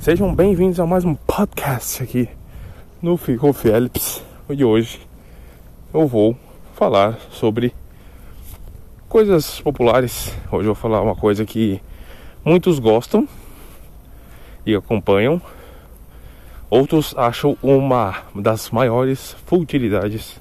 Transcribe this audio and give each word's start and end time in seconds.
Sejam 0.00 0.32
bem-vindos 0.32 0.78
a 0.78 0.86
mais 0.86 1.04
um 1.04 1.16
podcast 1.16 2.04
aqui 2.04 2.28
no 3.02 3.16
Ficou 3.16 3.52
Phillips. 3.52 4.22
E 4.48 4.64
hoje 4.64 5.00
eu 5.92 6.06
vou 6.06 6.36
falar 6.76 7.18
sobre 7.32 7.74
coisas 9.08 9.60
populares. 9.60 10.32
Hoje 10.52 10.68
eu 10.68 10.72
vou 10.72 10.76
falar 10.76 11.02
uma 11.02 11.16
coisa 11.16 11.44
que 11.44 11.82
muitos 12.44 12.78
gostam 12.78 13.28
e 14.64 14.72
acompanham, 14.72 15.42
outros 16.70 17.12
acham 17.16 17.58
uma 17.60 18.22
das 18.36 18.70
maiores 18.70 19.36
futilidades 19.46 20.40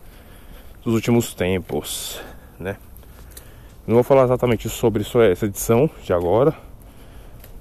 dos 0.83 0.93
últimos 0.93 1.33
tempos, 1.33 2.21
né? 2.59 2.77
Não 3.87 3.95
vou 3.95 4.03
falar 4.03 4.25
exatamente 4.25 4.69
sobre 4.69 5.01
essa 5.01 5.45
edição 5.47 5.89
de 6.03 6.13
agora, 6.13 6.66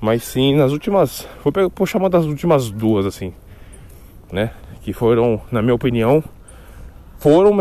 mas 0.00 0.22
sim 0.22 0.54
nas 0.54 0.72
últimas, 0.72 1.26
vou, 1.42 1.52
vou 1.74 1.86
chamar 1.86 2.08
das 2.08 2.24
últimas 2.24 2.70
duas 2.70 3.06
assim, 3.06 3.32
né? 4.30 4.52
Que 4.82 4.92
foram, 4.92 5.40
na 5.50 5.62
minha 5.62 5.74
opinião, 5.74 6.22
foram, 7.18 7.52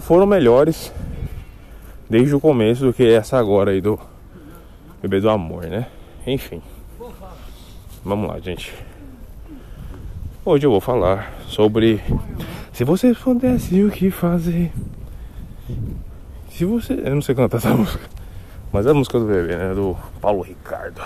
foram 0.00 0.26
melhores 0.26 0.92
desde 2.08 2.34
o 2.34 2.40
começo 2.40 2.84
do 2.84 2.92
que 2.92 3.06
essa 3.06 3.38
agora 3.38 3.70
aí 3.70 3.80
do 3.80 3.98
Bebê 5.00 5.20
do 5.20 5.30
Amor, 5.30 5.64
né? 5.64 5.86
Enfim. 6.26 6.62
Vamos 8.04 8.28
lá, 8.28 8.38
gente. 8.38 8.72
Hoje 10.44 10.66
eu 10.66 10.70
vou 10.70 10.80
falar 10.80 11.32
sobre 11.46 12.02
se 12.72 12.84
você 12.84 13.14
pudesse 13.14 13.82
o 13.82 13.90
que 13.90 14.10
fazer. 14.10 14.72
Se 16.50 16.64
você, 16.64 16.92
eu 16.92 17.14
não 17.14 17.22
sei 17.22 17.34
cantar 17.34 17.58
essa 17.58 17.70
música, 17.74 18.08
mas 18.72 18.86
é 18.86 18.90
a 18.90 18.94
música 18.94 19.18
do 19.18 19.26
bebê, 19.26 19.56
né, 19.56 19.74
do 19.74 19.96
Paulo 20.20 20.42
Ricardo. 20.42 21.00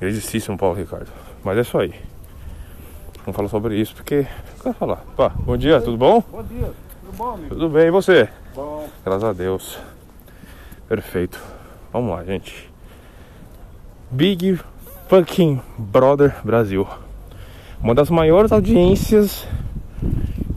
Grandíssimo 0.00 0.58
Paulo 0.58 0.76
Ricardo. 0.76 1.10
Mas 1.42 1.58
é 1.58 1.60
isso 1.60 1.78
aí. 1.78 1.94
Vamos 3.24 3.36
falar 3.36 3.48
sobre 3.48 3.80
isso 3.80 3.94
porque 3.94 4.26
eu 4.56 4.62
quero 4.62 4.74
falar. 4.74 5.04
Pá, 5.16 5.30
bom 5.30 5.56
dia, 5.56 5.80
tudo 5.80 5.96
bom? 5.96 6.22
Bom 6.30 6.42
dia, 6.42 6.72
tudo 7.00 7.16
bom, 7.16 7.30
amigo? 7.30 7.48
Tudo 7.48 7.68
bem, 7.70 7.86
e 7.86 7.90
você? 7.90 8.28
Bom. 8.54 8.86
Graças 9.04 9.24
a 9.24 9.32
Deus. 9.32 9.78
Perfeito. 10.88 11.40
Vamos 11.92 12.10
lá, 12.10 12.24
gente. 12.24 12.70
Big 14.10 14.60
fucking 15.08 15.60
Brother 15.78 16.34
Brasil. 16.44 16.86
Uma 17.80 17.94
das 17.94 18.10
maiores 18.10 18.52
audiências 18.52 19.46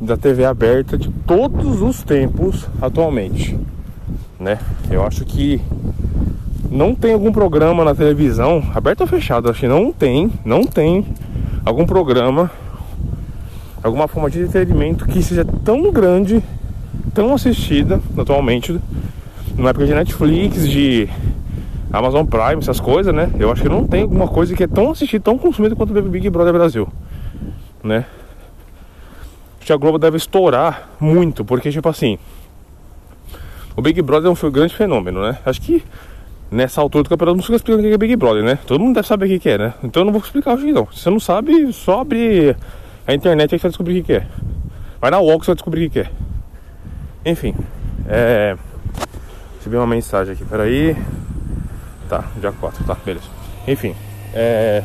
da 0.02 0.18
TV 0.18 0.46
aberta 0.46 0.98
de 0.98 1.10
todos 1.10 1.82
os 1.82 2.04
tempos 2.04 2.68
atualmente, 2.82 3.58
né? 4.40 4.60
Eu 4.90 5.06
acho 5.06 5.26
que 5.26 5.62
não 6.70 6.94
tem 6.94 7.14
algum 7.14 7.32
programa 7.32 7.84
na 7.84 7.96
televisão, 7.96 8.64
aberto 8.74 9.02
ou 9.02 9.08
fechado, 9.08 9.50
acho 9.50 9.62
que 9.62 9.68
não 9.68 9.92
tem, 9.92 10.32
não 10.44 10.64
tem 10.64 11.06
algum 11.66 11.86
programa, 11.86 12.52
alguma 13.82 14.08
forma 14.08 14.30
de 14.30 14.42
entretenimento 14.42 15.06
que 15.06 15.22
seja 15.24 15.46
tão 15.64 15.92
grande, 15.92 16.44
tão 17.14 17.34
assistida 17.34 18.02
atualmente, 18.18 18.80
na 19.58 19.70
época 19.70 19.86
de 19.86 19.94
Netflix, 19.94 20.70
de 20.70 21.10
Amazon 21.92 22.26
Prime, 22.26 22.60
essas 22.60 22.80
coisas, 22.80 23.14
né? 23.14 23.32
Eu 23.40 23.52
acho 23.52 23.62
que 23.62 23.70
não 23.70 23.88
tem 23.88 24.04
alguma 24.04 24.28
coisa 24.28 24.56
que 24.56 24.64
é 24.64 24.68
tão 24.68 24.92
assistida, 24.92 25.24
tão 25.24 25.38
consumida 25.38 25.76
quanto 25.76 25.98
o 25.98 26.02
Big 26.02 26.30
Brother 26.30 26.54
Brasil, 26.54 26.88
né? 27.84 28.06
Acho 29.58 29.68
que 29.68 29.74
a 29.74 29.78
Globo 29.78 29.98
deve 29.98 30.18
estourar 30.18 30.90
muito, 31.00 31.44
porque, 31.44 31.72
tipo 31.72 31.90
assim, 31.90 32.20
o 33.76 33.82
Big 33.82 34.02
Brother 34.02 34.30
é 34.30 34.32
um 34.32 34.52
grande 34.52 34.76
fenômeno, 34.76 35.22
né? 35.22 35.38
Acho 35.46 35.62
que 35.62 35.84
nessa 36.50 36.82
altura 36.82 37.04
do 37.04 37.10
campeonato 37.10 37.38
não 37.38 37.44
fica 37.44 37.56
explicando 37.56 37.86
o 37.86 37.90
que 37.90 37.94
é 37.94 37.98
Big 37.98 38.16
Brother, 38.16 38.44
né? 38.44 38.58
Todo 38.66 38.80
mundo 38.80 38.96
deve 38.96 39.08
saber 39.08 39.34
o 39.34 39.40
que 39.40 39.50
é, 39.50 39.58
né? 39.58 39.74
Então 39.84 40.02
eu 40.02 40.06
não 40.06 40.14
vou 40.14 40.22
explicar 40.22 40.54
hoje 40.54 40.72
não. 40.72 40.88
Se 40.92 41.00
você 41.00 41.10
não 41.10 41.20
sabe, 41.20 41.72
só 41.74 42.02
abre 42.02 42.56
a 43.06 43.14
internet 43.14 43.54
aí 43.54 43.60
você 43.60 43.64
vai 43.64 43.72
descobrir 43.72 44.00
o 44.00 44.04
que 44.04 44.14
é. 44.14 44.28
Vai 45.00 45.12
na 45.12 45.18
que 45.18 45.26
você 45.26 45.46
vai 45.46 45.56
descobrir 45.56 45.88
o 45.88 45.90
que 45.90 46.00
é. 46.00 46.10
Enfim, 47.26 47.56
é. 48.08 48.56
Recebi 49.58 49.76
uma 49.76 49.88
mensagem 49.88 50.34
aqui, 50.34 50.46
peraí. 50.46 50.96
Tá, 52.10 52.24
dia 52.40 52.52
4, 52.52 52.86
tá, 52.86 52.96
beleza. 53.06 53.28
Enfim, 53.68 53.96
é. 54.34 54.84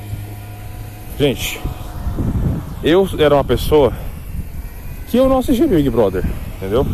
Gente, 1.19 1.61
eu 2.83 3.09
era 3.19 3.35
uma 3.35 3.45
pessoa 3.45 3.93
que 5.09 5.17
eu 5.17 5.29
não 5.29 5.39
assistia 5.39 5.69
Big 5.69 5.89
Brother, 5.89 6.25
entendeu? 6.57 6.85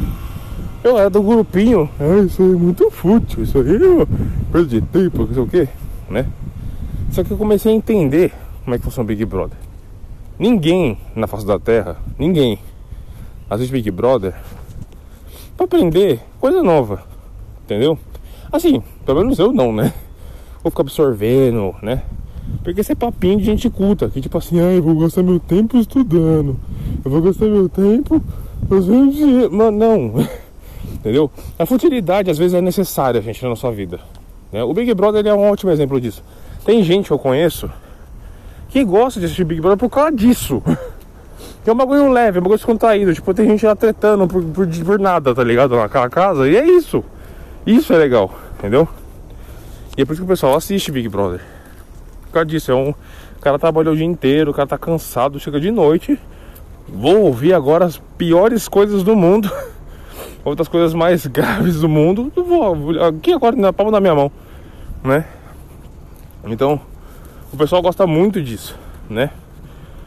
Eu 0.83 0.97
era 0.97 1.11
do 1.11 1.23
grupinho, 1.23 1.91
ah, 1.99 2.25
isso 2.25 2.43
aí 2.43 2.53
é 2.53 2.57
muito 2.57 2.91
fútil, 2.91 3.43
isso 3.43 3.59
aí 3.59 3.77
é 3.77 4.07
perda 4.53 4.69
de 4.69 4.81
tempo, 4.81 5.27
não 5.27 5.35
sei 5.35 5.43
o 5.43 5.47
que, 5.47 5.69
né? 6.09 6.27
Só 7.11 7.25
que 7.25 7.33
eu 7.33 7.37
comecei 7.37 7.73
a 7.73 7.75
entender 7.75 8.33
como 8.65 8.75
é 8.75 8.79
que 8.79 8.85
funciona 8.85 9.05
o 9.05 9.09
Big 9.09 9.25
Brother. 9.25 9.59
Ninguém 10.39 10.97
na 11.17 11.27
face 11.27 11.45
da 11.45 11.59
terra, 11.59 11.97
ninguém 12.17 12.59
assiste 13.51 13.73
Big 13.73 13.91
Brother 13.91 14.35
pra 15.57 15.65
aprender 15.65 16.21
coisa 16.41 16.63
nova, 16.63 17.03
entendeu? 17.65 17.99
Assim, 18.53 18.83
pelo 19.05 19.21
menos 19.21 19.39
eu 19.39 19.53
não, 19.53 19.73
né? 19.73 19.93
Vou 20.63 20.71
ficar 20.71 20.83
absorvendo, 20.83 21.75
né? 21.83 22.03
Porque 22.63 22.81
esse 22.81 22.93
é 22.93 22.95
papinho 22.95 23.39
de 23.39 23.45
gente 23.45 23.69
culta, 23.69 24.09
que 24.09 24.21
tipo 24.21 24.39
assim, 24.39 24.61
ah, 24.61 24.73
eu 24.73 24.83
vou 24.83 24.99
gastar 24.99 25.23
meu 25.23 25.41
tempo 25.41 25.77
estudando, 25.77 26.57
eu 27.05 27.11
vou 27.11 27.21
gastar 27.21 27.47
meu 27.47 27.69
tempo 27.69 28.23
fazendo 28.69 29.13
dinheiro. 29.13 29.51
Mas 29.53 29.75
não, 29.75 30.15
entendeu? 30.95 31.31
A 31.59 31.67
futilidade 31.67 32.31
às 32.31 32.39
vezes 32.39 32.55
é 32.55 32.61
necessária, 32.61 33.21
gente, 33.21 33.43
na 33.43 33.51
nossa 33.51 33.71
vida. 33.71 34.01
Né? 34.53 34.63
O 34.63 34.73
Big 34.73 34.93
Brother 34.95 35.27
é 35.27 35.35
um 35.35 35.51
ótimo 35.51 35.71
exemplo 35.71 36.01
disso. 36.01 36.23
Tem 36.65 36.83
gente 36.83 37.07
que 37.07 37.13
eu 37.13 37.19
conheço 37.19 37.71
que 38.69 38.85
gosta 38.85 39.19
de 39.19 39.27
assistir 39.27 39.45
Big 39.45 39.61
Brother 39.61 39.79
por 39.79 39.91
causa 39.91 40.13
disso. 40.13 40.63
É 41.67 41.73
um 41.73 41.77
bagulho 41.77 42.11
leve, 42.11 42.39
é 42.39 42.41
um 42.41 42.45
bagulho 42.45 42.57
descontraído. 42.57 43.13
Tipo, 43.13 43.35
tem 43.35 43.47
gente 43.47 43.67
lá 43.67 43.77
tretando 43.77 44.27
por, 44.27 44.43
por, 44.43 44.67
por 44.67 44.99
nada, 44.99 45.35
tá 45.35 45.45
ligado? 45.45 45.77
Naquela 45.77 46.09
casa. 46.09 46.49
E 46.49 46.57
é 46.57 46.65
isso. 46.67 47.05
Isso 47.67 47.93
é 47.93 47.99
legal, 47.99 48.35
entendeu? 48.59 48.89
E 49.95 50.01
é 50.01 50.05
por 50.07 50.15
isso 50.15 50.23
que 50.23 50.25
o 50.25 50.29
pessoal 50.29 50.57
assiste 50.57 50.91
Big 50.91 51.11
Brother. 51.11 51.43
Por 52.23 52.33
causa 52.33 52.47
disso, 52.47 52.71
é 52.71 52.75
um. 52.75 52.89
O 52.91 53.41
cara 53.43 53.59
trabalhou 53.59 53.93
o 53.93 53.97
dia 53.97 54.07
inteiro, 54.07 54.51
o 54.51 54.55
cara 54.55 54.67
tá 54.67 54.79
cansado, 54.79 55.39
chega 55.39 55.61
de 55.61 55.71
noite. 55.71 56.19
Vou 56.89 57.21
ouvir 57.25 57.53
agora 57.53 57.85
as 57.85 57.99
piores 58.17 58.67
coisas 58.67 59.03
do 59.03 59.15
mundo. 59.15 59.51
Outras 60.49 60.69
coisas 60.69 60.95
mais 60.95 61.27
graves 61.29 61.81
do 61.81 61.89
mundo. 61.89 62.33
Vou 62.35 63.03
aqui 63.05 63.33
agora 63.33 63.57
na 63.57 63.73
palma 63.73 63.93
da 63.93 64.01
minha 64.01 64.15
mão, 64.15 64.31
né? 65.05 65.25
Então, 66.45 66.81
o 67.53 67.57
pessoal 67.57 67.83
gosta 67.83 68.07
muito 68.07 68.43
disso, 68.43 68.77
né? 69.09 69.31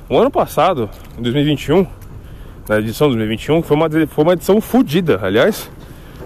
O 0.09 0.18
ano 0.18 0.31
passado, 0.31 0.90
em 1.18 1.22
2021, 1.22 1.85
na 2.68 2.79
edição 2.79 3.09
de 3.09 3.16
2021, 3.16 3.62
foi 3.62 3.78
uma, 3.78 3.90
foi 4.07 4.24
uma 4.24 4.34
edição 4.34 4.59
fodida, 4.59 5.19
aliás, 5.22 5.69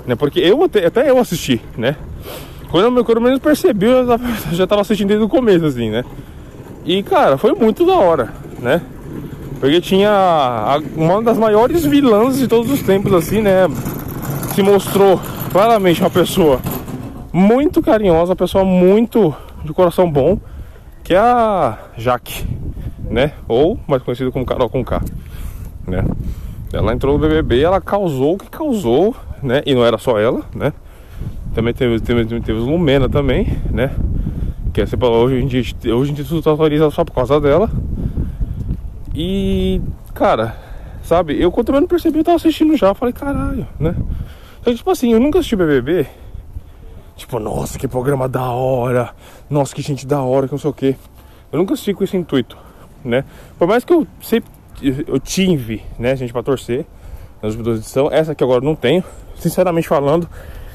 né? 0.06 0.16
Porque 0.16 0.40
eu 0.40 0.64
até, 0.64 0.86
até 0.86 1.10
eu 1.10 1.20
assisti, 1.20 1.62
né? 1.78 1.96
Quando 2.70 2.98
eu, 2.98 3.06
quando 3.06 3.18
eu 3.18 3.24
menos 3.24 3.40
percebi, 3.40 3.86
eu 3.86 4.06
já 4.52 4.66
tava 4.66 4.82
assistindo 4.82 5.10
desde 5.10 5.26
o 5.26 5.30
começo, 5.30 5.66
assim, 5.66 5.90
né? 5.90 6.04
E, 6.86 7.02
cara, 7.04 7.38
foi 7.38 7.54
muito 7.54 7.86
da 7.86 7.94
hora, 7.94 8.34
né? 8.60 8.82
Porque 9.60 9.82
tinha 9.82 10.80
uma 10.96 11.22
das 11.22 11.38
maiores 11.38 11.86
vilãs 11.86 12.38
de 12.38 12.48
todos 12.48 12.70
os 12.72 12.82
tempos, 12.82 13.14
assim, 13.14 13.42
né? 13.42 13.68
Se 14.56 14.64
mostrou 14.64 15.20
claramente 15.52 16.00
uma 16.00 16.10
pessoa 16.10 16.62
muito 17.34 17.82
carinhosa, 17.82 18.32
uma 18.32 18.38
pessoa 18.38 18.64
muito 18.64 19.36
de 19.66 19.74
coração 19.74 20.10
bom, 20.10 20.40
que 21.04 21.14
é 21.14 21.18
a 21.18 21.78
Jaque, 21.98 22.48
né? 23.10 23.34
Ou 23.50 23.78
mais 23.86 24.02
conhecido 24.02 24.32
como 24.32 24.46
Carol 24.46 24.70
com 24.70 24.82
K, 24.82 25.02
né? 25.86 26.06
Ela 26.72 26.94
entrou 26.94 27.18
no 27.18 27.20
BBB, 27.20 27.64
ela 27.64 27.82
causou 27.82 28.36
o 28.36 28.38
que 28.38 28.50
causou, 28.50 29.14
né? 29.44 29.62
E 29.66 29.76
não 29.76 29.86
era 29.86 29.98
só 29.98 30.18
ela, 30.18 30.42
né? 30.56 30.72
Também 31.54 31.74
teve, 31.74 32.00
teve, 32.00 32.24
teve 32.40 32.58
Lumena 32.58 33.10
também, 33.10 33.60
né? 33.70 33.92
Que 34.74 34.80
é, 34.80 34.86
hoje 35.06 35.36
em 35.36 35.48
dia, 35.48 35.64
hoje 35.94 36.12
em 36.12 36.14
dia 36.14 36.24
tudo 36.24 36.42
tá 36.42 36.54
atualizado 36.54 36.92
só 36.92 37.04
por 37.04 37.14
causa 37.14 37.42
dela. 37.42 37.70
E, 39.14 39.82
cara, 40.14 40.56
sabe, 41.04 41.38
eu 41.42 41.52
quando 41.52 41.74
eu 41.74 41.82
não 41.82 41.88
percebi, 41.90 42.20
eu 42.20 42.24
tava 42.24 42.38
assistindo 42.38 42.78
já, 42.78 42.94
falei, 42.94 43.12
caralho, 43.12 43.68
né? 43.78 43.94
Então, 44.66 44.74
tipo 44.74 44.90
assim, 44.90 45.14
eu 45.14 45.20
nunca 45.20 45.38
assisti 45.38 45.56
BBB. 45.56 46.08
Tipo, 47.16 47.38
nossa, 47.38 47.78
que 47.78 47.88
programa 47.88 48.28
da 48.28 48.50
hora. 48.50 49.12
Nossa, 49.48 49.76
que 49.76 49.82
gente 49.84 50.08
da 50.08 50.20
hora, 50.24 50.48
que 50.48 50.54
não 50.54 50.58
sei 50.58 50.70
o 50.72 50.74
que. 50.74 50.96
Eu 51.52 51.60
nunca 51.60 51.76
assisti 51.76 51.94
com 51.94 52.04
esse 52.04 52.18
intuito, 52.18 52.58
né? 53.04 53.24
Por 53.60 53.68
mais 53.68 53.86
que 53.86 53.94
eu 53.94 54.08
sempre 54.24 54.50
eu 54.82 55.20
tive, 55.20 55.84
né, 56.00 56.16
gente 56.16 56.34
pra 56.34 56.42
torcer 56.42 56.84
nas 57.44 57.54
últimas 57.54 57.78
edições, 57.78 58.12
essa 58.12 58.32
aqui 58.32 58.44
agora 58.44 58.66
não 58.66 58.76
tenho. 58.76 59.04
Sinceramente 59.36 59.88
falando, 59.88 60.28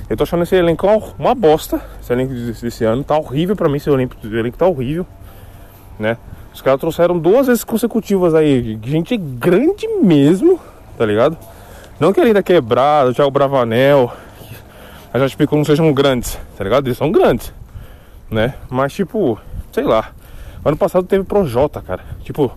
eu 0.08 0.16
tô 0.16 0.22
achando 0.22 0.44
esse 0.44 0.54
elenco 0.54 0.86
uma 1.18 1.34
bosta. 1.34 1.82
Esse 2.00 2.12
elenco 2.12 2.32
desse 2.32 2.84
ano 2.84 3.02
tá 3.02 3.18
horrível 3.18 3.56
pra 3.56 3.68
mim. 3.68 3.78
Esse 3.78 3.90
elenco, 3.90 4.14
esse 4.22 4.32
elenco 4.32 4.56
tá 4.56 4.68
horrível, 4.68 5.04
né? 5.98 6.16
Os 6.54 6.62
caras 6.62 6.78
trouxeram 6.78 7.18
duas 7.18 7.48
vezes 7.48 7.64
consecutivas 7.64 8.36
aí. 8.36 8.78
Gente 8.84 9.16
grande 9.16 9.88
mesmo, 10.00 10.60
tá 10.96 11.04
ligado? 11.04 11.36
Não 12.00 12.14
que 12.14 12.20
ainda 12.20 12.42
quebrado, 12.42 13.12
Thiago 13.12 13.30
Bravanel. 13.30 14.10
A 15.12 15.18
gente 15.18 15.28
explicou 15.28 15.58
não 15.58 15.66
sejam 15.66 15.92
grandes, 15.92 16.38
tá 16.56 16.64
ligado? 16.64 16.86
Eles 16.86 16.96
são 16.96 17.12
grandes, 17.12 17.52
né? 18.30 18.54
Mas 18.70 18.94
tipo, 18.94 19.38
sei 19.70 19.84
lá. 19.84 20.08
Ano 20.64 20.78
passado 20.78 21.06
teve 21.06 21.24
Projota, 21.24 21.82
cara. 21.82 22.02
Tipo, 22.24 22.50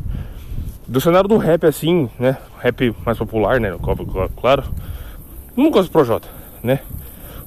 do 0.88 1.02
cenário 1.02 1.28
do 1.28 1.36
rap 1.36 1.66
assim, 1.66 2.10
né? 2.18 2.38
Rap 2.60 2.96
mais 3.06 3.18
popular, 3.18 3.60
né? 3.60 3.76
Claro. 4.40 4.64
Não 5.58 5.70
gosto 5.70 5.90
do 5.90 5.92
Projota, 5.92 6.30
né? 6.64 6.80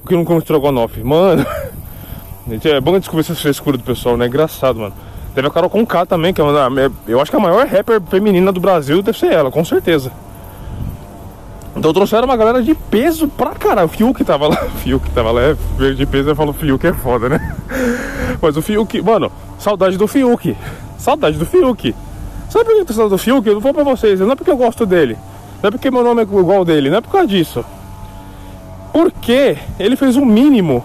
O 0.03 0.07
que 0.07 0.15
não 0.15 0.23
come 0.23 0.37
estrogonofe. 0.37 1.03
Mano, 1.03 1.43
é 2.63 2.79
bom 2.79 2.99
descobrir 2.99 3.21
essa 3.21 3.33
frescura 3.33 3.75
do 3.75 3.83
pessoal, 3.83 4.15
né? 4.15 4.27
Engraçado, 4.27 4.77
mano. 4.77 4.93
Teve 5.33 5.47
a 5.47 5.51
Carol 5.51 5.69
Conká 5.69 6.05
também, 6.05 6.31
que 6.31 6.41
é 6.41 6.43
uma, 6.43 6.69
eu 7.07 7.19
acho 7.19 7.31
que 7.31 7.37
a 7.37 7.39
maior 7.39 7.65
rapper 7.65 7.99
feminina 8.01 8.51
do 8.51 8.59
Brasil 8.59 9.01
deve 9.01 9.17
ser 9.17 9.31
ela, 9.31 9.49
com 9.49 9.65
certeza. 9.65 10.11
Então 11.77 11.93
trouxeram 11.93 12.25
uma 12.25 12.35
galera 12.35 12.61
de 12.61 12.73
peso 12.73 13.27
pra 13.27 13.51
caralho. 13.51 13.87
O 13.87 13.89
Fiuk 13.89 14.23
tava 14.23 14.47
lá. 14.47 14.57
O 14.65 14.77
Fiuk 14.79 15.09
tava 15.11 15.31
lá, 15.31 15.41
é 15.41 15.91
de 15.93 16.05
peso, 16.05 16.29
eu 16.29 16.35
falo 16.35 16.53
Fiuk 16.53 16.85
é 16.85 16.93
foda, 16.93 17.29
né? 17.29 17.55
Mas 18.41 18.57
o 18.57 18.61
Fiuk, 18.61 19.01
mano, 19.01 19.31
saudade 19.59 19.97
do 19.97 20.07
Fiuk. 20.07 20.55
Saudade 20.97 21.37
do 21.37 21.45
Fiuk. 21.45 21.95
Sabe 22.49 22.65
por 22.65 22.73
que 22.73 22.81
eu 22.81 22.85
tô 22.85 22.93
saudade 22.93 23.15
do 23.15 23.23
Fiuk? 23.23 23.47
Eu 23.47 23.55
não 23.55 23.61
vou 23.61 23.73
pra 23.73 23.83
vocês, 23.83 24.19
não 24.19 24.31
é 24.31 24.35
porque 24.35 24.49
eu 24.49 24.57
gosto 24.57 24.85
dele. 24.85 25.17
Não 25.61 25.67
é 25.67 25.71
porque 25.71 25.91
meu 25.91 26.03
nome 26.03 26.21
é 26.21 26.23
igual 26.23 26.65
dele, 26.65 26.89
não 26.89 26.97
é 26.97 27.01
por 27.01 27.11
causa 27.11 27.27
disso. 27.27 27.63
Porque 28.91 29.57
ele 29.79 29.95
fez 29.95 30.15
o 30.15 30.25
mínimo 30.25 30.83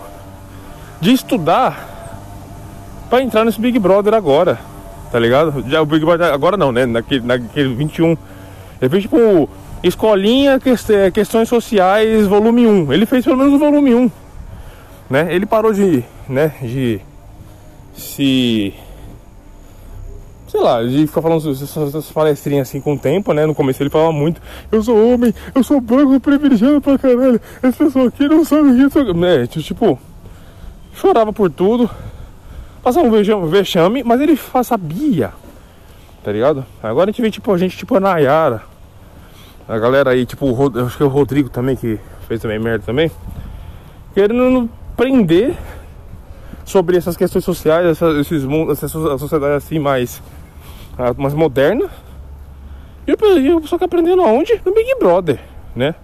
de 1.01 1.13
estudar 1.13 1.89
pra 3.09 3.23
entrar 3.23 3.45
nesse 3.45 3.61
Big 3.61 3.79
Brother 3.79 4.15
agora. 4.15 4.59
Tá 5.11 5.19
ligado? 5.19 5.65
Já 5.69 5.81
o 5.81 5.87
Big 5.87 6.05
Brother 6.05 6.33
agora 6.33 6.57
não, 6.57 6.73
né? 6.73 6.85
Naquele, 6.85 7.27
naquele 7.27 7.75
21. 7.75 8.17
Ele 8.81 8.91
fez 8.91 9.03
tipo 9.03 9.49
Escolinha 9.83 10.61
Questões 11.13 11.49
Sociais, 11.49 12.27
volume 12.27 12.67
1. 12.67 12.93
Ele 12.93 13.07
fez 13.07 13.25
pelo 13.25 13.37
menos 13.37 13.55
o 13.55 13.59
volume 13.59 13.95
1. 13.95 14.11
Né? 15.11 15.35
Ele 15.35 15.45
parou 15.45 15.73
de, 15.73 16.05
né, 16.29 16.55
de 16.63 17.01
se 17.95 18.75
sei 20.53 20.61
lá, 20.61 20.83
de 20.83 21.07
ficar 21.07 21.23
falando 21.23 21.51
essas 21.51 22.13
palestrinhas 22.13 22.69
assim 22.69 22.79
com 22.79 22.93
o 22.93 22.99
tempo, 22.99 23.33
né? 23.33 23.47
No 23.47 23.55
começo 23.55 23.83
ele 23.83 23.89
falava 23.89 24.13
muito, 24.13 24.39
eu 24.71 24.83
sou 24.83 25.15
homem, 25.15 25.33
eu 25.55 25.65
sou 25.65 25.81
branco, 25.81 26.21
privilegiado 26.21 26.79
pra 26.79 26.99
caralho, 26.99 27.41
essa 27.63 27.85
pessoa 27.85 28.09
aqui 28.09 28.29
não 28.29 28.45
sabe 28.45 28.69
isso. 28.79 28.99
É, 29.25 29.47
tipo, 29.47 29.99
chorava 30.95 31.33
por 31.33 31.51
tudo, 31.51 31.89
passava 32.83 33.07
um 33.07 33.49
vexame, 33.49 34.05
mas 34.05 34.21
ele 34.21 34.39
sabia, 34.63 35.33
tá 36.23 36.31
ligado? 36.31 36.67
Agora 36.83 37.09
a 37.09 37.13
gente 37.13 37.23
vê 37.23 37.31
tipo 37.31 37.51
a 37.51 37.57
gente 37.57 37.75
tipo 37.75 37.97
a 37.97 38.01
Nayara, 38.01 38.63
a 39.69 39.79
galera 39.79 40.11
aí, 40.11 40.27
tipo, 40.27 40.47
o, 40.47 40.85
acho 40.87 40.97
que 40.97 41.03
é 41.03 41.07
o 41.07 41.09
Rodrigo 41.09 41.49
também, 41.49 41.77
que 41.77 41.99
fez 42.27 42.41
também 42.41 42.59
merda 42.59 42.85
também, 42.85 43.11
querendo 44.15 44.69
prender 44.97 45.55
sobre 46.65 46.97
essas 46.97 47.17
questões 47.17 47.45
sociais, 47.45 47.99
esses 48.21 48.45
mundos, 48.45 48.83
essa 48.83 49.19
sociedade 49.19 49.55
assim 49.55 49.79
mais, 49.79 50.23
mais 51.17 51.35
moderna. 51.35 51.89
E 53.07 53.13
o 53.13 53.61
pessoal 53.61 53.79
quer 53.79 53.87
aprendendo 53.87 54.23
aonde? 54.23 54.61
No 54.65 54.73
Big 54.73 54.95
Brother, 54.99 55.41
né? 55.75 55.95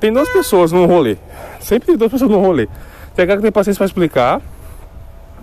Tem 0.00 0.12
duas 0.12 0.28
pessoas 0.28 0.72
no 0.72 0.86
rolê. 0.86 1.16
Sempre 1.60 1.86
tem 1.86 1.96
duas 1.96 2.10
pessoas 2.10 2.30
no 2.30 2.40
rolê. 2.40 2.68
Tem 3.14 3.24
a 3.24 3.26
cara 3.26 3.38
que 3.38 3.42
tem 3.42 3.52
paciência 3.52 3.78
pra 3.78 3.86
explicar, 3.86 4.40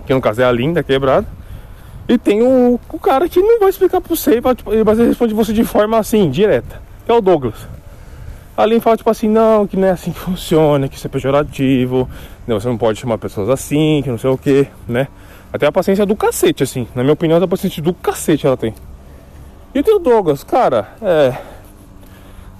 que 0.06 0.14
no 0.14 0.20
caso 0.20 0.42
é 0.42 0.44
a 0.44 0.52
linda 0.52 0.82
quebrada. 0.82 1.26
E 2.08 2.18
tem 2.18 2.42
o, 2.42 2.78
o 2.92 2.98
cara 2.98 3.28
que 3.28 3.40
não 3.40 3.60
vai 3.60 3.70
explicar 3.70 4.00
pra 4.00 4.14
você, 4.14 4.40
ele 4.66 5.06
responde 5.06 5.32
você 5.32 5.52
de 5.52 5.64
forma 5.64 5.98
assim, 5.98 6.30
direta 6.30 6.83
que 7.04 7.10
é 7.10 7.14
o 7.14 7.20
Douglas. 7.20 7.66
Ali 8.56 8.78
fala 8.78 8.96
tipo 8.96 9.10
assim, 9.10 9.28
não, 9.28 9.66
que 9.66 9.76
não 9.76 9.88
é 9.88 9.90
assim 9.90 10.12
que 10.12 10.18
funciona, 10.18 10.88
que 10.88 10.96
isso 10.96 11.06
é 11.06 11.10
pejorativo, 11.10 12.08
não, 12.46 12.60
você 12.60 12.68
não 12.68 12.78
pode 12.78 13.00
chamar 13.00 13.18
pessoas 13.18 13.48
assim, 13.48 14.00
que 14.02 14.10
não 14.10 14.18
sei 14.18 14.30
o 14.30 14.38
que, 14.38 14.68
né? 14.86 15.08
Até 15.52 15.66
a 15.66 15.72
paciência 15.72 16.04
do 16.04 16.14
cacete, 16.14 16.62
assim. 16.62 16.86
Na 16.94 17.02
minha 17.02 17.14
opinião, 17.14 17.42
a 17.42 17.48
paciência 17.48 17.82
do 17.82 17.92
cacete 17.94 18.46
ela 18.46 18.56
tem. 18.56 18.74
E 19.74 19.82
tem 19.82 19.94
o 19.94 19.98
Douglas, 19.98 20.44
cara, 20.44 20.88
é. 21.02 21.34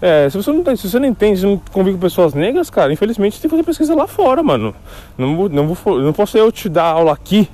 É, 0.03 0.29
se 0.29 0.37
você 0.37 0.53
não, 0.53 0.77
se 0.77 0.91
você 0.91 0.99
não 0.99 1.09
entende, 1.09 1.41
se 1.41 1.47
não 1.47 1.57
convive 1.73 1.97
com 1.97 2.03
pessoas 2.03 2.35
negras, 2.35 2.69
cara, 2.69 2.93
infelizmente 2.93 3.37
você 3.37 3.43
tem 3.43 3.49
que 3.49 3.57
fazer 3.57 3.65
pesquisa 3.65 3.95
lá 3.95 4.07
fora, 4.07 4.43
mano. 4.43 4.75
Não, 5.17 5.49
não, 5.49 5.75
vou, 5.75 6.01
não 6.01 6.13
posso 6.13 6.37
eu 6.37 6.51
te 6.51 6.69
dar 6.69 6.85
aula 6.85 7.13
aqui, 7.13 7.49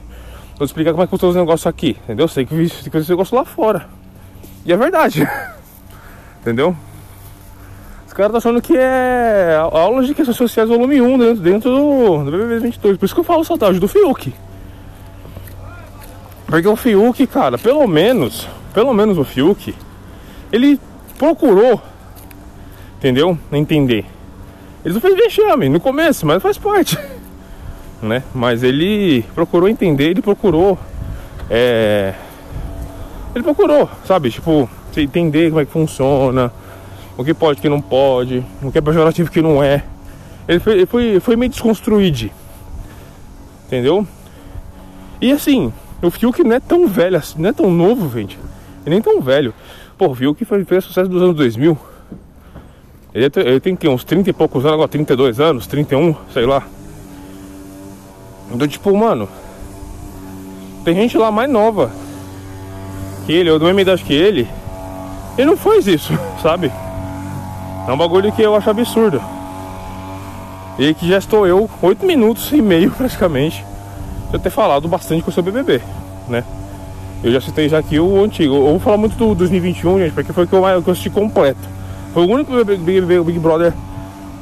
vou 0.56 0.64
explicar 0.64 0.92
como 0.92 1.02
é 1.02 1.06
que 1.06 1.10
funciona 1.10 1.30
os 1.30 1.36
negócios 1.36 1.66
aqui, 1.66 1.96
entendeu? 2.04 2.28
Tem 2.28 2.46
que, 2.46 2.54
tem 2.54 2.66
que 2.66 2.90
fazer 2.90 3.02
esse 3.02 3.10
negócio 3.10 3.36
lá 3.36 3.44
fora. 3.44 3.86
E 4.64 4.72
é 4.72 4.76
verdade. 4.76 5.28
Entendeu? 6.40 6.76
Os 8.06 8.12
caras 8.12 8.34
estão 8.34 8.50
achando 8.50 8.62
que 8.62 8.76
é 8.76 9.56
aulas 9.70 10.06
de 10.06 10.14
questões 10.14 10.36
sociais 10.36 10.68
volume 10.68 11.00
1 11.00 11.18
dentro, 11.18 11.42
dentro 11.42 11.70
do, 11.70 12.24
do 12.24 12.30
BBB 12.30 12.58
22. 12.58 12.96
Por 12.96 13.04
isso 13.04 13.14
que 13.14 13.20
eu 13.20 13.24
falo 13.24 13.44
saudade 13.44 13.78
do 13.78 13.86
Fiuk. 13.86 14.34
Porque 16.46 16.66
o 16.66 16.74
Fiuk, 16.74 17.24
cara, 17.28 17.56
pelo 17.56 17.86
menos, 17.86 18.48
pelo 18.74 18.92
menos 18.92 19.16
o 19.16 19.24
Fiuk, 19.24 19.72
ele 20.50 20.80
procurou, 21.16 21.80
entendeu? 22.98 23.38
Entender. 23.52 24.04
Ele 24.84 24.94
não 24.94 25.00
fez 25.00 25.14
vexame 25.14 25.68
no 25.68 25.78
começo, 25.78 26.26
mas 26.26 26.42
faz 26.42 26.58
parte, 26.58 26.98
né? 28.02 28.24
Mas 28.34 28.64
ele 28.64 29.22
procurou 29.34 29.68
entender, 29.68 30.10
ele 30.10 30.22
procurou, 30.22 30.76
é... 31.48 32.14
Ele 33.32 33.44
procurou, 33.44 33.88
sabe? 34.04 34.30
Tipo, 34.30 34.68
você 34.94 35.02
entender 35.02 35.50
como 35.50 35.60
é 35.60 35.64
que 35.64 35.72
funciona, 35.72 36.52
o 37.16 37.24
que 37.24 37.34
pode, 37.34 37.58
o 37.58 37.62
que 37.62 37.68
não 37.68 37.80
pode, 37.80 38.44
o 38.62 38.70
que 38.70 38.78
é 38.78 38.80
pejorativo, 38.80 39.28
o 39.28 39.32
que 39.32 39.42
não 39.42 39.62
é. 39.62 39.84
Ele 40.48 40.58
foi, 40.58 40.86
foi, 40.86 41.20
foi 41.20 41.36
meio 41.36 41.50
desconstruído, 41.50 42.30
entendeu? 43.66 44.06
E 45.20 45.32
assim, 45.32 45.72
o 46.02 46.10
Fiuk 46.10 46.42
não 46.42 46.56
é 46.56 46.60
tão 46.60 46.86
velho 46.86 47.16
assim, 47.16 47.40
não 47.40 47.50
é 47.50 47.52
tão 47.52 47.70
novo, 47.70 48.10
gente. 48.18 48.38
Ele 48.86 48.94
nem 48.94 49.02
tão 49.02 49.20
velho. 49.20 49.52
Pô, 49.98 50.08
o 50.08 50.14
Fiuk 50.14 50.44
fez 50.44 50.84
sucesso 50.84 51.08
dos 51.08 51.22
anos 51.22 51.36
2000. 51.36 51.78
Ele, 53.14 53.26
é, 53.26 53.40
ele 53.40 53.60
tem 53.60 53.76
que 53.76 53.88
uns 53.88 54.04
30 54.04 54.30
e 54.30 54.32
poucos 54.32 54.64
anos, 54.64 54.74
agora 54.74 54.88
32 54.88 55.40
anos, 55.40 55.66
31, 55.66 56.14
sei 56.32 56.46
lá. 56.46 56.66
Então, 58.50 58.66
tipo, 58.66 58.96
mano, 58.96 59.28
tem 60.84 60.94
gente 60.94 61.16
lá 61.18 61.30
mais 61.30 61.50
nova 61.50 61.90
que 63.26 63.32
ele, 63.32 63.50
ou 63.50 63.58
da 63.58 63.66
mesma 63.66 63.82
idade 63.82 64.02
que 64.02 64.14
ele, 64.14 64.48
ele 65.40 65.50
não 65.50 65.56
faz 65.56 65.86
isso, 65.86 66.12
sabe? 66.42 66.70
É 67.88 67.92
um 67.92 67.96
bagulho 67.96 68.30
que 68.32 68.42
eu 68.42 68.54
acho 68.54 68.70
absurdo. 68.70 69.20
E 70.78 70.94
que 70.94 71.08
já 71.08 71.18
estou 71.18 71.46
eu, 71.46 71.68
8 71.82 72.06
minutos 72.06 72.52
e 72.52 72.62
meio 72.62 72.90
praticamente, 72.96 73.64
de 74.30 74.38
ter 74.38 74.50
falado 74.50 74.86
bastante 74.86 75.22
com 75.22 75.30
o 75.30 75.32
seu 75.32 75.42
BBB, 75.42 75.80
né? 76.28 76.44
Eu 77.22 77.32
já 77.32 77.40
citei 77.40 77.68
já 77.68 77.78
aqui 77.78 78.00
o 78.00 78.22
antigo. 78.24 78.54
Eu 78.54 78.62
vou 78.62 78.78
falar 78.78 78.96
muito 78.96 79.14
do 79.16 79.34
2021, 79.34 79.98
gente, 79.98 80.12
porque 80.12 80.32
foi 80.32 80.44
o 80.44 80.46
que 80.46 80.54
eu, 80.54 80.62
que 80.82 80.88
eu 80.88 80.92
assisti 80.92 81.10
completo. 81.10 81.60
Foi 82.14 82.24
o 82.24 82.30
único 82.30 82.52
Big, 82.64 82.82
Big, 82.82 83.20
Big 83.22 83.38
Brother 83.38 83.74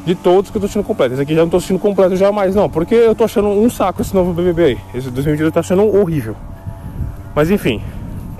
de 0.06 0.14
todos 0.14 0.50
que 0.50 0.56
eu 0.56 0.60
tô 0.60 0.66
assistindo 0.66 0.84
completo. 0.84 1.14
Esse 1.14 1.22
aqui 1.22 1.34
já 1.34 1.42
não 1.42 1.48
tô 1.48 1.56
assistindo 1.56 1.78
completo 1.78 2.14
jamais, 2.16 2.54
não. 2.54 2.70
Porque 2.70 2.94
eu 2.94 3.14
tô 3.14 3.24
achando 3.24 3.48
um 3.48 3.68
saco 3.68 4.00
esse 4.00 4.14
novo 4.14 4.32
BBB 4.32 4.64
aí. 4.64 4.78
Esse 4.94 5.10
2022 5.10 5.48
eu 5.48 5.52
tô 5.52 5.58
achando 5.58 5.82
horrível. 5.84 6.36
Mas 7.34 7.50
enfim. 7.50 7.82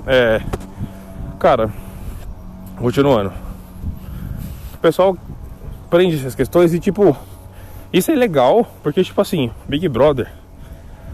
É. 0.07 0.41
Cara, 1.37 1.69
Continuando. 2.79 3.33
O 4.73 4.77
pessoal 4.77 5.17
prende 5.89 6.15
essas 6.15 6.33
questões 6.33 6.73
e 6.73 6.79
tipo, 6.79 7.15
isso 7.91 8.09
é 8.09 8.15
legal, 8.15 8.65
porque 8.81 9.03
tipo 9.03 9.19
assim, 9.19 9.51
Big 9.67 9.85
Brother, 9.89 10.31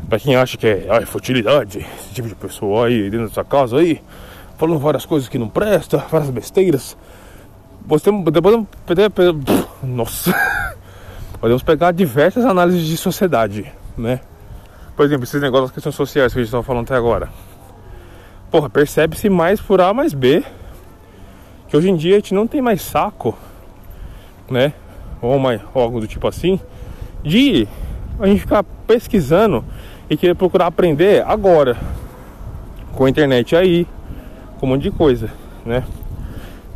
pra 0.07 0.19
quem 0.19 0.35
acha 0.35 0.57
que 0.57 0.67
é 0.67 0.87
ai, 0.89 1.05
futilidade, 1.05 1.79
esse 1.79 2.13
tipo 2.13 2.27
de 2.27 2.35
pessoa 2.35 2.85
aí 2.85 3.09
dentro 3.09 3.27
da 3.27 3.33
sua 3.33 3.43
casa 3.43 3.77
aí, 3.77 3.99
falando 4.59 4.77
várias 4.77 5.07
coisas 5.07 5.27
que 5.27 5.39
não 5.39 5.49
presta, 5.49 5.97
várias 5.97 6.29
besteiras. 6.29 6.95
Você 7.87 8.11
podemos, 8.11 8.67
nossa, 9.81 10.35
podemos 11.41 11.63
pegar 11.63 11.91
diversas 11.93 12.45
análises 12.45 12.85
de 12.85 12.95
sociedade, 12.95 13.71
né? 13.97 14.19
Por 14.95 15.03
exemplo, 15.03 15.23
esses 15.23 15.41
negócios 15.41 15.69
das 15.69 15.73
questões 15.73 15.95
sociais 15.95 16.31
que 16.31 16.39
a 16.39 16.41
gente 16.43 16.49
estava 16.49 16.63
falando 16.63 16.85
até 16.85 16.95
agora. 16.95 17.27
Porra, 18.51 18.69
percebe-se 18.69 19.29
mais 19.31 19.59
por 19.59 19.81
A 19.81 19.93
mais 19.93 20.13
B 20.13 20.43
que 21.67 21.75
hoje 21.75 21.89
em 21.89 21.95
dia 21.95 22.15
a 22.15 22.19
gente 22.19 22.33
não 22.33 22.47
tem 22.47 22.61
mais 22.61 22.81
saco, 22.81 23.37
né? 24.49 24.73
Ou, 25.21 25.35
uma, 25.35 25.59
ou 25.73 25.81
algo 25.81 25.99
do 25.99 26.07
tipo 26.07 26.27
assim, 26.27 26.59
de 27.23 27.67
a 28.19 28.27
gente 28.27 28.41
ficar 28.41 28.63
pesquisando 28.85 29.63
e 30.09 30.15
querer 30.15 30.35
procurar 30.35 30.67
aprender 30.67 31.23
agora. 31.25 31.77
Com 32.93 33.05
a 33.05 33.09
internet 33.09 33.55
aí, 33.55 33.85
com 34.59 34.65
um 34.65 34.69
monte 34.69 34.83
de 34.83 34.91
coisa, 34.91 35.29
né? 35.65 35.83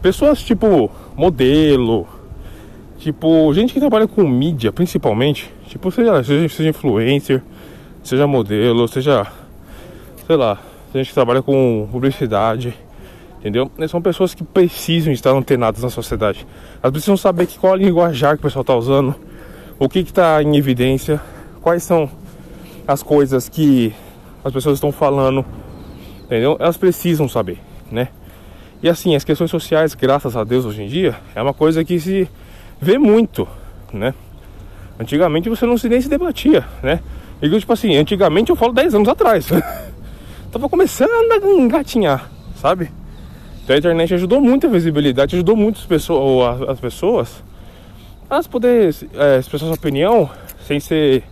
Pessoas 0.01 0.41
tipo 0.41 0.91
modelo, 1.15 2.07
tipo 2.97 3.53
gente 3.53 3.73
que 3.73 3.79
trabalha 3.79 4.07
com 4.07 4.27
mídia 4.27 4.71
principalmente, 4.71 5.49
tipo 5.67 5.91
seja, 5.91 6.23
seja, 6.23 6.49
seja 6.49 6.69
influencer, 6.69 7.41
seja 8.03 8.27
modelo, 8.27 8.87
seja, 8.87 9.27
sei 10.25 10.35
lá, 10.35 10.57
gente 10.93 11.07
que 11.07 11.13
trabalha 11.13 11.41
com 11.41 11.87
publicidade 11.91 12.73
Entendeu? 13.39 13.71
São 13.87 14.01
pessoas 14.01 14.33
que 14.33 14.43
precisam 14.43 15.13
estar 15.13 15.31
antenadas 15.31 15.81
na 15.81 15.89
sociedade. 15.89 16.45
Elas 16.83 16.91
precisam 16.91 17.15
saber 17.15 17.45
que 17.47 17.57
qual 17.57 17.73
é 17.73 17.75
a 17.75 17.79
linguajar 17.79 18.35
que 18.35 18.41
o 18.41 18.43
pessoal 18.43 18.61
está 18.61 18.75
usando, 18.75 19.15
o 19.77 19.87
que 19.87 19.99
está 19.99 20.43
em 20.43 20.57
evidência, 20.57 21.21
quais 21.61 21.83
são 21.83 22.09
as 22.85 23.01
coisas 23.01 23.47
que 23.47 23.93
as 24.43 24.51
pessoas 24.51 24.75
estão 24.75 24.91
falando, 24.91 25.45
Entendeu? 26.29 26.57
Elas 26.59 26.77
precisam 26.77 27.27
saber, 27.27 27.57
né? 27.91 28.09
E 28.83 28.87
assim, 28.87 29.15
as 29.15 29.23
questões 29.23 29.49
sociais, 29.49 29.95
graças 29.95 30.37
a 30.37 30.43
Deus, 30.43 30.63
hoje 30.63 30.83
em 30.83 30.87
dia, 30.87 31.15
é 31.33 31.41
uma 31.41 31.55
coisa 31.55 31.83
que 31.83 31.99
se 31.99 32.29
vê 32.79 32.99
muito, 32.99 33.47
né? 33.91 34.13
Antigamente 34.99 35.49
você 35.49 35.65
não 35.65 35.75
se 35.75 35.89
nem 35.89 35.99
se 35.99 36.07
debatia, 36.07 36.63
né? 36.83 36.99
E 37.41 37.49
tipo 37.59 37.73
assim, 37.73 37.95
antigamente 37.95 38.51
eu 38.51 38.55
falo 38.55 38.71
10 38.73 38.93
anos 38.93 39.09
atrás. 39.09 39.49
Tava 40.53 40.69
começando 40.69 41.09
a 41.09 41.35
engatinhar, 41.47 42.29
sabe? 42.61 42.91
Então 43.69 43.75
a 43.75 43.77
internet 43.77 44.15
ajudou 44.15 44.41
muito 44.41 44.65
a 44.65 44.69
visibilidade, 44.71 45.35
ajudou 45.35 45.55
muito 45.55 45.77
as 45.77 45.85
pessoas, 45.85 46.67
as 46.67 46.79
pessoas 46.79 47.43
a 48.27 48.41
poder 48.41 48.95
é, 49.13 49.37
expressar 49.37 49.67
sua 49.67 49.75
opinião 49.75 50.27
sem 50.65 50.79
ser 50.79 51.23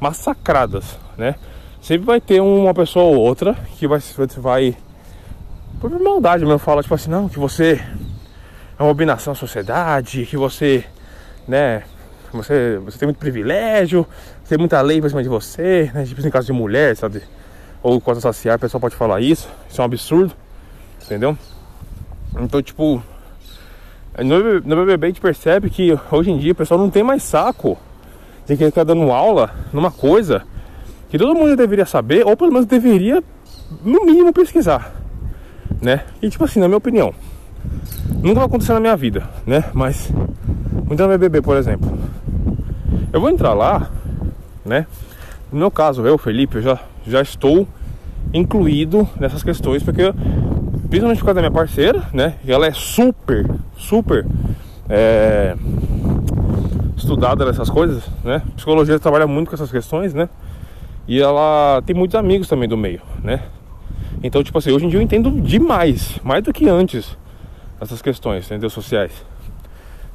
massacradas, 0.00 0.98
né? 1.18 1.34
Sempre 1.82 2.06
vai 2.06 2.22
ter 2.22 2.40
uma 2.40 2.72
pessoa 2.72 3.04
ou 3.04 3.16
outra 3.16 3.52
que 3.76 3.86
vai, 3.86 4.00
vai 4.38 4.74
por 5.78 5.90
maldade 6.00 6.46
mesmo, 6.46 6.58
fala 6.58 6.82
tipo 6.82 6.94
assim, 6.94 7.10
não, 7.10 7.28
que 7.28 7.38
você 7.38 7.72
é 8.78 8.82
uma 8.82 8.88
abominação 8.88 9.34
à 9.34 9.36
sociedade, 9.36 10.24
que 10.24 10.38
você, 10.38 10.86
né, 11.46 11.82
você, 12.32 12.78
você 12.82 12.98
tem 12.98 13.08
muito 13.08 13.18
privilégio, 13.18 14.06
tem 14.48 14.56
muita 14.56 14.80
lei 14.80 15.00
pra 15.00 15.10
cima 15.10 15.22
de 15.22 15.28
você, 15.28 15.90
né, 15.92 16.06
tipo 16.06 16.26
em 16.26 16.30
caso 16.30 16.46
de 16.46 16.52
mulher, 16.54 16.96
sabe, 16.96 17.22
ou 17.82 18.00
coisa 18.00 18.22
social, 18.22 18.54
a 18.54 18.58
pessoa 18.58 18.80
pode 18.80 18.96
falar 18.96 19.20
isso, 19.20 19.50
isso 19.68 19.82
é 19.82 19.82
um 19.82 19.84
absurdo, 19.84 20.32
entendeu? 21.04 21.36
Então, 22.40 22.62
tipo, 22.62 23.02
no, 24.22 24.76
BBB 24.76 25.06
a 25.06 25.10
gente 25.10 25.20
percebe 25.20 25.70
que 25.70 25.96
hoje 26.10 26.30
em 26.30 26.38
dia 26.38 26.52
o 26.52 26.54
pessoal 26.54 26.78
não 26.78 26.90
tem 26.90 27.02
mais 27.02 27.22
saco 27.22 27.78
de 28.46 28.56
que 28.56 28.64
ficar 28.66 28.84
dando 28.84 29.10
aula 29.10 29.50
numa 29.72 29.90
coisa 29.90 30.42
que 31.08 31.18
todo 31.18 31.34
mundo 31.34 31.56
deveria 31.56 31.86
saber, 31.86 32.26
ou 32.26 32.36
pelo 32.36 32.52
menos 32.52 32.66
deveria, 32.66 33.22
no 33.84 34.04
mínimo, 34.04 34.32
pesquisar, 34.32 34.92
né? 35.80 36.04
E 36.20 36.28
tipo 36.28 36.44
assim, 36.44 36.60
na 36.60 36.66
minha 36.66 36.78
opinião, 36.78 37.14
nunca 38.20 38.40
vai 38.40 38.44
acontecer 38.46 38.72
na 38.72 38.80
minha 38.80 38.96
vida, 38.96 39.28
né? 39.46 39.64
Mas, 39.72 40.10
no 40.88 40.96
BBB, 40.96 41.40
por 41.40 41.56
exemplo, 41.56 41.96
eu 43.12 43.20
vou 43.20 43.30
entrar 43.30 43.54
lá, 43.54 43.90
né? 44.64 44.86
No 45.52 45.58
meu 45.58 45.70
caso, 45.70 46.04
eu, 46.04 46.18
Felipe, 46.18 46.56
eu 46.56 46.62
já, 46.62 46.78
já 47.06 47.22
estou 47.22 47.66
incluído 48.32 49.08
nessas 49.18 49.42
questões, 49.42 49.82
porque 49.82 50.02
principalmente 50.94 51.18
por 51.18 51.24
causa 51.24 51.34
da 51.34 51.40
minha 51.40 51.50
parceira, 51.50 52.08
né? 52.12 52.36
Ela 52.46 52.68
é 52.68 52.72
super, 52.72 53.50
super 53.76 54.24
é, 54.88 55.56
estudada 56.96 57.44
nessas 57.44 57.68
coisas, 57.68 58.04
né? 58.22 58.40
Psicologia 58.54 58.96
trabalha 59.00 59.26
muito 59.26 59.48
com 59.48 59.56
essas 59.56 59.72
questões, 59.72 60.14
né? 60.14 60.28
E 61.08 61.20
ela 61.20 61.82
tem 61.84 61.96
muitos 61.96 62.14
amigos 62.14 62.46
também 62.46 62.68
do 62.68 62.76
meio, 62.76 63.00
né? 63.24 63.42
Então, 64.22 64.44
tipo 64.44 64.56
assim, 64.56 64.70
hoje 64.70 64.86
em 64.86 64.88
dia 64.88 65.00
eu 65.00 65.02
entendo 65.02 65.32
demais, 65.32 66.20
mais 66.22 66.44
do 66.44 66.52
que 66.52 66.68
antes, 66.68 67.18
essas 67.80 68.00
questões, 68.00 68.46
entendeu? 68.46 68.70
Sociais. 68.70 69.10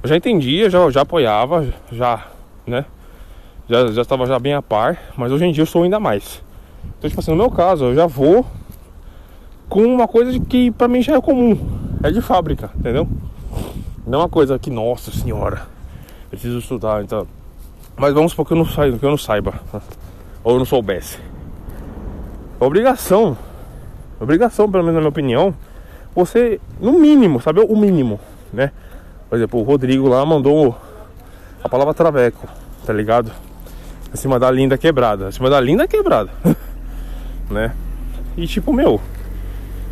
Eu 0.01 0.07
já 0.07 0.15
entendia, 0.15 0.69
já, 0.69 0.89
já 0.89 1.01
apoiava, 1.01 1.67
já, 1.91 2.25
né? 2.65 2.85
Já, 3.67 3.87
já 3.91 4.01
estava 4.01 4.25
já 4.25 4.39
bem 4.39 4.53
a 4.53 4.61
par, 4.61 4.97
mas 5.17 5.29
hoje 5.29 5.43
em 5.43 5.51
dia 5.51 5.63
eu 5.63 5.67
sou 5.67 5.83
ainda 5.83 5.99
mais. 5.99 6.41
Então, 6.97 7.09
tipo 7.09 7.19
assim, 7.19 7.31
no 7.31 7.37
meu 7.37 7.51
caso, 7.51 7.83
eu 7.83 7.95
já 7.95 8.07
vou 8.07 8.45
com 9.69 9.83
uma 9.83 10.07
coisa 10.07 10.37
que 10.39 10.71
pra 10.71 10.87
mim 10.87 11.01
já 11.01 11.15
é 11.15 11.21
comum. 11.21 11.57
É 12.03 12.09
de 12.09 12.21
fábrica, 12.21 12.71
entendeu? 12.75 13.07
Não 14.05 14.19
é 14.19 14.21
uma 14.23 14.29
coisa 14.29 14.57
que, 14.57 14.71
nossa 14.71 15.11
senhora, 15.11 15.61
preciso 16.29 16.57
estudar, 16.57 17.03
então. 17.03 17.27
Mas 17.95 18.13
vamos 18.13 18.31
supor 18.31 18.47
que 18.47 18.53
eu 18.53 18.57
não 18.57 18.65
saiba, 18.65 18.97
que 18.97 19.05
eu 19.05 19.09
não 19.09 19.17
saiba. 19.17 19.53
Ou 20.43 20.53
eu 20.53 20.59
não 20.59 20.65
soubesse. 20.65 21.19
Obrigação. 22.59 23.37
Obrigação, 24.19 24.69
pelo 24.69 24.83
menos 24.83 24.95
na 24.95 25.01
minha 25.01 25.09
opinião, 25.09 25.53
você, 26.15 26.59
no 26.79 26.93
mínimo, 26.93 27.39
saber 27.39 27.61
o 27.61 27.75
mínimo, 27.77 28.19
né? 28.51 28.71
Por 29.29 29.35
exemplo, 29.35 29.59
o 29.59 29.63
Rodrigo 29.63 30.07
lá 30.07 30.25
mandou 30.25 30.75
a 31.63 31.69
palavra 31.69 31.93
traveco, 31.93 32.47
tá 32.85 32.91
ligado? 32.91 33.31
Acima 34.11 34.39
da 34.39 34.49
linda 34.49 34.77
quebrada. 34.77 35.27
Acima 35.27 35.49
da 35.49 35.59
linda 35.59 35.87
quebrada. 35.87 36.31
né? 37.49 37.73
E 38.35 38.47
tipo, 38.47 38.73
meu, 38.73 38.99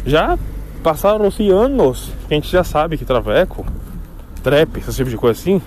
já 0.08 0.40
passaram-se 0.82 1.50
anos 1.50 2.12
que 2.28 2.34
a 2.34 2.38
gente 2.38 2.50
já 2.50 2.64
sabe 2.64 2.98
que 2.98 3.04
traveco, 3.04 3.66
trap, 4.42 4.78
esse 4.78 4.96
tipo 4.96 5.10
de 5.10 5.18
coisa 5.18 5.38
assim, 5.38 5.62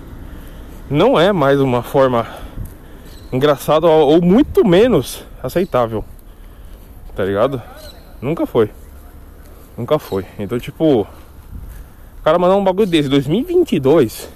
não 0.89 1.21
é 1.21 1.31
mais 1.31 1.61
uma 1.61 1.83
forma 1.83 2.27
engraçada 3.31 3.87
ou 3.87 4.21
muito 4.23 4.67
menos 4.67 5.23
aceitável. 5.43 6.03
Tá 7.15 7.23
ligado? 7.23 7.61
Nunca 8.21 8.47
foi. 8.47 8.71
Nunca 9.77 9.99
foi. 9.99 10.25
Então, 10.39 10.59
tipo, 10.59 11.03
o 11.03 11.07
cara 12.25 12.39
mandar 12.39 12.57
um 12.57 12.65
bagulho 12.65 12.87
desse, 12.87 13.11
2022, 13.11 14.27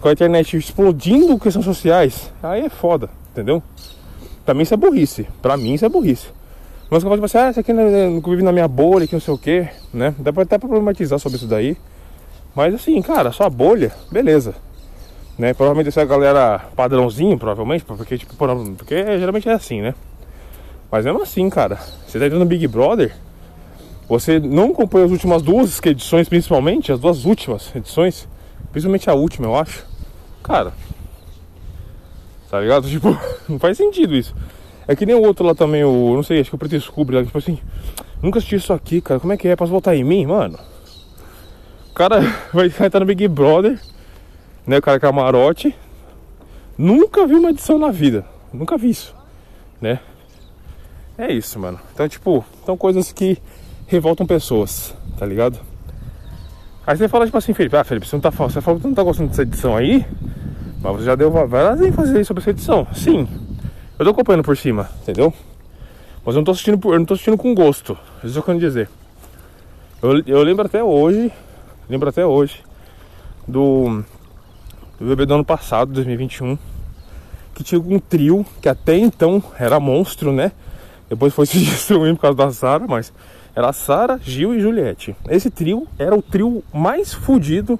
com 0.00 0.08
a 0.08 0.12
internet 0.12 0.56
explodindo 0.56 1.38
questões 1.38 1.66
sociais, 1.66 2.32
aí 2.42 2.62
é 2.62 2.70
foda, 2.70 3.10
entendeu? 3.32 3.62
Pra 4.46 4.54
mim 4.54 4.62
isso 4.62 4.72
é 4.72 4.78
burrice. 4.78 5.28
Pra 5.42 5.58
mim 5.58 5.74
isso 5.74 5.84
é 5.84 5.90
burrice. 5.90 6.39
Mas 6.90 7.04
eu 7.04 7.08
falo 7.08 7.24
assim, 7.24 7.38
ah, 7.38 7.50
isso 7.50 7.60
aqui 7.60 7.72
não, 7.72 7.88
não 7.88 8.20
vive 8.20 8.42
na 8.42 8.50
minha 8.50 8.66
bolha, 8.66 9.06
que 9.06 9.12
não 9.14 9.20
sei 9.20 9.32
o 9.32 9.38
que, 9.38 9.68
né? 9.94 10.12
Dá 10.18 10.32
pra 10.32 10.42
até 10.42 10.58
problematizar 10.58 11.20
sobre 11.20 11.36
isso 11.36 11.46
daí. 11.46 11.76
Mas 12.54 12.74
assim, 12.74 13.00
cara, 13.00 13.30
sua 13.30 13.48
bolha, 13.48 13.92
beleza. 14.10 14.56
Né? 15.38 15.54
Provavelmente 15.54 15.88
essa 15.88 16.00
é 16.00 16.02
a 16.02 16.06
galera 16.06 16.58
padrãozinho, 16.74 17.38
provavelmente, 17.38 17.84
porque, 17.84 18.18
tipo, 18.18 18.34
porque 18.76 19.18
geralmente 19.18 19.48
é 19.48 19.52
assim, 19.52 19.80
né? 19.80 19.94
Mas 20.90 21.04
mesmo 21.04 21.22
assim, 21.22 21.48
cara, 21.48 21.78
você 22.06 22.18
tá 22.18 22.26
entrando 22.26 22.40
no 22.40 22.46
Big 22.46 22.66
Brother, 22.66 23.14
você 24.08 24.40
não 24.40 24.72
acompanha 24.72 25.06
as 25.06 25.12
últimas 25.12 25.40
duas 25.40 25.80
edições, 25.86 26.28
principalmente, 26.28 26.90
as 26.90 26.98
duas 26.98 27.24
últimas 27.24 27.74
edições, 27.74 28.26
principalmente 28.72 29.08
a 29.08 29.14
última, 29.14 29.46
eu 29.46 29.54
acho. 29.54 29.86
Cara, 30.42 30.72
tá 32.50 32.60
ligado? 32.60 32.86
Tipo, 32.90 33.16
não 33.48 33.60
faz 33.60 33.76
sentido 33.76 34.16
isso. 34.16 34.34
É 34.86 34.96
que 34.96 35.06
nem 35.06 35.14
o 35.14 35.22
outro 35.22 35.46
lá 35.46 35.54
também, 35.54 35.84
o. 35.84 36.14
Não 36.14 36.22
sei, 36.22 36.40
acho 36.40 36.50
que 36.50 36.56
o 36.56 36.58
Preto 36.58 36.72
Descobre 36.72 37.16
lá, 37.16 37.24
tipo 37.24 37.38
assim. 37.38 37.58
Nunca 38.22 38.38
assisti 38.38 38.56
isso 38.56 38.72
aqui, 38.72 39.00
cara. 39.00 39.20
Como 39.20 39.32
é 39.32 39.36
que 39.36 39.48
é? 39.48 39.56
Posso 39.56 39.70
voltar 39.70 39.94
em 39.94 40.04
mim, 40.04 40.26
mano? 40.26 40.58
O 41.90 41.94
cara 41.94 42.20
vai 42.52 42.66
estar 42.66 43.00
no 43.00 43.06
Big 43.06 43.26
Brother, 43.28 43.80
né? 44.66 44.78
O 44.78 44.82
cara 44.82 44.96
é 44.96 45.00
camarote. 45.00 45.74
Nunca 46.76 47.26
vi 47.26 47.34
uma 47.34 47.50
edição 47.50 47.78
na 47.78 47.90
vida. 47.90 48.24
Nunca 48.52 48.76
vi 48.76 48.90
isso, 48.90 49.14
né? 49.80 50.00
É 51.16 51.30
isso, 51.30 51.58
mano. 51.58 51.78
Então, 51.92 52.08
tipo, 52.08 52.44
são 52.64 52.76
coisas 52.76 53.12
que 53.12 53.38
revoltam 53.86 54.26
pessoas, 54.26 54.94
tá 55.18 55.26
ligado? 55.26 55.60
Aí 56.86 56.96
você 56.96 57.08
fala, 57.08 57.26
tipo 57.26 57.36
assim, 57.36 57.52
Felipe, 57.52 57.76
ah, 57.76 57.84
Felipe, 57.84 58.06
você 58.06 58.16
não 58.16 58.20
tá 58.20 58.30
Você 58.30 58.60
falou 58.60 58.80
que 58.80 58.86
não 58.86 58.94
tá 58.94 59.02
gostando 59.02 59.28
dessa 59.28 59.42
edição 59.42 59.76
aí, 59.76 60.06
mas 60.80 60.96
você 60.96 61.04
já 61.04 61.14
deu 61.14 61.30
várias 61.30 61.80
ênfases 61.82 62.14
aí 62.14 62.24
sobre 62.24 62.40
essa 62.40 62.50
edição. 62.50 62.86
Sim, 62.94 63.28
eu 64.00 64.04
tô 64.04 64.12
acompanhando 64.12 64.42
por 64.42 64.56
cima, 64.56 64.88
entendeu? 65.02 65.30
Mas 66.24 66.34
eu 66.34 66.40
não 66.40 66.44
tô 66.44 66.52
assistindo, 66.52 66.78
por, 66.78 66.94
eu 66.94 66.98
não 66.98 67.04
tô 67.04 67.12
assistindo 67.12 67.36
com 67.36 67.54
gosto. 67.54 67.98
Isso 68.24 68.28
é 68.28 68.30
o 68.30 68.32
que 68.32 68.38
eu 68.38 68.42
quero 68.54 68.58
dizer. 68.58 68.88
Eu, 70.02 70.22
eu 70.26 70.42
lembro 70.42 70.64
até 70.64 70.82
hoje, 70.82 71.30
lembro 71.86 72.08
até 72.08 72.24
hoje 72.24 72.62
do, 73.46 74.02
do 74.98 75.06
bebê 75.06 75.26
do 75.26 75.34
ano 75.34 75.44
passado, 75.44 75.92
2021, 75.92 76.56
que 77.54 77.62
tinha 77.62 77.78
um 77.78 77.98
trio 77.98 78.46
que 78.62 78.70
até 78.70 78.96
então 78.96 79.42
era 79.58 79.78
monstro, 79.78 80.32
né? 80.32 80.52
Depois 81.06 81.34
foi 81.34 81.44
se 81.46 81.58
destruindo 81.58 82.16
por 82.16 82.22
causa 82.22 82.38
da 82.38 82.50
Sara, 82.52 82.86
mas 82.88 83.12
era 83.54 83.70
Sara, 83.74 84.18
Gil 84.22 84.54
e 84.54 84.60
Juliette. 84.60 85.14
Esse 85.28 85.50
trio 85.50 85.86
era 85.98 86.16
o 86.16 86.22
trio 86.22 86.64
mais 86.72 87.12
fodido 87.12 87.78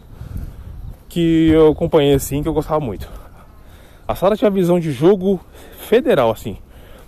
que 1.08 1.48
eu 1.48 1.68
acompanhei 1.68 2.12
assim, 2.12 2.42
que 2.42 2.48
eu 2.48 2.52
gostava 2.52 2.78
muito. 2.78 3.19
A 4.10 4.14
Sara 4.16 4.36
tinha 4.36 4.50
visão 4.50 4.80
de 4.80 4.90
jogo 4.90 5.38
federal, 5.78 6.32
assim. 6.32 6.56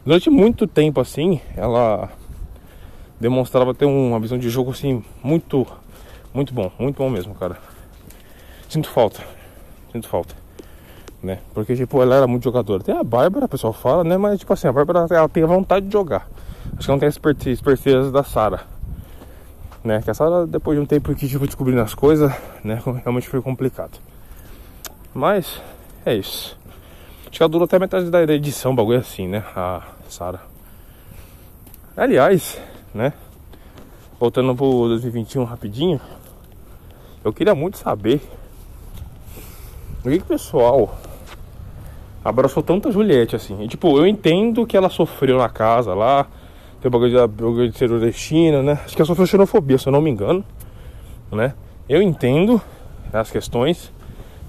Durante 0.06 0.30
muito 0.30 0.68
tempo, 0.68 1.00
assim, 1.00 1.40
ela 1.56 2.08
demonstrava 3.18 3.74
ter 3.74 3.86
uma 3.86 4.20
visão 4.20 4.38
de 4.38 4.48
jogo, 4.48 4.70
assim, 4.70 5.02
muito, 5.20 5.66
muito 6.32 6.54
bom. 6.54 6.70
Muito 6.78 6.98
bom 6.98 7.10
mesmo, 7.10 7.34
cara. 7.34 7.56
Sinto 8.68 8.88
falta. 8.88 9.20
Sinto 9.90 10.06
falta. 10.06 10.36
Né? 11.20 11.40
Porque, 11.52 11.74
tipo, 11.74 12.00
ela 12.00 12.14
era 12.14 12.26
muito 12.28 12.44
jogadora. 12.44 12.84
Tem 12.84 12.96
a 12.96 13.02
Bárbara, 13.02 13.46
o 13.46 13.48
pessoal 13.48 13.72
fala, 13.72 14.04
né? 14.04 14.16
Mas, 14.16 14.38
tipo 14.38 14.52
assim, 14.52 14.68
a 14.68 14.72
Bárbara, 14.72 15.04
ela 15.10 15.28
tem 15.28 15.42
a 15.42 15.46
vontade 15.46 15.86
de 15.86 15.92
jogar. 15.92 16.28
Acho 16.76 16.86
que 16.86 16.92
não 16.92 17.00
tem 17.00 17.08
a 17.08 17.10
expertise 17.10 18.12
da 18.12 18.22
Sara. 18.22 18.60
Né? 19.82 20.00
Que 20.02 20.10
a 20.12 20.14
Sara, 20.14 20.46
depois 20.46 20.78
de 20.78 20.82
um 20.84 20.86
tempo 20.86 21.12
que, 21.16 21.26
tipo, 21.26 21.46
descobrindo 21.46 21.80
as 21.80 21.96
coisas, 21.96 22.32
né? 22.62 22.80
Realmente 23.02 23.28
foi 23.28 23.42
complicado. 23.42 23.98
Mas, 25.12 25.60
é 26.06 26.14
isso. 26.14 26.61
Acho 27.32 27.38
que 27.38 27.42
ela 27.42 27.48
durou 27.48 27.64
até 27.64 27.78
metade 27.78 28.10
da 28.10 28.22
edição, 28.24 28.74
bagulho 28.74 28.98
assim, 28.98 29.26
né? 29.26 29.42
A 29.56 29.84
Sara. 30.06 30.42
Aliás, 31.96 32.60
né? 32.92 33.14
Voltando 34.20 34.54
pro 34.54 34.86
2021 34.88 35.44
rapidinho. 35.44 35.98
Eu 37.24 37.32
queria 37.32 37.54
muito 37.54 37.78
saber 37.78 38.20
o 40.04 40.10
que, 40.10 40.18
que 40.18 40.24
o 40.24 40.26
pessoal 40.26 40.94
abraçou 42.22 42.62
tanta 42.62 42.92
Juliette 42.92 43.34
assim. 43.34 43.62
E, 43.62 43.66
tipo, 43.66 43.96
eu 43.96 44.06
entendo 44.06 44.66
que 44.66 44.76
ela 44.76 44.90
sofreu 44.90 45.38
na 45.38 45.48
casa 45.48 45.94
lá, 45.94 46.26
Tem 46.82 46.88
o 46.90 46.92
bagulho 46.92 47.12
de, 47.12 47.26
bagulho 47.26 47.70
de 47.70 47.78
ser 47.78 47.88
né? 48.62 48.78
Acho 48.84 48.94
que 48.94 49.00
é 49.00 49.04
só 49.06 49.14
xenofobia, 49.24 49.78
se 49.78 49.88
eu 49.88 49.92
não 49.92 50.02
me 50.02 50.10
engano, 50.10 50.44
né? 51.30 51.54
Eu 51.88 52.02
entendo 52.02 52.60
as 53.10 53.30
questões. 53.30 53.90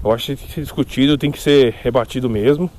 Eu 0.03 0.11
acho 0.11 0.25
que 0.25 0.35
tem 0.35 0.47
que 0.47 0.53
ser 0.53 0.61
discutido, 0.61 1.17
tem 1.17 1.31
que 1.31 1.39
ser 1.39 1.75
rebatido 1.81 2.29
mesmo. 2.29 2.69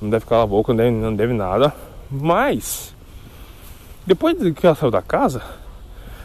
Não 0.00 0.10
deve 0.10 0.20
ficar 0.20 0.42
a 0.42 0.46
boca, 0.46 0.72
não 0.72 0.76
deve, 0.76 0.90
não 0.90 1.14
deve 1.14 1.32
nada. 1.32 1.72
Mas, 2.10 2.94
depois 4.06 4.36
que 4.52 4.66
ela 4.66 4.74
saiu 4.74 4.90
da 4.90 5.00
casa, 5.00 5.42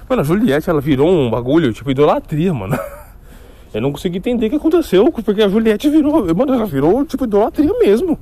mano, 0.10 0.22
a 0.22 0.26
Juliette, 0.26 0.70
ela 0.70 0.82
virou 0.82 1.10
um 1.10 1.30
bagulho, 1.30 1.72
tipo, 1.72 1.90
idolatria, 1.90 2.54
mano. 2.54 2.78
Eu 3.74 3.82
não 3.82 3.92
consegui 3.92 4.18
entender 4.18 4.48
o 4.48 4.50
que 4.50 4.56
aconteceu, 4.58 5.10
porque 5.12 5.42
a 5.42 5.48
Juliette 5.48 5.90
virou, 5.90 6.36
mano, 6.36 6.54
ela 6.54 6.66
virou, 6.66 7.06
tipo, 7.06 7.24
idolatria 7.24 7.72
mesmo. 7.80 8.20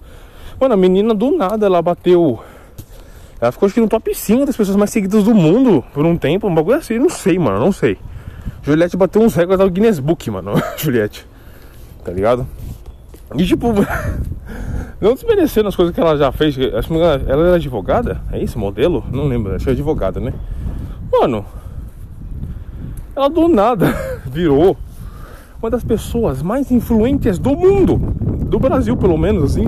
Mano, 0.60 0.74
a 0.76 0.78
menina 0.78 1.16
do 1.16 1.32
nada, 1.32 1.66
ela 1.66 1.82
bateu. 1.82 2.40
Ela 3.40 3.52
ficou 3.52 3.66
acho 3.66 3.74
que 3.74 3.82
no 3.82 3.88
top 3.88 4.14
5 4.14 4.46
das 4.46 4.58
pessoas 4.58 4.76
mais 4.76 4.92
seguidas 4.92 5.24
do 5.24 5.34
mundo 5.34 5.84
por 5.94 6.06
um 6.06 6.18
tempo, 6.18 6.48
um 6.48 6.54
bagulho 6.54 6.78
assim, 6.78 7.00
não 7.00 7.10
sei, 7.10 7.40
mano, 7.40 7.60
não 7.60 7.72
sei. 7.72 7.98
Juliette 8.62 8.98
bateu 8.98 9.22
uns 9.22 9.34
recordes 9.34 9.66
do 9.66 9.72
Guinness 9.72 10.00
Book, 10.00 10.30
mano. 10.30 10.54
Juliette. 10.78 11.26
Tá 12.08 12.14
ligado? 12.14 12.48
E 13.36 13.44
tipo, 13.46 13.68
não 15.02 15.14
desmerecendo 15.14 15.68
as 15.68 15.76
coisas 15.76 15.94
que 15.94 16.00
ela 16.00 16.16
já 16.16 16.32
fez. 16.32 16.58
Acho 16.74 16.88
que 16.88 16.96
ela 16.96 17.48
era 17.48 17.56
advogada? 17.56 18.22
É 18.32 18.42
isso, 18.42 18.58
modelo? 18.58 19.04
Não 19.12 19.28
lembro, 19.28 19.54
acho 19.54 19.66
que 19.66 19.72
é 19.72 19.74
advogada, 19.74 20.18
né? 20.18 20.34
Mano, 21.12 21.44
ela 23.14 23.30
do 23.30 23.50
nada 23.50 23.94
virou 24.26 24.78
uma 25.62 25.70
das 25.70 25.84
pessoas 25.84 26.42
mais 26.42 26.72
influentes 26.72 27.38
do 27.38 27.54
mundo, 27.58 27.98
do 27.98 28.58
Brasil 28.58 28.96
pelo 28.96 29.18
menos, 29.18 29.52
assim. 29.52 29.68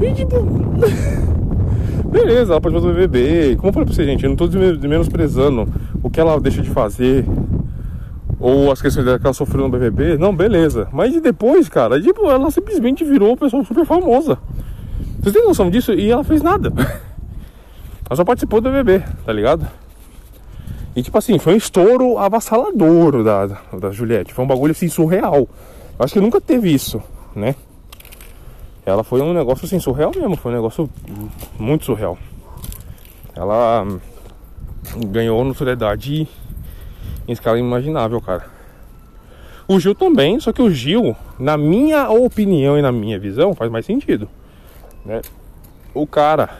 E 0.00 0.12
tipo. 0.14 0.34
Beleza, 2.10 2.54
ela 2.54 2.60
pode 2.60 2.74
fazer 2.74 2.88
o 2.88 2.92
BBB. 2.92 3.54
Como 3.54 3.68
eu 3.68 3.72
falei 3.72 3.86
pra 3.86 3.94
você, 3.94 4.04
gente, 4.04 4.24
eu 4.24 4.30
não 4.30 4.36
tô 4.36 4.48
menosprezando 4.48 5.68
o 6.02 6.10
que 6.10 6.18
ela 6.18 6.40
deixa 6.40 6.60
de 6.60 6.70
fazer. 6.70 7.24
Ou 8.38 8.70
as 8.70 8.82
questões 8.82 9.04
dela 9.04 9.18
que 9.18 9.26
ela 9.26 9.34
sofreu 9.34 9.64
no 9.64 9.70
BBB. 9.70 10.18
Não, 10.18 10.34
beleza. 10.34 10.88
Mas 10.92 11.18
depois, 11.20 11.68
cara, 11.68 12.00
tipo, 12.00 12.30
ela 12.30 12.50
simplesmente 12.50 13.04
virou 13.04 13.30
uma 13.30 13.36
pessoa 13.36 13.64
super 13.64 13.86
famosa. 13.86 14.38
Vocês 15.20 15.34
têm 15.34 15.44
noção 15.44 15.70
disso? 15.70 15.92
E 15.92 16.10
ela 16.10 16.22
fez 16.22 16.42
nada. 16.42 16.72
Ela 18.08 18.14
só 18.14 18.24
participou 18.24 18.60
do 18.60 18.70
BBB, 18.70 19.04
tá 19.24 19.32
ligado? 19.32 19.66
E 20.94 21.02
tipo 21.02 21.18
assim, 21.18 21.40
foi 21.40 21.54
um 21.54 21.56
estouro 21.56 22.16
avassalador 22.18 23.24
da, 23.24 23.46
da 23.78 23.90
Juliette. 23.90 24.32
Foi 24.32 24.44
um 24.44 24.48
bagulho 24.48 24.70
assim 24.70 24.88
surreal. 24.88 25.48
Eu 25.98 26.04
acho 26.04 26.14
que 26.14 26.20
nunca 26.20 26.40
teve 26.40 26.72
isso, 26.72 27.02
né? 27.34 27.56
Ela 28.86 29.02
foi 29.02 29.20
um 29.20 29.34
negócio 29.34 29.66
assim 29.66 29.80
surreal 29.80 30.12
mesmo, 30.14 30.36
foi 30.36 30.52
um 30.52 30.54
negócio 30.54 30.88
muito 31.58 31.84
surreal. 31.84 32.16
Ela 33.34 33.82
hum, 33.82 33.98
ganhou 35.08 35.44
notoriedade 35.44 36.28
em 37.26 37.32
escala 37.32 37.58
inimaginável, 37.58 38.20
cara. 38.20 38.44
O 39.68 39.80
Gil 39.80 39.94
também, 39.94 40.38
só 40.38 40.52
que 40.52 40.62
o 40.62 40.70
Gil, 40.70 41.16
na 41.38 41.56
minha 41.56 42.08
opinião 42.08 42.78
e 42.78 42.82
na 42.82 42.92
minha 42.92 43.18
visão, 43.18 43.54
faz 43.54 43.70
mais 43.70 43.84
sentido, 43.84 44.28
né? 45.04 45.20
O 45.92 46.06
cara 46.06 46.50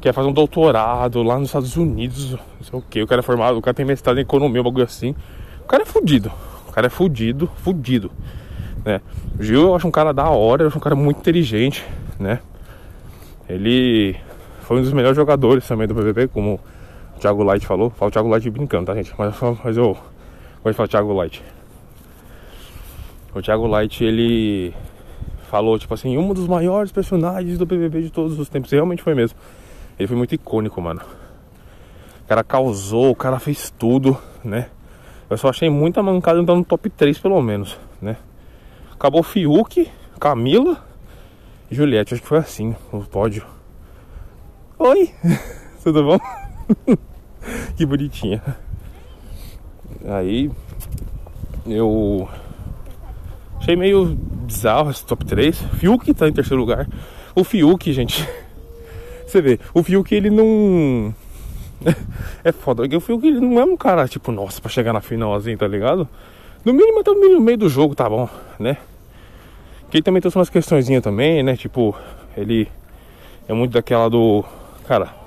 quer 0.00 0.14
fazer 0.14 0.28
um 0.28 0.32
doutorado 0.32 1.22
lá 1.22 1.38
nos 1.38 1.48
Estados 1.48 1.76
Unidos, 1.76 2.32
não 2.32 2.38
sei 2.62 2.78
o 2.78 2.82
que, 2.82 3.02
o 3.02 3.06
cara 3.06 3.20
é 3.20 3.22
formado, 3.22 3.58
o 3.58 3.62
cara 3.62 3.74
tem 3.74 3.84
mestrado 3.84 4.16
em 4.16 4.22
economia, 4.22 4.62
um 4.62 4.64
bagulho 4.64 4.84
assim. 4.84 5.14
O 5.62 5.66
cara 5.66 5.82
é 5.82 5.86
fudido, 5.86 6.32
o 6.68 6.72
cara 6.72 6.86
é 6.86 6.90
fudido, 6.90 7.50
fudido, 7.56 8.10
né? 8.82 9.02
O 9.38 9.42
Gil 9.42 9.60
eu 9.62 9.76
acho 9.76 9.86
um 9.86 9.90
cara 9.90 10.12
da 10.12 10.30
hora, 10.30 10.62
eu 10.62 10.68
acho 10.68 10.78
um 10.78 10.80
cara 10.80 10.96
muito 10.96 11.18
inteligente, 11.18 11.84
né? 12.18 12.40
Ele 13.46 14.16
foi 14.62 14.78
um 14.78 14.82
dos 14.82 14.92
melhores 14.92 15.16
jogadores 15.16 15.66
também 15.66 15.86
do 15.86 15.94
BBB, 15.94 16.28
como 16.28 16.58
Thiago 17.20 17.42
Light 17.42 17.66
falou. 17.66 17.90
Fala 17.90 18.08
o 18.08 18.12
Thiago 18.12 18.28
Light 18.28 18.50
brincando, 18.50 18.86
tá, 18.86 18.94
gente? 18.94 19.14
Mas, 19.16 19.34
mas 19.62 19.76
eu 19.76 19.96
vou 20.64 20.72
falar 20.72 20.86
o 20.86 20.88
Thiago 20.88 21.12
Light. 21.12 21.42
O 23.34 23.42
Thiago 23.42 23.66
Light, 23.66 24.02
ele 24.02 24.74
falou, 25.50 25.78
tipo 25.78 25.92
assim, 25.92 26.16
um 26.16 26.32
dos 26.32 26.48
maiores 26.48 26.90
personagens 26.90 27.58
do 27.58 27.66
BBB 27.66 28.02
de 28.02 28.10
todos 28.10 28.38
os 28.38 28.48
tempos. 28.48 28.70
Realmente 28.70 29.02
foi 29.02 29.14
mesmo. 29.14 29.38
Ele 29.98 30.08
foi 30.08 30.16
muito 30.16 30.34
icônico, 30.34 30.80
mano. 30.80 31.02
O 32.24 32.28
cara 32.28 32.42
causou, 32.42 33.10
o 33.10 33.14
cara 33.14 33.38
fez 33.38 33.70
tudo, 33.70 34.16
né? 34.42 34.68
Eu 35.28 35.36
só 35.36 35.48
achei 35.48 35.68
muita 35.68 36.02
mancada 36.02 36.40
então 36.40 36.56
no 36.56 36.64
top 36.64 36.88
3 36.88 37.18
pelo 37.18 37.40
menos, 37.42 37.78
né? 38.00 38.16
Acabou 38.92 39.22
Fiuk, 39.22 39.88
Camila 40.18 40.84
e 41.70 41.74
Juliette. 41.74 42.14
Acho 42.14 42.22
que 42.22 42.28
foi 42.28 42.38
assim 42.38 42.74
o 42.92 43.00
pódio. 43.00 43.44
Oi, 44.78 45.10
tudo 45.84 46.02
bom? 46.04 46.18
que 47.76 47.84
bonitinha. 47.86 48.42
Aí 50.04 50.50
eu 51.66 52.28
achei 53.58 53.76
meio 53.76 54.06
bizarro 54.46 54.90
esse 54.90 55.04
top 55.04 55.24
3. 55.24 55.56
Fiuk 55.78 56.12
tá 56.14 56.28
em 56.28 56.32
terceiro 56.32 56.60
lugar. 56.60 56.88
O 57.34 57.44
Fiuk, 57.44 57.92
gente. 57.92 58.28
Você 59.26 59.40
vê, 59.40 59.60
o 59.72 59.82
Fiuk 59.82 60.14
ele 60.14 60.30
não. 60.30 61.14
é 62.44 62.52
foda, 62.52 62.82
o 62.84 63.00
Fiuk 63.00 63.26
ele 63.26 63.40
não 63.40 63.60
é 63.60 63.64
um 63.64 63.76
cara 63.76 64.08
tipo, 64.08 64.32
nossa, 64.32 64.60
pra 64.60 64.70
chegar 64.70 64.92
na 64.92 65.00
final 65.00 65.34
assim, 65.34 65.56
tá 65.56 65.66
ligado? 65.66 66.08
No 66.64 66.72
mínimo 66.72 67.00
até 67.00 67.10
no 67.12 67.40
meio 67.40 67.56
do 67.56 67.68
jogo 67.68 67.94
tá 67.94 68.08
bom, 68.08 68.28
né? 68.58 68.76
Que 69.90 69.98
ele 69.98 70.02
também 70.02 70.20
trouxe 70.20 70.36
umas 70.36 70.50
questõezinhas 70.50 71.02
também, 71.02 71.42
né? 71.42 71.56
Tipo, 71.56 71.96
ele 72.36 72.68
é 73.48 73.52
muito 73.52 73.72
daquela 73.72 74.08
do. 74.08 74.44
Cara, 74.86 75.19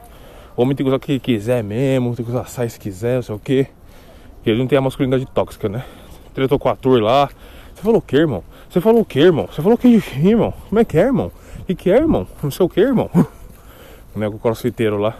homem 0.62 0.76
tem 0.76 0.84
que 0.84 0.90
usar 0.90 0.98
o 0.98 1.00
que 1.00 1.20
quiser 1.20 1.64
mesmo, 1.64 2.16
tem 2.16 2.24
que 2.24 2.32
usar 2.32 2.46
sai 2.46 2.70
se 2.70 2.80
quiser, 2.80 3.16
não 3.16 3.22
sei 3.24 3.36
o 3.36 3.40
que. 3.40 3.68
Ele 4.46 4.60
não 4.60 4.68
tem 4.68 4.78
a 4.78 4.82
masculinidade 4.82 5.26
tóxica, 5.34 5.70
né? 5.70 5.86
Tretou 6.34 6.60
com 6.60 6.70
o 6.70 6.72
ator 6.72 7.02
lá. 7.02 7.30
Você 7.74 7.82
falou 7.82 8.00
o 8.00 8.02
que, 8.02 8.16
irmão? 8.16 8.44
Você 8.70 8.82
falou 8.82 9.02
o 9.02 9.06
que, 9.06 9.20
irmão? 9.20 9.48
Você 9.48 9.62
falou 9.62 9.76
o 9.76 9.78
que, 9.78 9.88
irmão? 9.88 10.54
Como 10.70 10.80
é 10.80 10.86
que 10.86 10.98
é, 10.98 11.02
irmão? 11.02 11.32
O 11.70 11.76
que, 11.76 11.90
é, 11.90 11.96
irmão? 11.96 12.28
Não 12.42 12.52
sei 12.52 12.66
o 12.66 12.70
que, 12.70 12.82
irmão? 12.82 13.10
né, 14.16 14.30
com 14.30 14.36
o 14.36 14.40
crossfiteiro 14.40 14.98
lá. 14.98 15.18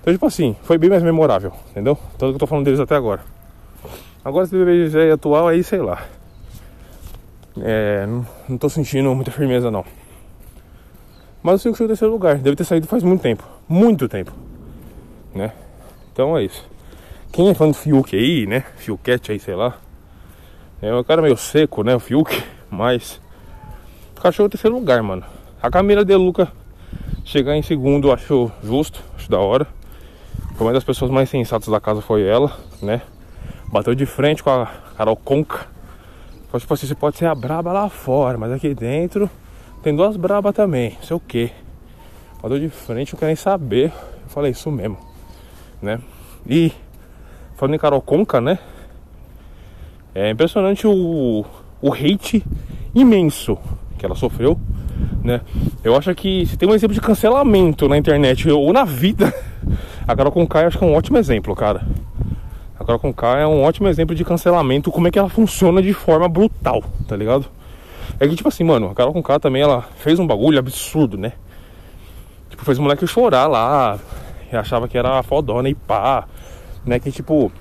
Então, 0.00 0.12
tipo 0.12 0.26
assim, 0.26 0.56
foi 0.62 0.78
bem 0.78 0.88
mais 0.88 1.02
memorável, 1.02 1.52
entendeu? 1.70 1.96
Tanto 2.16 2.30
que 2.30 2.36
eu 2.36 2.38
tô 2.38 2.46
falando 2.46 2.64
deles 2.64 2.80
até 2.80 2.94
agora. 2.94 3.22
Agora, 4.24 4.46
se 4.46 4.56
o 4.56 4.88
já 4.88 5.02
é 5.02 5.12
atual, 5.12 5.48
aí 5.48 5.62
sei 5.62 5.80
lá. 5.80 6.02
É, 7.60 8.06
não, 8.06 8.26
não 8.48 8.58
tô 8.58 8.68
sentindo 8.68 9.14
muita 9.14 9.30
firmeza, 9.30 9.70
não. 9.70 9.84
Mas 11.42 11.62
sei 11.62 11.72
que 11.72 11.78
chegou 11.78 11.86
em 11.86 11.88
terceiro 11.88 12.12
lugar. 12.12 12.38
Deve 12.38 12.56
ter 12.56 12.64
saído 12.64 12.86
faz 12.86 13.02
muito 13.02 13.22
tempo. 13.22 13.44
Muito 13.68 14.08
tempo. 14.08 14.32
Né? 15.34 15.52
Então 16.12 16.36
é 16.36 16.44
isso. 16.44 16.64
Quem 17.32 17.48
é 17.48 17.54
fã 17.54 17.68
do 17.68 17.74
Fiuk 17.74 18.16
aí, 18.16 18.46
né? 18.46 18.64
Fiuquete 18.76 19.32
aí, 19.32 19.38
sei 19.38 19.54
lá. 19.54 19.78
É 20.80 20.94
um 20.94 21.04
cara 21.04 21.22
meio 21.22 21.36
seco, 21.36 21.82
né? 21.82 21.94
O 21.94 22.00
Fiuk. 22.00 22.42
Mas. 22.70 23.20
O 24.16 24.20
cachorro 24.20 24.46
em 24.46 24.50
terceiro 24.50 24.76
lugar, 24.76 25.02
mano. 25.02 25.24
A 25.62 25.70
Camila 25.70 26.04
De 26.04 26.14
Luca 26.14 26.50
Chegar 27.28 27.54
em 27.54 27.62
segundo 27.62 28.10
acho 28.10 28.50
justo, 28.64 29.02
acho 29.14 29.30
da 29.30 29.38
hora. 29.38 29.66
Foi 30.54 30.66
uma 30.66 30.72
das 30.72 30.82
pessoas 30.82 31.10
mais 31.10 31.28
sensatas 31.28 31.68
da 31.68 31.78
casa 31.78 32.00
foi 32.00 32.22
ela, 32.22 32.56
né? 32.80 33.02
Bateu 33.70 33.94
de 33.94 34.06
frente 34.06 34.42
com 34.42 34.48
a 34.48 34.66
Carol 34.96 35.14
Conca. 35.14 35.66
Tipo 36.56 36.72
assim, 36.72 36.86
você 36.86 36.94
pode 36.94 37.18
ser 37.18 37.26
a 37.26 37.34
braba 37.34 37.70
lá 37.70 37.90
fora, 37.90 38.38
mas 38.38 38.50
aqui 38.50 38.74
dentro 38.74 39.28
tem 39.88 39.96
duas 39.96 40.18
brabas 40.18 40.54
também, 40.54 40.92
não 41.00 41.02
sei 41.02 41.16
o 41.16 41.20
que. 41.20 41.50
Bateu 42.42 42.60
de 42.60 42.68
frente, 42.68 43.14
não 43.14 43.20
quero 43.20 43.34
saber. 43.38 43.86
Eu 43.86 44.28
falei, 44.28 44.50
isso 44.50 44.70
mesmo, 44.70 44.98
né? 45.80 45.98
E 46.46 46.70
falando 47.56 47.74
em 47.74 47.78
Carol 47.78 48.02
Conca, 48.02 48.38
né? 48.38 48.58
É 50.14 50.28
impressionante 50.28 50.86
o, 50.86 51.42
o 51.80 51.92
hate 51.94 52.44
imenso 52.94 53.56
que 53.96 54.04
ela 54.04 54.14
sofreu 54.14 54.60
né? 55.24 55.40
Eu 55.82 55.96
acho 55.96 56.14
que 56.14 56.44
se 56.44 56.58
tem 56.58 56.68
um 56.68 56.74
exemplo 56.74 56.94
de 56.94 57.00
cancelamento 57.00 57.88
na 57.88 57.96
internet 57.96 58.50
ou 58.50 58.70
na 58.74 58.84
vida, 58.84 59.32
a 60.06 60.14
Carol 60.14 60.32
Conká 60.32 60.66
acho 60.66 60.78
que 60.78 60.84
é 60.84 60.86
um 60.86 60.94
ótimo 60.94 61.16
exemplo, 61.16 61.56
cara. 61.56 61.86
A 62.78 62.84
Carol 62.84 62.98
Conká 62.98 63.38
é 63.38 63.46
um 63.46 63.62
ótimo 63.62 63.88
exemplo 63.88 64.14
de 64.14 64.22
cancelamento, 64.22 64.92
como 64.92 65.08
é 65.08 65.10
que 65.10 65.18
ela 65.18 65.30
funciona 65.30 65.80
de 65.80 65.94
forma 65.94 66.28
brutal, 66.28 66.84
tá 67.06 67.16
ligado? 67.16 67.46
É 68.20 68.26
que 68.26 68.34
tipo 68.34 68.48
assim, 68.48 68.64
mano, 68.64 68.90
a 68.90 68.94
Carol 68.94 69.12
Conká 69.12 69.38
também 69.38 69.62
ela 69.62 69.82
fez 69.96 70.18
um 70.18 70.26
bagulho 70.26 70.58
absurdo, 70.58 71.16
né? 71.16 71.32
Tipo, 72.50 72.64
fez 72.64 72.78
o 72.78 72.82
moleque 72.82 73.06
chorar 73.06 73.46
lá, 73.46 73.98
e 74.52 74.56
achava 74.56 74.88
que 74.88 74.98
era 74.98 75.22
fodona 75.22 75.68
e 75.68 75.74
pá, 75.74 76.26
né? 76.84 76.98
Que 76.98 77.12
tipo, 77.12 77.52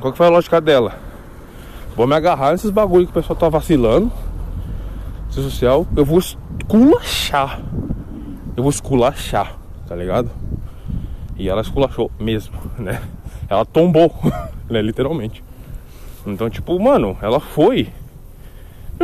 qual 0.00 0.12
que 0.12 0.18
foi 0.18 0.26
a 0.26 0.30
lógica 0.30 0.60
dela? 0.60 0.94
Vou 1.96 2.06
me 2.06 2.14
agarrar 2.14 2.52
nesses 2.52 2.70
bagulho 2.70 3.06
que 3.06 3.12
o 3.12 3.14
pessoal 3.14 3.38
tá 3.38 3.48
vacilando 3.48 4.12
social, 5.30 5.86
eu 5.96 6.04
vou 6.04 6.18
esculachar. 6.18 7.60
Eu 8.56 8.62
vou 8.62 8.70
esculachar, 8.70 9.56
tá 9.88 9.96
ligado? 9.96 10.30
E 11.36 11.48
ela 11.48 11.60
esculachou 11.60 12.10
mesmo, 12.18 12.54
né? 12.78 13.02
Ela 13.48 13.64
tombou, 13.64 14.14
né? 14.70 14.80
Literalmente. 14.80 15.42
Então, 16.24 16.48
tipo, 16.48 16.78
mano, 16.78 17.18
ela 17.20 17.40
foi. 17.40 17.88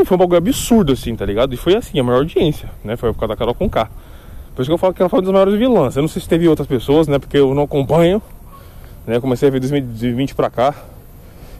Foi 0.04 0.14
um 0.16 0.18
bagulho 0.18 0.38
absurdo, 0.38 0.92
assim, 0.92 1.14
tá 1.14 1.26
ligado? 1.26 1.52
E 1.52 1.56
foi 1.56 1.76
assim, 1.76 1.98
a 1.98 2.02
maior 2.02 2.18
audiência, 2.18 2.70
né? 2.82 2.96
Foi 2.96 3.12
por 3.12 3.20
causa 3.20 3.34
da 3.34 3.36
Carol 3.36 3.54
com 3.54 3.68
K. 3.68 3.88
Por 4.54 4.62
isso 4.62 4.70
que 4.70 4.74
eu 4.74 4.78
falo 4.78 4.94
que 4.94 5.02
ela 5.02 5.08
foi 5.08 5.18
uma 5.18 5.24
das 5.24 5.32
maiores 5.32 5.54
vilãs. 5.54 5.96
Eu 5.96 6.02
não 6.02 6.08
sei 6.08 6.22
se 6.22 6.28
teve 6.28 6.48
outras 6.48 6.66
pessoas, 6.66 7.08
né? 7.08 7.18
Porque 7.18 7.36
eu 7.36 7.54
não 7.54 7.64
acompanho. 7.64 8.22
Né? 9.06 9.20
Comecei 9.20 9.48
a 9.48 9.50
ver 9.52 9.60
2020 9.60 10.34
pra 10.34 10.48
cá. 10.50 10.74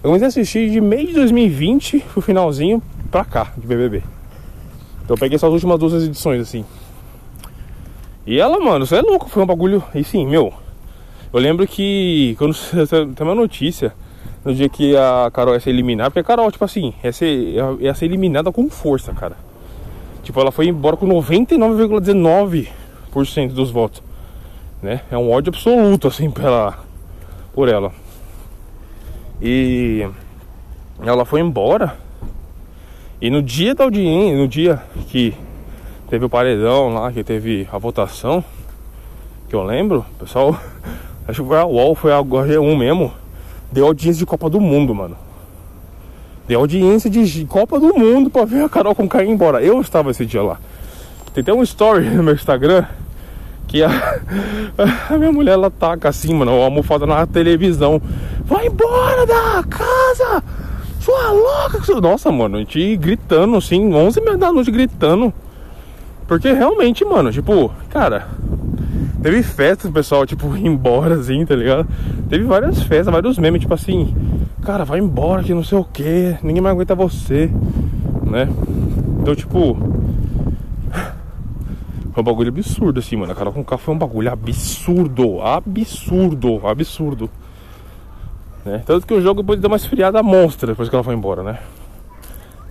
Eu 0.03 0.09
comecei 0.09 0.27
a 0.27 0.29
assistir 0.29 0.71
de 0.71 0.81
meio 0.81 1.09
de 1.09 1.15
2020 1.15 2.01
pro 2.13 2.23
finalzinho 2.23 2.83
pra 3.11 3.25
cá, 3.25 3.53
de 3.57 3.67
BBB. 3.67 4.03
Então 5.05 5.15
eu 5.15 5.19
peguei 5.19 5.37
essas 5.37 5.53
últimas 5.53 5.79
duas 5.79 6.05
edições, 6.05 6.41
assim. 6.41 6.65
E 8.27 8.39
ela, 8.39 8.59
mano, 8.61 8.85
isso 8.85 8.95
é 8.95 9.03
louco, 9.03 9.29
foi 9.29 9.43
um 9.43 9.47
bagulho. 9.47 9.83
E 9.95 10.05
sim, 10.05 10.27
meu. 10.27 10.53
Eu 11.33 11.41
lembro 11.41 11.67
que 11.67 12.35
quando 12.39 12.55
tem 13.15 13.27
uma 13.27 13.35
notícia 13.35 13.93
no 14.45 14.55
dia 14.55 14.69
que 14.69 14.95
a 14.97 15.31
Carol 15.33 15.55
ia 15.55 15.61
ser 15.61 15.71
eliminada, 15.71 16.11
porque 16.11 16.21
a 16.21 16.25
Carol, 16.25 16.51
tipo 16.51 16.65
assim, 16.65 16.93
ia 17.03 17.13
ser, 17.13 17.55
ia 17.79 17.95
ser 17.95 18.07
eliminada 18.07 18.51
com 18.51 18.69
força, 18.71 19.13
cara. 19.13 19.37
Tipo, 20.23 20.41
ela 20.41 20.53
foi 20.53 20.67
embora 20.67 20.97
com 20.97 21.07
99,19% 21.07 23.53
dos 23.53 23.71
votos. 23.71 24.03
Né? 24.83 25.03
É 25.11 25.19
um 25.19 25.31
ódio 25.31 25.51
absoluto, 25.51 26.09
assim, 26.09 26.31
pela, 26.31 26.79
por 27.53 27.69
ela. 27.69 27.93
E 29.43 30.09
ela 31.03 31.25
foi 31.25 31.41
embora. 31.41 31.97
E 33.21 33.31
no 33.31 33.43
dia 33.43 33.75
da 33.75 33.85
audiência, 33.85 34.37
no 34.37 34.49
dia 34.49 34.83
que 35.09 35.35
teve 36.09 36.25
o 36.25 36.29
paredão 36.29 36.95
lá, 36.95 37.13
que 37.13 37.23
teve 37.23 37.69
a 37.71 37.79
votação, 37.79 38.43
que 39.49 39.55
eu 39.55 39.63
lembro, 39.63 40.05
pessoal, 40.19 40.59
acho 41.29 41.43
que 41.43 41.49
foi 41.49 41.59
a 41.59 41.67
UOL, 41.67 41.95
foi 41.95 42.13
a 42.13 42.23
G1 42.23 42.79
mesmo, 42.79 43.13
deu 43.73 43.87
audiência 43.87 44.19
de 44.19 44.27
Copa 44.27 44.49
do 44.49 44.61
Mundo, 44.61 44.95
mano. 44.95 45.17
Deu 46.49 46.61
audiência 46.61 47.09
de 47.09 47.45
Copa 47.47 47.79
do 47.79 47.95
Mundo 47.97 48.31
pra 48.31 48.45
ver 48.45 48.65
a 48.65 48.69
Carol 48.69 48.95
com 48.95 49.09
cair 49.09 49.29
embora. 49.29 49.63
Eu 49.63 49.81
estava 49.81 50.11
esse 50.11 50.27
dia 50.27 50.43
lá. 50.43 50.59
Tem 51.33 51.43
até 51.43 51.53
um 51.53 51.63
story 51.63 52.09
no 52.11 52.23
meu 52.23 52.35
Instagram 52.35 52.85
que 53.69 53.85
a, 53.85 53.89
a 55.09 55.17
minha 55.17 55.31
mulher 55.31 55.53
ela 55.53 55.71
taca 55.71 56.09
assim, 56.09 56.35
mano, 56.35 56.51
a 56.51 56.65
almofada 56.65 57.07
na 57.07 57.25
televisão. 57.25 58.03
Vai 58.45 58.67
embora 58.67 59.25
da 59.25 59.63
casa! 59.63 60.43
Sua 60.99 61.31
louca! 61.31 62.01
Nossa, 62.01 62.33
mano, 62.33 62.57
a 62.57 62.59
gente 62.59 62.97
gritando 62.97 63.57
assim, 63.57 63.95
11 63.95 64.21
da 64.37 64.53
noite 64.53 64.73
gritando. 64.73 65.33
Porque 66.27 66.53
realmente, 66.53 67.05
mano, 67.05 67.33
tipo, 67.33 67.73
cara, 67.91 68.27
teve 69.23 69.43
festas, 69.43 69.91
o 69.91 69.93
pessoal, 69.93 70.27
tipo, 70.27 70.55
embora 70.57 71.15
assim, 71.15 71.45
tá 71.45 71.55
ligado? 71.55 71.87
Teve 72.29 72.45
várias 72.45 72.83
festas, 72.83 73.13
vários 73.13 73.39
memes, 73.39 73.61
tipo 73.61 73.75
assim, 73.75 74.15
cara, 74.63 74.85
vai 74.85 74.99
embora 74.99 75.43
que 75.43 75.55
não 75.55 75.65
sei 75.65 75.79
o 75.79 75.85
que, 75.85 76.37
ninguém 76.43 76.63
mais 76.63 76.75
aguenta 76.75 76.95
você, 76.95 77.51
né? 78.25 78.49
Então, 79.21 79.35
tipo, 79.35 79.77
foi 82.13 82.23
um 82.23 82.25
bagulho 82.25 82.49
absurdo, 82.49 83.01
assim, 83.01 83.17
mano. 83.17 83.33
A 83.33 83.35
Carol 83.35 83.53
com 83.53 83.65
K 83.65 83.77
foi 83.77 83.95
um 83.95 83.99
bagulho 83.99 84.33
absurdo. 84.33 85.41
Absurdo, 85.43 86.67
absurdo. 86.67 87.31
Né? 88.65 88.83
Tanto 88.85 89.07
que 89.07 89.15
o 89.15 89.21
jogo 89.21 89.43
depois 89.43 89.61
deu 89.61 89.69
uma 89.69 89.77
esfriada 89.77 90.23
monstra 90.23 90.69
depois 90.69 90.89
que 90.89 90.95
ela 90.95 91.05
foi 91.05 91.15
embora, 91.15 91.43
né? 91.43 91.59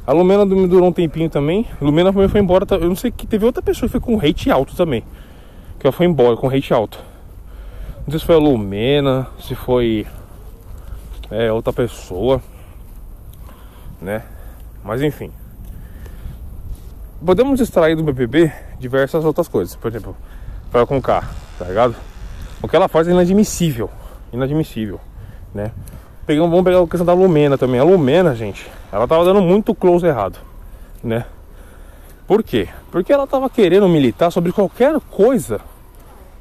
A 0.05 0.11
Lumena 0.11 0.43
durou 0.43 0.87
um 0.87 0.91
tempinho 0.91 1.29
também. 1.29 1.67
A 1.79 1.85
Lumena 1.85 2.11
também 2.11 2.27
foi 2.27 2.41
embora. 2.41 2.65
Eu 2.71 2.89
não 2.89 2.95
sei 2.95 3.11
que 3.11 3.27
teve 3.27 3.45
outra 3.45 3.61
pessoa 3.61 3.87
que 3.87 3.91
foi 3.91 4.01
com 4.01 4.19
hate 4.19 4.49
alto 4.49 4.75
também. 4.75 5.03
Que 5.79 5.87
ela 5.87 5.93
foi 5.93 6.05
embora 6.05 6.35
com 6.35 6.49
hate 6.49 6.73
alto. 6.73 6.99
Não 7.99 8.11
sei 8.11 8.19
se 8.19 8.25
foi 8.25 8.35
a 8.35 8.39
Lumena, 8.39 9.27
se 9.39 9.55
foi 9.55 10.05
é, 11.31 11.51
outra 11.51 11.71
pessoa, 11.71 12.41
né? 14.01 14.23
Mas 14.83 15.01
enfim. 15.01 15.31
Podemos 17.23 17.59
extrair 17.59 17.95
do 17.95 18.03
BBB 18.03 18.51
diversas 18.79 19.23
outras 19.25 19.47
coisas. 19.47 19.75
Por 19.75 19.89
exemplo, 19.89 20.15
para 20.71 20.85
com 20.85 21.01
K, 21.01 21.23
tá 21.57 21.65
ligado? 21.65 21.95
O 22.61 22.67
que 22.67 22.75
ela 22.75 22.87
faz 22.87 23.07
é 23.07 23.11
inadmissível. 23.11 23.89
Inadmissível, 24.31 24.99
né? 25.53 25.71
Pegamos, 26.25 26.49
vamos 26.49 26.65
pegar 26.65 26.81
a 26.81 26.87
questão 26.87 27.05
da 27.05 27.13
Lumena 27.13 27.57
também. 27.57 27.79
A 27.79 27.83
Lumena, 27.83 28.35
gente, 28.35 28.69
ela 28.91 29.07
tava 29.07 29.25
dando 29.25 29.41
muito 29.41 29.73
close 29.73 30.05
errado, 30.05 30.37
né? 31.03 31.25
Por 32.29 32.43
quê? 32.43 32.67
Porque 32.91 33.11
ela 33.11 33.25
tava 33.25 33.49
querendo 33.49 33.89
militar 33.89 34.31
sobre 34.31 34.51
qualquer 34.51 34.99
coisa 35.09 35.59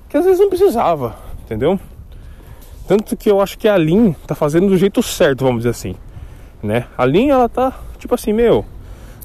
que 0.07 0.19
às 0.19 0.25
vezes 0.27 0.39
não 0.39 0.51
precisava, 0.51 1.17
entendeu? 1.43 1.81
Tanto 2.87 3.17
que 3.17 3.31
eu 3.31 3.41
acho 3.41 3.57
que 3.57 3.67
a 3.67 3.75
Lin 3.79 4.15
tá 4.27 4.35
fazendo 4.35 4.69
do 4.69 4.77
jeito 4.77 5.03
certo, 5.03 5.45
vamos 5.45 5.61
dizer 5.61 5.71
assim, 5.71 5.95
né? 6.63 6.85
A 6.97 7.07
Lin, 7.07 7.31
ela 7.31 7.49
tá 7.49 7.73
tipo 7.99 8.15
assim, 8.15 8.35
meu, 8.35 8.67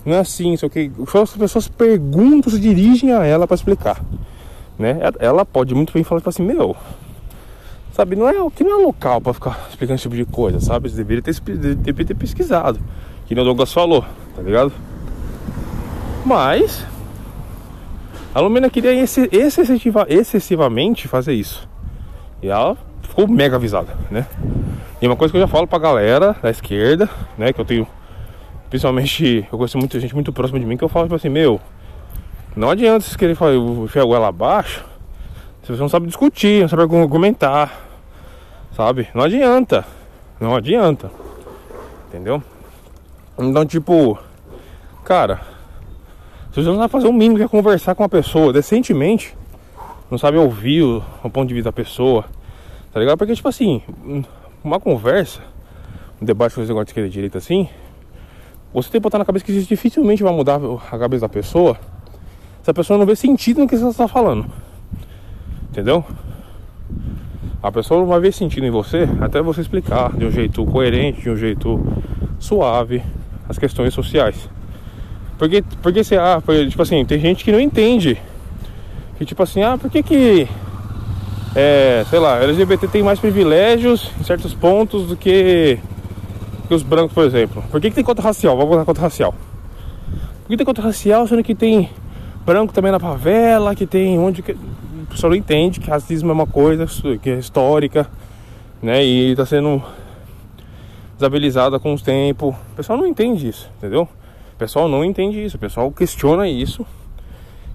não 0.05 0.15
é 0.15 0.19
assim, 0.19 0.55
só 0.55 0.69
que 0.69 0.89
as 1.21 1.35
pessoas 1.35 1.67
perguntam, 1.67 2.49
se 2.49 2.61
dirigem 2.61 3.11
a 3.11 3.25
ela 3.25 3.45
para 3.45 3.55
explicar, 3.55 4.01
né? 4.79 4.99
Ela 5.19 5.45
pode 5.45 5.75
muito 5.75 5.91
bem 5.91 6.05
falar 6.05 6.21
tipo 6.21 6.29
assim, 6.29 6.43
meu, 6.43 6.77
sabe, 7.91 8.15
não 8.15 8.29
é 8.29 8.41
o 8.41 8.49
que 8.49 8.63
não 8.63 8.79
é 8.79 8.85
local 8.85 9.19
para 9.19 9.33
ficar 9.33 9.67
explicando 9.69 9.95
esse 9.95 10.03
tipo 10.03 10.15
de 10.15 10.23
coisa, 10.23 10.61
sabe? 10.61 10.89
Você 10.89 10.95
deveria 10.95 11.21
ter, 11.21 11.37
deveria 11.41 12.05
ter 12.05 12.15
pesquisado, 12.15 12.79
que 13.25 13.33
o 13.33 13.43
Douglas 13.43 13.73
falou, 13.73 14.05
tá 14.33 14.41
ligado? 14.41 14.71
Mas 16.25 16.85
a 18.33 18.39
Lumena 18.39 18.69
queria 18.69 18.93
excessiva, 18.93 20.05
excessivamente 20.09 21.07
fazer 21.07 21.33
isso. 21.33 21.67
E 22.41 22.47
ela 22.47 22.77
ficou 23.01 23.27
mega 23.27 23.55
avisada, 23.55 23.95
né? 24.09 24.25
E 25.01 25.07
uma 25.07 25.15
coisa 25.15 25.31
que 25.31 25.37
eu 25.37 25.41
já 25.41 25.47
falo 25.47 25.67
pra 25.67 25.79
galera 25.79 26.35
da 26.41 26.49
esquerda, 26.49 27.09
né? 27.37 27.51
Que 27.51 27.61
eu 27.61 27.65
tenho 27.65 27.87
Principalmente, 28.73 29.47
eu 29.51 29.57
conheço 29.59 29.77
muita 29.77 29.99
gente 29.99 30.15
muito 30.15 30.33
próxima 30.33 30.59
de 30.59 30.65
mim 30.65 30.75
que 30.75 30.83
eu 30.83 30.89
falo 30.89 31.05
tipo 31.05 31.13
assim, 31.13 31.29
meu, 31.29 31.61
não 32.55 32.71
adianta 32.71 33.01
vocês 33.01 33.15
querem 33.15 33.35
enfiar 33.83 34.03
goela 34.03 34.29
abaixo 34.29 34.83
se 35.61 35.71
você 35.71 35.79
não 35.79 35.87
sabe 35.87 36.07
discutir, 36.07 36.63
não 36.63 36.67
sabe 36.67 36.81
argumentar, 36.81 37.71
sabe? 38.75 39.07
Não 39.13 39.23
adianta, 39.23 39.85
não 40.39 40.55
adianta, 40.55 41.11
entendeu? 42.07 42.41
Então, 43.37 43.63
tipo, 43.63 44.17
cara, 45.05 45.39
você 46.61 46.69
não 46.69 46.77
sabe 46.77 46.91
fazer 46.91 47.07
o 47.07 47.13
mínimo 47.13 47.37
que 47.37 47.43
é 47.43 47.47
conversar 47.47 47.95
com 47.95 48.03
uma 48.03 48.09
pessoa 48.09 48.53
decentemente, 48.53 49.35
não 50.11 50.17
sabe 50.17 50.37
ouvir 50.37 50.83
o, 50.83 51.03
o 51.23 51.29
ponto 51.29 51.47
de 51.47 51.53
vista 51.53 51.69
da 51.69 51.73
pessoa, 51.73 52.25
tá 52.91 52.99
ligado? 52.99 53.17
Porque, 53.17 53.33
tipo 53.33 53.47
assim, 53.47 53.81
uma 54.63 54.79
conversa, 54.79 55.41
um 56.21 56.25
debate 56.25 56.53
com 56.53 56.61
esse 56.61 56.69
negócio 56.69 56.85
de 56.85 56.91
esquerda 56.91 57.07
e 57.07 57.11
direita 57.11 57.39
assim, 57.39 57.67
você 58.73 58.89
tem 58.89 59.01
que 59.01 59.03
botar 59.03 59.17
na 59.17 59.25
cabeça 59.25 59.43
que 59.43 59.51
isso 59.51 59.67
dificilmente 59.67 60.21
vai 60.21 60.33
mudar 60.33 60.59
a 60.91 60.97
cabeça 60.97 61.21
da 61.21 61.29
pessoa 61.29 61.77
se 62.61 62.71
a 62.71 62.73
pessoa 62.73 62.97
não 62.97 63.05
vê 63.05 63.15
sentido 63.15 63.59
no 63.59 63.67
que 63.67 63.75
você 63.75 63.87
está 63.87 64.07
falando. 64.07 64.45
Entendeu? 65.69 66.05
A 67.61 67.71
pessoa 67.71 67.99
não 67.99 68.07
vai 68.07 68.19
ver 68.19 68.31
sentido 68.31 68.65
em 68.65 68.71
você 68.71 69.07
até 69.21 69.41
você 69.41 69.61
explicar 69.61 70.15
de 70.15 70.25
um 70.25 70.31
jeito 70.31 70.63
coerente, 70.65 71.21
de 71.21 71.29
um 71.29 71.35
jeito 71.35 71.83
suave 72.39 73.03
as 73.49 73.57
questões 73.57 73.93
sociais. 73.93 74.49
Porque, 75.43 75.61
porque 75.81 76.05
você, 76.05 76.15
ah, 76.15 76.41
tipo 76.69 76.81
assim, 76.81 77.03
tem 77.03 77.19
gente 77.19 77.43
que 77.43 77.51
não 77.51 77.59
entende. 77.59 78.17
Que 79.17 79.25
tipo 79.25 79.43
assim, 79.43 79.61
ah, 79.61 79.77
por 79.77 79.91
que 79.91 80.01
que 80.01 80.47
é, 81.53 82.05
sei 82.09 82.17
lá, 82.17 82.41
LGBT 82.41 82.87
tem 82.87 83.03
mais 83.03 83.19
privilégios 83.19 84.09
em 84.21 84.23
certos 84.23 84.53
pontos 84.53 85.05
do 85.05 85.17
que 85.17 85.77
que 86.65 86.73
os 86.73 86.81
brancos, 86.81 87.11
por 87.11 87.25
exemplo. 87.25 87.61
Por 87.69 87.81
que, 87.81 87.89
que 87.89 87.95
tem 87.95 88.05
conta 88.05 88.21
racial? 88.21 88.55
Vamos 88.55 88.71
botar 88.71 88.85
conta 88.85 89.01
racial. 89.01 89.35
Por 90.43 90.47
que 90.47 90.55
tem 90.55 90.65
conta 90.65 90.81
racial, 90.81 91.27
sendo 91.27 91.43
que 91.43 91.53
tem 91.53 91.89
branco 92.45 92.73
também 92.73 92.93
na 92.93 92.99
favela, 92.99 93.75
que 93.75 93.85
tem 93.85 94.17
onde 94.17 94.41
que. 94.41 94.53
O 94.53 95.07
pessoal 95.09 95.31
não 95.31 95.37
entende 95.37 95.81
que 95.81 95.89
racismo 95.89 96.29
é 96.29 96.33
uma 96.33 96.47
coisa 96.47 96.87
que 97.21 97.29
é 97.29 97.37
histórica, 97.37 98.09
né? 98.81 99.03
E 99.03 99.35
tá 99.35 99.45
sendo 99.45 99.83
desabilizada 101.17 101.81
com 101.81 101.93
os 101.93 102.01
tempos. 102.01 102.55
O 102.71 102.75
pessoal 102.77 102.97
não 102.97 103.05
entende 103.05 103.49
isso, 103.49 103.69
entendeu? 103.77 104.07
O 104.53 104.55
pessoal 104.55 104.87
não 104.87 105.03
entende 105.03 105.43
isso, 105.43 105.57
o 105.57 105.59
pessoal 105.59 105.91
questiona 105.91 106.47
isso 106.47 106.85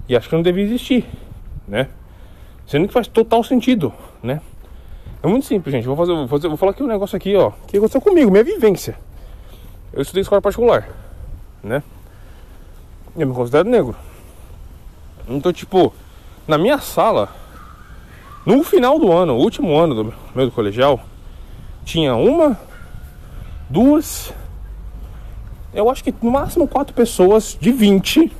e 0.07 0.15
acha 0.15 0.27
que 0.27 0.35
não 0.35 0.41
deve 0.41 0.61
existir, 0.61 1.05
né? 1.67 1.87
Sendo 2.65 2.87
que 2.87 2.93
faz 2.93 3.07
total 3.07 3.43
sentido, 3.43 3.93
né? 4.23 4.41
É 5.21 5.27
muito 5.27 5.45
simples, 5.45 5.73
gente. 5.73 5.85
Vou, 5.85 5.95
fazer, 5.95 6.13
vou, 6.13 6.27
fazer, 6.27 6.47
vou 6.47 6.57
falar 6.57 6.71
aqui 6.71 6.81
um 6.81 6.87
negócio 6.87 7.15
aqui, 7.15 7.35
ó. 7.35 7.51
Que 7.67 7.77
aconteceu 7.77 7.99
comigo, 7.99 8.31
minha 8.31 8.43
vivência. 8.43 8.97
Eu 9.91 10.01
estudei 10.01 10.21
escola 10.21 10.41
particular, 10.41 10.87
né? 11.63 11.83
Eu 13.17 13.27
me 13.27 13.33
considero 13.33 13.67
negro. 13.67 13.95
Então, 15.27 15.51
tipo, 15.51 15.93
na 16.47 16.57
minha 16.57 16.79
sala, 16.79 17.29
no 18.45 18.63
final 18.63 18.97
do 18.97 19.11
ano, 19.11 19.35
último 19.35 19.77
ano 19.77 19.93
do 19.93 20.13
meu 20.33 20.45
do 20.45 20.51
colegial, 20.51 21.01
tinha 21.83 22.15
uma, 22.15 22.57
duas, 23.69 24.33
eu 25.73 25.89
acho 25.89 26.03
que 26.03 26.13
no 26.21 26.31
máximo 26.31 26.67
quatro 26.67 26.93
pessoas 26.93 27.57
de 27.59 27.71
20 27.71 28.31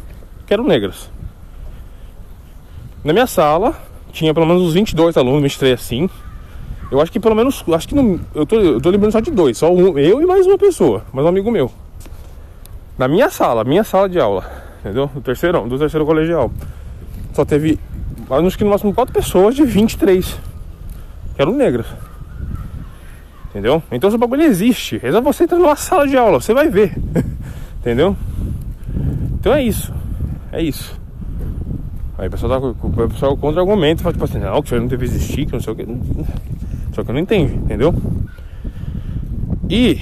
que 0.45 0.53
eram 0.53 0.63
negras. 0.63 1.09
Na 3.03 3.13
minha 3.13 3.27
sala, 3.27 3.75
tinha 4.11 4.33
pelo 4.33 4.45
menos 4.45 4.63
uns 4.63 4.73
22 4.73 5.15
alunos, 5.15 5.41
23 5.41 5.79
assim. 5.79 6.09
Eu 6.91 6.99
acho 6.99 7.11
que 7.11 7.19
pelo 7.19 7.35
menos. 7.35 7.63
Acho 7.71 7.87
que 7.87 7.95
não. 7.95 8.19
Eu 8.33 8.45
tô, 8.45 8.55
eu 8.55 8.81
tô 8.81 8.89
lembrando 8.89 9.11
só 9.11 9.19
de 9.19 9.31
dois. 9.31 9.57
Só 9.57 9.71
um, 9.71 9.97
eu 9.97 10.21
e 10.21 10.25
mais 10.25 10.45
uma 10.47 10.57
pessoa. 10.57 11.03
Mais 11.13 11.25
um 11.25 11.29
amigo 11.29 11.51
meu. 11.51 11.71
Na 12.97 13.07
minha 13.07 13.29
sala, 13.29 13.63
minha 13.63 13.83
sala 13.83 14.09
de 14.09 14.19
aula. 14.19 14.43
Entendeu? 14.79 15.07
Do 15.13 15.21
terceirão, 15.21 15.67
do 15.67 15.77
terceiro 15.77 16.05
colegial. 16.05 16.51
Só 17.33 17.45
teve 17.45 17.79
acho 18.29 18.57
que 18.57 18.63
no 18.63 18.69
máximo 18.69 18.93
quatro 18.93 19.13
pessoas 19.13 19.55
de 19.55 19.63
23 19.63 20.25
que 21.35 21.41
eram 21.41 21.53
negras. 21.53 21.87
Entendeu? 23.49 23.81
Então 23.91 24.07
esse 24.07 24.17
bagulho 24.17 24.43
existe. 24.43 24.99
É 25.03 25.11
só 25.11 25.21
você 25.21 25.43
entrar 25.43 25.57
numa 25.57 25.75
sala 25.75 26.07
de 26.07 26.15
aula, 26.15 26.39
você 26.39 26.53
vai 26.53 26.69
ver. 26.69 26.95
Entendeu? 27.81 28.15
Então 29.39 29.53
é 29.53 29.63
isso. 29.63 29.93
É 30.51 30.61
isso. 30.61 30.99
Aí 32.17 32.27
o 32.27 32.31
pessoal, 32.31 32.61
tá, 32.61 32.67
o 32.67 33.09
pessoal 33.09 33.37
contra-argumento, 33.37 34.03
fala 34.03 34.13
tipo 34.13 34.25
assim, 34.25 34.39
não, 34.39 34.61
que 34.61 34.67
isso 34.67 34.75
aí 34.75 34.81
não 34.81 34.87
deve 34.87 35.05
existir, 35.05 35.45
que 35.45 35.53
não 35.53 35.59
sei 35.61 35.73
o 35.73 35.75
que. 35.75 35.85
Só 36.93 37.03
que 37.03 37.09
eu 37.09 37.13
não 37.13 37.21
entendo, 37.21 37.53
entendeu? 37.53 37.95
E 39.69 40.01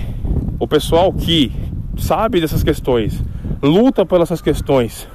o 0.60 0.68
pessoal 0.68 1.14
que 1.14 1.52
sabe 1.98 2.42
dessas 2.42 2.64
questões, 2.64 3.22
luta 3.62 4.06
pelas 4.06 4.30
essas 4.30 4.42
questões, 4.42 5.08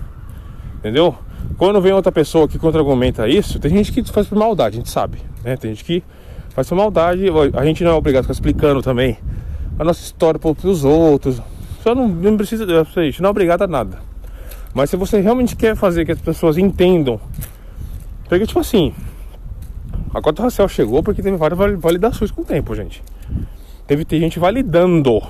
entendeu? 0.78 1.16
Quando 1.58 1.80
vem 1.80 1.92
outra 1.92 2.12
pessoa 2.12 2.46
que 2.46 2.58
contra-argumenta 2.58 3.28
isso, 3.28 3.58
tem 3.58 3.72
gente 3.72 3.90
que 3.90 4.04
faz 4.04 4.28
por 4.28 4.38
maldade, 4.38 4.76
a 4.76 4.78
gente 4.78 4.90
sabe, 4.90 5.18
né? 5.42 5.56
Tem 5.56 5.74
gente 5.74 5.84
que 5.84 6.04
faz 6.54 6.68
por 6.68 6.76
maldade, 6.76 7.26
a 7.54 7.64
gente 7.64 7.82
não 7.82 7.92
é 7.92 7.94
obrigado 7.94 8.20
a 8.20 8.22
ficar 8.24 8.32
explicando 8.32 8.82
também 8.82 9.18
a 9.78 9.84
nossa 9.84 10.02
história 10.02 10.38
para 10.38 10.50
os 10.50 10.84
outros. 10.84 11.40
Só 11.82 11.94
não, 11.94 12.06
não 12.06 12.36
precisa, 12.36 12.64
a 12.64 13.02
gente 13.02 13.20
não 13.20 13.28
é 13.28 13.30
obrigado 13.30 13.62
a 13.62 13.66
nada. 13.66 13.98
Mas 14.74 14.90
se 14.90 14.96
você 14.96 15.20
realmente 15.20 15.56
quer 15.56 15.76
fazer 15.76 16.04
que 16.04 16.12
as 16.12 16.20
pessoas 16.20 16.56
entendam, 16.56 17.20
porque 18.28 18.46
tipo 18.46 18.60
assim, 18.60 18.94
a 20.14 20.20
cota 20.20 20.42
racial 20.42 20.68
chegou 20.68 21.02
porque 21.02 21.22
teve 21.22 21.36
várias 21.36 21.58
validações 21.78 22.30
com 22.30 22.42
o 22.42 22.44
tempo, 22.44 22.74
gente. 22.74 23.02
Teve 23.86 24.04
ter 24.04 24.20
gente 24.20 24.38
validando 24.38 25.20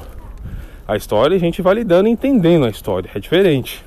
a 0.87 0.97
história 0.97 1.35
e 1.35 1.39
gente 1.39 1.63
validando 1.63 2.09
e 2.09 2.13
entendendo 2.13 2.67
a 2.67 2.69
história. 2.69 3.11
É 3.15 3.19
diferente. 3.19 3.85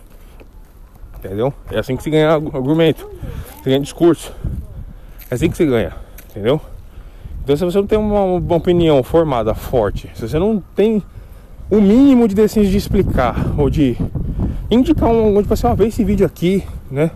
Entendeu? 1.18 1.54
É 1.72 1.80
assim 1.80 1.96
que 1.96 2.04
se 2.04 2.10
ganha 2.10 2.32
argumento, 2.32 3.10
se 3.58 3.66
ganha 3.66 3.80
discurso. 3.80 4.34
É 5.30 5.36
assim 5.36 5.50
que 5.50 5.58
se 5.58 5.66
ganha, 5.66 5.96
entendeu? 6.30 6.62
Então 7.46 7.56
se 7.56 7.64
você 7.64 7.78
não 7.78 7.86
tem 7.86 8.00
uma, 8.00 8.24
uma 8.24 8.56
opinião 8.56 9.04
formada 9.04 9.54
forte, 9.54 10.10
se 10.16 10.28
você 10.28 10.40
não 10.40 10.62
tem 10.76 11.04
o 11.70 11.80
mínimo 11.80 12.28
de 12.28 12.34
decência 12.34 12.72
de 12.72 12.76
explicar 12.76 13.54
ou 13.56 13.70
de 13.70 13.96
indicar 14.70 15.12
um, 15.12 15.40
tipo 15.40 15.54
assim, 15.54 15.68
ó, 15.68 15.76
vê 15.76 15.86
esse 15.86 16.04
vídeo 16.04 16.26
aqui, 16.26 16.64
né? 16.90 17.12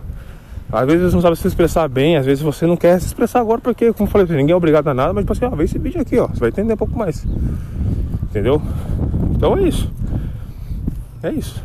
Às 0.72 0.86
vezes 0.86 1.02
você 1.10 1.16
não 1.16 1.22
sabe 1.22 1.34
se 1.36 1.48
expressar 1.48 1.88
bem, 1.88 2.16
às 2.16 2.24
vezes 2.24 2.44
você 2.44 2.64
não 2.64 2.76
quer 2.76 3.00
se 3.00 3.06
expressar 3.06 3.40
agora 3.40 3.60
porque, 3.60 3.92
como 3.92 4.06
eu 4.06 4.12
falei, 4.12 4.28
ninguém 4.36 4.52
é 4.52 4.56
obrigado 4.56 4.86
a 4.86 4.94
nada, 4.94 5.12
mas 5.12 5.24
tipo 5.24 5.32
assim, 5.32 5.56
vê 5.56 5.64
esse 5.64 5.80
vídeo 5.80 6.00
aqui, 6.00 6.16
ó, 6.16 6.28
você 6.28 6.38
vai 6.38 6.50
entender 6.50 6.74
um 6.74 6.76
pouco 6.76 6.96
mais. 6.96 7.26
Entendeu? 8.22 8.62
Então 9.34 9.58
é 9.58 9.62
isso. 9.64 9.90
É 11.24 11.32
isso. 11.32 11.60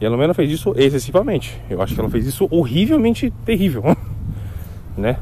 E 0.00 0.06
a 0.06 0.10
Lumena 0.10 0.32
fez 0.32 0.48
isso 0.48 0.72
excessivamente. 0.76 1.60
Eu 1.68 1.82
acho 1.82 1.92
que 1.92 2.00
ela 2.00 2.08
fez 2.08 2.24
isso 2.24 2.46
horrivelmente 2.52 3.32
terrível. 3.44 3.82
né? 4.96 5.16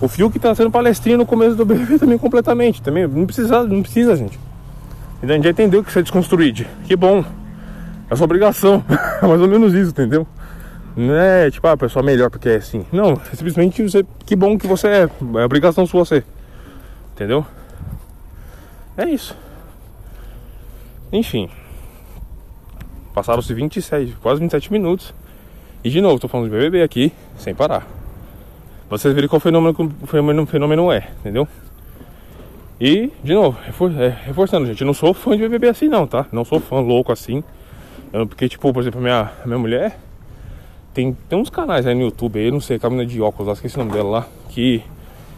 O 0.00 0.08
Fio 0.08 0.30
que 0.30 0.38
tá 0.38 0.54
sendo 0.54 0.70
palestrinha 0.70 1.16
no 1.16 1.26
começo 1.26 1.56
do 1.56 1.64
BBB 1.64 1.98
também 1.98 2.18
completamente. 2.18 2.80
Também 2.80 3.06
não 3.06 3.26
precisa, 3.26 3.64
não 3.64 3.82
precisa, 3.82 4.16
gente. 4.16 4.38
A 5.22 5.26
gente 5.26 5.44
já 5.44 5.50
entendeu 5.50 5.82
que 5.82 5.92
você 5.92 5.98
é 5.98 6.02
desconstruído. 6.02 6.64
Que 6.84 6.94
bom. 6.94 7.24
É 8.08 8.14
sua 8.14 8.24
obrigação. 8.24 8.84
Mais 9.20 9.40
ou 9.40 9.48
menos 9.48 9.74
isso, 9.74 9.90
entendeu? 9.90 10.26
Não 10.96 11.14
é 11.14 11.50
tipo, 11.50 11.66
ah, 11.66 11.72
a 11.72 11.76
pessoa 11.76 12.02
melhor 12.02 12.30
porque 12.30 12.48
é 12.48 12.56
assim. 12.56 12.86
Não, 12.92 13.12
é 13.12 13.36
simplesmente 13.36 13.82
você. 13.82 14.04
Que 14.24 14.36
bom 14.36 14.56
que 14.56 14.66
você 14.66 14.88
é. 14.88 15.10
É 15.40 15.44
obrigação 15.44 15.86
sua 15.86 16.04
você. 16.04 16.24
Entendeu? 17.14 17.44
É 18.96 19.08
isso. 19.08 19.36
Enfim. 21.12 21.50
Passaram-se 23.12 23.52
27, 23.52 24.16
quase 24.22 24.40
27 24.40 24.72
minutos. 24.72 25.12
E 25.82 25.90
de 25.90 26.00
novo, 26.00 26.20
tô 26.20 26.28
falando 26.28 26.50
de 26.50 26.56
BBB 26.56 26.82
aqui, 26.82 27.12
sem 27.36 27.54
parar. 27.54 27.97
Vocês 28.88 29.14
verem 29.14 29.28
qual 29.28 29.40
fenômeno, 29.40 29.92
fenômeno, 30.06 30.46
fenômeno 30.46 30.92
é, 30.92 31.08
entendeu? 31.20 31.46
E, 32.80 33.10
de 33.22 33.34
novo, 33.34 33.58
é, 33.98 34.08
reforçando, 34.24 34.66
gente, 34.66 34.80
eu 34.80 34.86
não 34.86 34.94
sou 34.94 35.12
fã 35.12 35.36
de 35.36 35.42
BBB 35.42 35.68
assim 35.68 35.88
não, 35.88 36.06
tá? 36.06 36.26
Não 36.32 36.44
sou 36.44 36.60
fã 36.60 36.80
louco 36.80 37.12
assim. 37.12 37.42
Porque, 38.10 38.48
tipo, 38.48 38.72
por 38.72 38.80
exemplo, 38.80 39.00
a 39.00 39.02
minha, 39.02 39.30
a 39.42 39.46
minha 39.46 39.58
mulher 39.58 39.98
tem, 40.94 41.16
tem 41.28 41.38
uns 41.38 41.50
canais 41.50 41.86
aí 41.86 41.94
no 41.94 42.02
YouTube 42.02 42.38
aí, 42.38 42.50
não 42.50 42.60
sei, 42.60 42.78
caminho 42.78 43.06
de 43.06 43.20
óculos 43.20 43.48
lá, 43.48 43.52
esqueci 43.52 43.76
o 43.76 43.78
nome 43.80 43.92
dela 43.92 44.10
lá, 44.10 44.26
que 44.48 44.82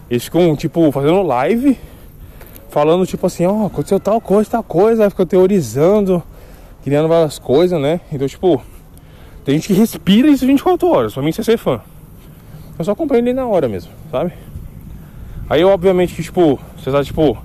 eles 0.08 0.24
ficam, 0.24 0.54
tipo, 0.54 0.90
fazendo 0.92 1.22
live, 1.22 1.78
falando, 2.68 3.06
tipo 3.06 3.26
assim, 3.26 3.44
ó, 3.46 3.52
oh, 3.52 3.66
aconteceu 3.66 3.98
tal 3.98 4.20
coisa, 4.20 4.50
tal 4.50 4.62
coisa, 4.62 5.04
aí 5.04 5.10
fica 5.10 5.26
teorizando, 5.26 6.22
criando 6.84 7.08
várias 7.08 7.38
coisas, 7.38 7.80
né? 7.80 8.00
Então, 8.12 8.28
tipo, 8.28 8.62
tem 9.44 9.56
gente 9.56 9.68
que 9.68 9.74
respira 9.74 10.28
isso 10.28 10.46
24 10.46 10.88
horas, 10.88 11.14
pra 11.14 11.22
mim 11.22 11.32
você 11.32 11.42
ser 11.42 11.58
fã. 11.58 11.80
Eu 12.80 12.84
só 12.84 12.94
compreendo 12.94 13.34
na 13.34 13.46
hora 13.46 13.68
mesmo, 13.68 13.92
sabe? 14.10 14.32
Aí, 15.50 15.62
obviamente, 15.62 16.14
que, 16.14 16.22
tipo, 16.22 16.58
você 16.78 16.90
tá, 16.90 17.04
tipo, 17.04 17.36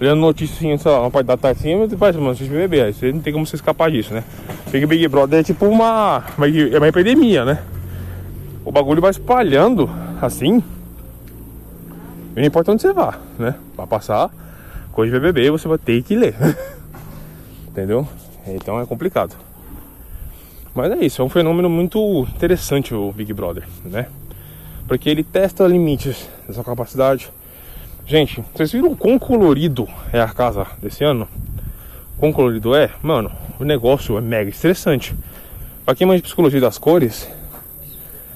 olhando 0.00 0.20
notícias 0.20 0.56
assim, 0.56 0.78
sei 0.78 0.88
lá, 0.88 1.00
uma 1.00 1.10
parte 1.10 1.26
da 1.26 1.36
tarde 1.36 1.58
assim, 1.58 1.76
você 1.76 1.96
mano, 1.96 2.30
assiste 2.30 2.48
BBB, 2.48 2.80
aí 2.80 2.92
você 2.92 3.12
não 3.12 3.18
tem 3.18 3.32
como 3.32 3.44
você 3.44 3.56
escapar 3.56 3.90
disso, 3.90 4.14
né? 4.14 4.22
Porque 4.62 4.86
Big 4.86 5.08
Brother 5.08 5.40
é 5.40 5.42
tipo 5.42 5.66
uma, 5.66 6.22
é 6.72 6.78
uma 6.78 6.86
epidemia, 6.86 7.44
né? 7.44 7.60
O 8.64 8.70
bagulho 8.70 9.02
vai 9.02 9.10
espalhando 9.10 9.90
assim, 10.22 10.62
e 12.36 12.38
não 12.38 12.46
importa 12.46 12.70
onde 12.70 12.80
você 12.80 12.92
vá, 12.92 13.18
né? 13.36 13.56
Vai 13.76 13.88
passar 13.88 14.30
coisa 14.92 15.12
de 15.12 15.18
BBB, 15.18 15.50
você 15.50 15.66
vai 15.66 15.78
ter 15.78 16.00
que 16.04 16.14
ler, 16.14 16.36
entendeu? 17.66 18.06
Então 18.46 18.78
é 18.78 18.86
complicado. 18.86 19.34
Mas 20.72 20.92
é 20.92 21.04
isso, 21.04 21.20
é 21.20 21.24
um 21.24 21.28
fenômeno 21.28 21.68
muito 21.68 22.28
interessante 22.36 22.94
o 22.94 23.10
Big 23.10 23.32
Brother, 23.32 23.64
né? 23.84 24.06
Porque 24.86 25.08
ele 25.08 25.22
testa 25.22 25.66
limites 25.66 26.28
da 26.46 26.54
sua 26.54 26.64
capacidade. 26.64 27.30
Gente, 28.06 28.44
vocês 28.54 28.70
viram 28.72 28.94
quão 28.94 29.18
colorido 29.18 29.88
é 30.12 30.20
a 30.20 30.28
casa 30.28 30.66
desse 30.80 31.02
ano? 31.02 31.26
Quão 32.18 32.32
colorido 32.32 32.74
é? 32.74 32.90
Mano, 33.02 33.32
o 33.58 33.64
negócio 33.64 34.18
é 34.18 34.20
mega 34.20 34.50
estressante. 34.50 35.14
Pra 35.84 35.94
quem 35.94 36.08
de 36.14 36.22
psicologia 36.22 36.60
das 36.60 36.78
cores, 36.78 37.28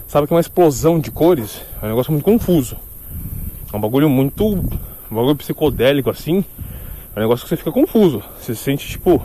sabe 0.06 0.26
que 0.26 0.34
uma 0.34 0.40
explosão 0.40 0.98
de 0.98 1.11
cores 1.11 1.62
é 1.82 1.87
um 1.87 1.88
negócio 1.88 2.12
muito 2.12 2.24
confuso. 2.24 2.76
É 3.72 3.76
um 3.76 3.80
bagulho 3.80 4.08
muito. 4.08 4.44
Um 4.46 5.14
bagulho 5.14 5.37
psicodélico 5.37 6.11
assim. 6.11 6.44
É 7.14 7.18
um 7.18 7.22
negócio 7.22 7.44
que 7.44 7.48
você 7.48 7.56
fica 7.56 7.72
confuso. 7.72 8.22
Você 8.38 8.54
se 8.54 8.62
sente 8.62 8.88
tipo 8.88 9.22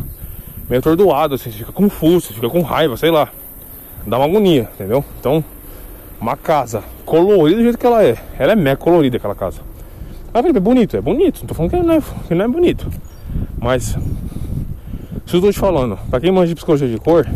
meio 0.69 0.79
atordoado, 0.79 1.35
assim, 1.35 1.51
você 1.51 1.59
fica 1.59 1.71
confuso, 1.71 2.27
você 2.27 2.33
fica 2.33 2.49
com 2.49 2.61
raiva, 2.61 2.97
sei 2.97 3.11
lá. 3.11 3.29
Dá 4.05 4.17
uma 4.17 4.25
agonia, 4.25 4.69
entendeu? 4.73 5.03
Então, 5.19 5.43
uma 6.23 6.37
casa 6.37 6.81
colorida 7.05 7.57
do 7.57 7.63
jeito 7.63 7.77
que 7.77 7.85
ela 7.85 8.01
é. 8.01 8.17
Ela 8.39 8.53
é 8.53 8.55
mega 8.55 8.77
colorida 8.77 9.17
aquela 9.17 9.35
casa. 9.35 9.59
Ah, 10.33 10.41
Felipe, 10.41 10.57
é 10.57 10.61
bonito, 10.61 10.95
é 10.95 11.01
bonito. 11.01 11.41
Não 11.41 11.47
tô 11.47 11.53
falando 11.53 11.71
que 11.71 11.77
não 11.77 11.93
é, 11.93 12.01
que 12.27 12.33
não 12.33 12.45
é 12.45 12.47
bonito. 12.47 12.89
Mas, 13.59 13.97
se 15.25 15.35
eu 15.35 15.41
tô 15.41 15.51
te 15.51 15.59
falando, 15.59 15.97
pra 16.09 16.21
quem 16.21 16.31
manja 16.31 16.47
de 16.47 16.55
psicologia 16.55 16.87
de 16.87 16.97
cor, 16.97 17.27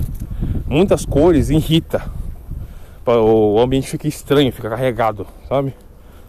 muitas 0.66 1.06
cores 1.06 1.50
irrita. 1.50 2.10
O 3.06 3.60
ambiente 3.60 3.90
fica 3.90 4.08
estranho, 4.08 4.54
fica 4.54 4.70
carregado, 4.70 5.28
sabe? 5.50 5.74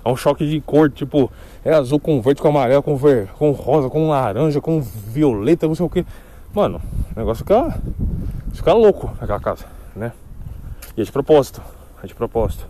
É 0.05 0.09
um 0.09 0.17
choque 0.17 0.45
de 0.49 0.61
cor, 0.61 0.91
tipo, 0.91 1.31
é 1.65 1.73
azul 1.73 2.01
com 2.01 2.21
verde, 2.21 2.43
com 2.43 2.49
amarelo, 2.49 2.83
com 2.83 2.97
verde, 2.97 3.31
com 3.39 3.53
rosa, 3.53 3.89
com 3.89 4.09
laranja, 4.09 4.61
com 4.61 4.81
violeta, 4.81 5.69
não 5.69 5.77
sei 5.77 5.87
o 5.87 5.91
que. 5.91 6.05
Mano, 6.53 6.81
o 7.15 7.19
negócio 7.19 7.45
fica, 7.45 7.81
fica 8.53 8.73
louco 8.73 9.13
naquela 9.21 9.41
casa, 9.41 9.65
né? 9.95 10.13
E 10.97 11.01
é 11.01 11.05
de 11.05 11.13
propósito, 11.13 11.61
é 12.03 12.07
de 12.07 12.15
propósito, 12.15 12.67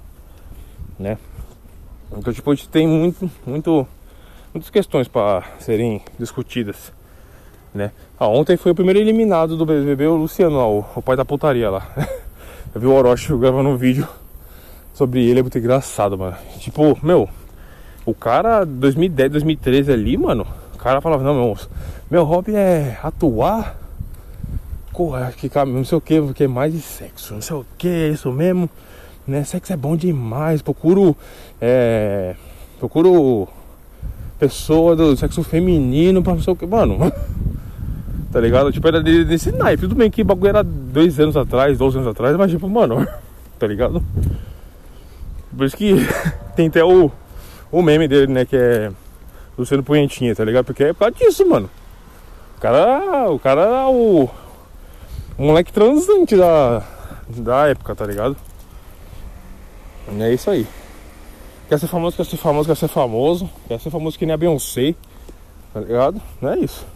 né? 0.99 1.19
Então, 2.11 2.33
tipo, 2.33 2.51
a 2.51 2.55
gente 2.55 2.69
tem 2.69 2.87
muito, 2.87 3.31
muito, 3.47 3.87
muitas 4.53 4.71
questões 4.71 5.07
para 5.07 5.45
serem 5.59 6.03
discutidas, 6.19 6.93
né? 7.75 7.93
Ah, 8.19 8.27
ontem 8.27 8.57
foi 8.57 8.73
o 8.73 8.75
primeiro 8.75 8.99
eliminado 8.99 9.57
do 9.57 9.67
BBB, 9.67 10.07
o 10.07 10.17
Luciano, 10.17 10.57
ó, 10.57 10.85
o, 10.97 11.03
pai 11.03 11.17
da 11.17 11.25
putaria 11.25 11.71
lá. 11.71 11.87
Eu 12.75 12.81
vi 12.81 12.87
o 12.87 12.93
Orochi 12.93 13.35
gravando 13.37 13.69
um 13.69 13.77
vídeo 13.77 14.09
sobre 14.95 15.25
ele, 15.25 15.41
é 15.41 15.43
muito 15.43 15.59
engraçado, 15.59 16.19
mano. 16.19 16.37
Tipo, 16.59 16.99
meu, 17.03 17.29
o 18.05 18.14
cara 18.14 18.64
2010, 18.64 19.33
2013 19.33 19.93
ali, 19.93 20.17
mano, 20.17 20.47
o 20.75 20.79
cara 20.79 21.01
falava, 21.01 21.23
não, 21.23 21.35
meu, 21.35 21.57
meu 22.11 22.25
hobby 22.25 22.55
é 22.55 22.99
atuar, 23.03 23.77
correr, 24.93 25.33
que 25.35 25.51
não 25.67 25.85
sei 25.85 25.99
o 25.99 26.01
que, 26.01 26.21
porque 26.21 26.45
é 26.45 26.49
mais 26.49 26.73
de 26.73 26.81
sexo, 26.81 27.35
não 27.35 27.43
sei 27.43 27.57
o 27.57 27.67
que, 27.77 27.88
é 27.88 28.09
isso 28.09 28.33
mesmo, 28.33 28.69
né? 29.29 29.45
Sexo 29.45 29.73
é 29.73 29.77
bom 29.77 29.97
demais, 29.97 30.62
procuro, 30.62 31.17
é, 31.61 32.35
procuro 32.79 33.49
pessoa 34.38 34.95
do 34.97 35.17
sexo 35.17 35.43
feminino 35.43 36.23
pra 36.23 36.35
não 36.35 36.43
sei 36.43 36.53
o 36.53 36.57
que, 36.57 36.67
mano. 36.67 37.12
Tá 38.31 38.41
ligado? 38.41 38.71
Tipo, 38.71 38.87
era 38.88 39.03
desse 39.03 39.51
naipe. 39.51 39.81
Tudo 39.81 39.95
bem 39.95 40.11
que 40.11 40.21
o 40.21 40.25
bagulho 40.25 40.51
era 40.51 40.62
dois 40.62 41.19
anos 41.19 41.35
atrás, 41.35 41.79
dois 41.79 41.97
anos 41.97 42.09
atrás, 42.09 42.37
mas 42.37 42.51
tipo, 42.51 42.69
mano, 42.69 43.09
tá 43.59 43.67
ligado? 43.67 44.05
Por 45.57 45.64
isso 45.64 45.75
que 45.75 45.95
tem 46.55 46.69
até 46.69 46.85
o, 46.85 47.11
o 47.73 47.83
meme 47.83 48.07
dele, 48.07 48.31
né? 48.31 48.45
Que 48.45 48.55
é 48.55 48.93
Luciano 49.57 49.83
Punhentinha, 49.83 50.37
tá 50.37 50.45
ligado? 50.45 50.67
Porque 50.67 50.85
é 50.85 50.93
por 50.93 50.99
causa 50.99 51.14
disso, 51.14 51.49
mano. 51.49 51.71
O 52.59 52.61
cara, 52.61 53.31
o 53.31 53.38
cara 53.38 53.62
era 53.62 53.88
o, 53.88 54.29
o 55.38 55.43
moleque 55.43 55.73
transante 55.73 56.37
da, 56.37 56.83
da 57.31 57.69
época, 57.69 57.95
tá 57.95 58.05
ligado? 58.05 58.37
É 60.21 60.33
isso 60.33 60.51
aí. 60.51 60.66
Quer 61.68 61.79
ser 61.79 61.87
famoso, 61.87 62.16
quer 62.16 62.25
ser 62.25 62.37
famoso, 62.37 62.68
quer 62.68 62.77
ser 62.77 62.88
famoso. 62.88 63.51
Quer 63.66 63.81
ser 63.81 63.90
famoso 63.90 64.18
que 64.18 64.25
nem 64.25 64.35
a 64.35 64.38
Beyoncé. 64.38 64.94
Tá 65.73 65.81
ligado? 65.81 66.21
Não 66.40 66.51
é 66.51 66.59
isso. 66.59 66.87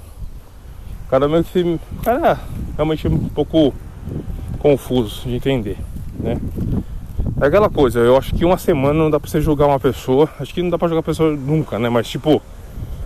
O 1.07 1.11
cara 1.11 1.29
meio 1.29 1.45
que. 1.45 1.61
O 1.61 2.03
cara 2.03 2.31
é 2.31 2.39
realmente 2.77 3.07
um 3.07 3.29
pouco 3.29 3.75
confuso 4.59 5.23
de 5.29 5.35
entender, 5.35 5.77
né? 6.19 6.39
É 7.41 7.47
aquela 7.47 7.69
coisa, 7.69 7.99
eu 7.99 8.17
acho 8.17 8.33
que 8.35 8.45
uma 8.45 8.57
semana 8.57 8.95
não 8.95 9.11
dá 9.11 9.19
pra 9.19 9.29
você 9.29 9.41
julgar 9.41 9.67
uma 9.67 9.81
pessoa. 9.81 10.29
Acho 10.39 10.55
que 10.55 10.63
não 10.63 10.71
dá 10.71 10.79
pra 10.79 10.89
julgar 10.89 11.01
a 11.01 11.05
pessoa 11.05 11.33
nunca, 11.33 11.79
né? 11.79 11.89
Mas 11.89 12.09
tipo, 12.09 12.41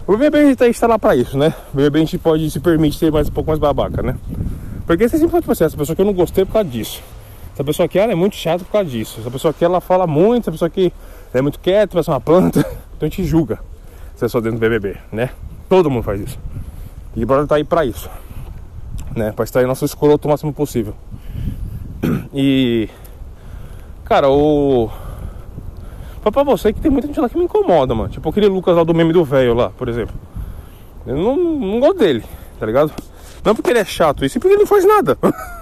o 0.06 0.16
BBB 0.16 0.38
a 0.62 0.66
gente 0.66 0.78
tá 0.78 0.86
lá 0.86 0.98
pra 0.98 1.16
isso, 1.16 1.36
né? 1.36 1.54
O 1.72 1.76
BBB 1.76 1.98
a 1.98 2.02
gente 2.02 2.18
pode 2.18 2.50
se 2.50 2.60
permite 2.60 2.98
ser 2.98 3.10
mais 3.10 3.28
um 3.28 3.32
pouco 3.32 3.48
mais 3.50 3.58
babaca, 3.58 4.02
né? 4.02 4.16
Porque 4.86 5.08
você 5.08 5.18
sempre 5.18 5.32
pode 5.32 5.42
tipo 5.42 5.52
essa 5.52 5.76
pessoa 5.76 5.96
que 5.96 6.02
eu 6.02 6.06
não 6.06 6.12
gostei 6.12 6.44
por 6.44 6.52
causa 6.52 6.68
disso. 6.68 7.02
Essa 7.56 7.64
pessoa 7.64 7.86
aqui 7.86 7.98
ela 7.98 8.12
é 8.12 8.14
muito 8.14 8.36
chata 8.36 8.62
por 8.62 8.70
causa 8.70 8.90
disso. 8.90 9.18
Essa 9.18 9.30
pessoa 9.30 9.50
aqui 9.50 9.64
ela 9.64 9.80
fala 9.80 10.06
muito, 10.06 10.42
essa 10.42 10.52
pessoa 10.52 10.66
aqui 10.66 10.92
é 11.32 11.40
muito 11.40 11.58
quieta, 11.58 11.94
parece 11.94 12.10
uma 12.10 12.20
planta. 12.20 12.60
Então 12.96 13.06
a 13.06 13.10
gente 13.10 13.24
julga 13.24 13.58
se 14.14 14.24
é 14.24 14.28
só 14.28 14.40
dentro 14.40 14.58
do 14.58 14.60
BBB, 14.60 14.96
né? 15.12 15.28
Todo 15.68 15.90
mundo 15.90 16.02
faz 16.02 16.18
isso. 16.18 16.38
E 17.14 17.22
o 17.22 17.26
Brother 17.26 17.46
tá 17.46 17.56
aí 17.56 17.64
pra 17.64 17.84
isso, 17.84 18.08
né? 19.14 19.32
Pra 19.32 19.44
extrair 19.44 19.66
nosso 19.66 19.84
escroto 19.84 20.26
o 20.26 20.30
máximo 20.30 20.50
possível. 20.50 20.94
E. 22.32 22.88
Cara, 24.02 24.30
o. 24.30 24.90
Foi 26.22 26.32
pra 26.32 26.42
você 26.42 26.72
que 26.72 26.80
tem 26.80 26.90
muita 26.90 27.06
gente 27.06 27.20
lá 27.20 27.28
que 27.28 27.36
me 27.36 27.44
incomoda, 27.44 27.94
mano. 27.94 28.08
Tipo 28.08 28.30
aquele 28.30 28.46
Lucas 28.46 28.74
lá 28.74 28.82
do 28.82 28.94
meme 28.94 29.12
do 29.12 29.22
velho 29.22 29.52
lá, 29.52 29.68
por 29.68 29.90
exemplo. 29.90 30.14
Eu 31.06 31.16
não, 31.16 31.36
não 31.36 31.80
gosto 31.80 31.98
dele, 31.98 32.24
tá 32.58 32.64
ligado? 32.64 32.90
Não 33.44 33.54
porque 33.54 33.68
ele 33.68 33.80
é 33.80 33.84
chato, 33.84 34.24
e 34.24 34.30
sim 34.30 34.40
porque 34.40 34.54
ele 34.54 34.62
não 34.62 34.66
faz 34.66 34.86
nada. 34.86 35.18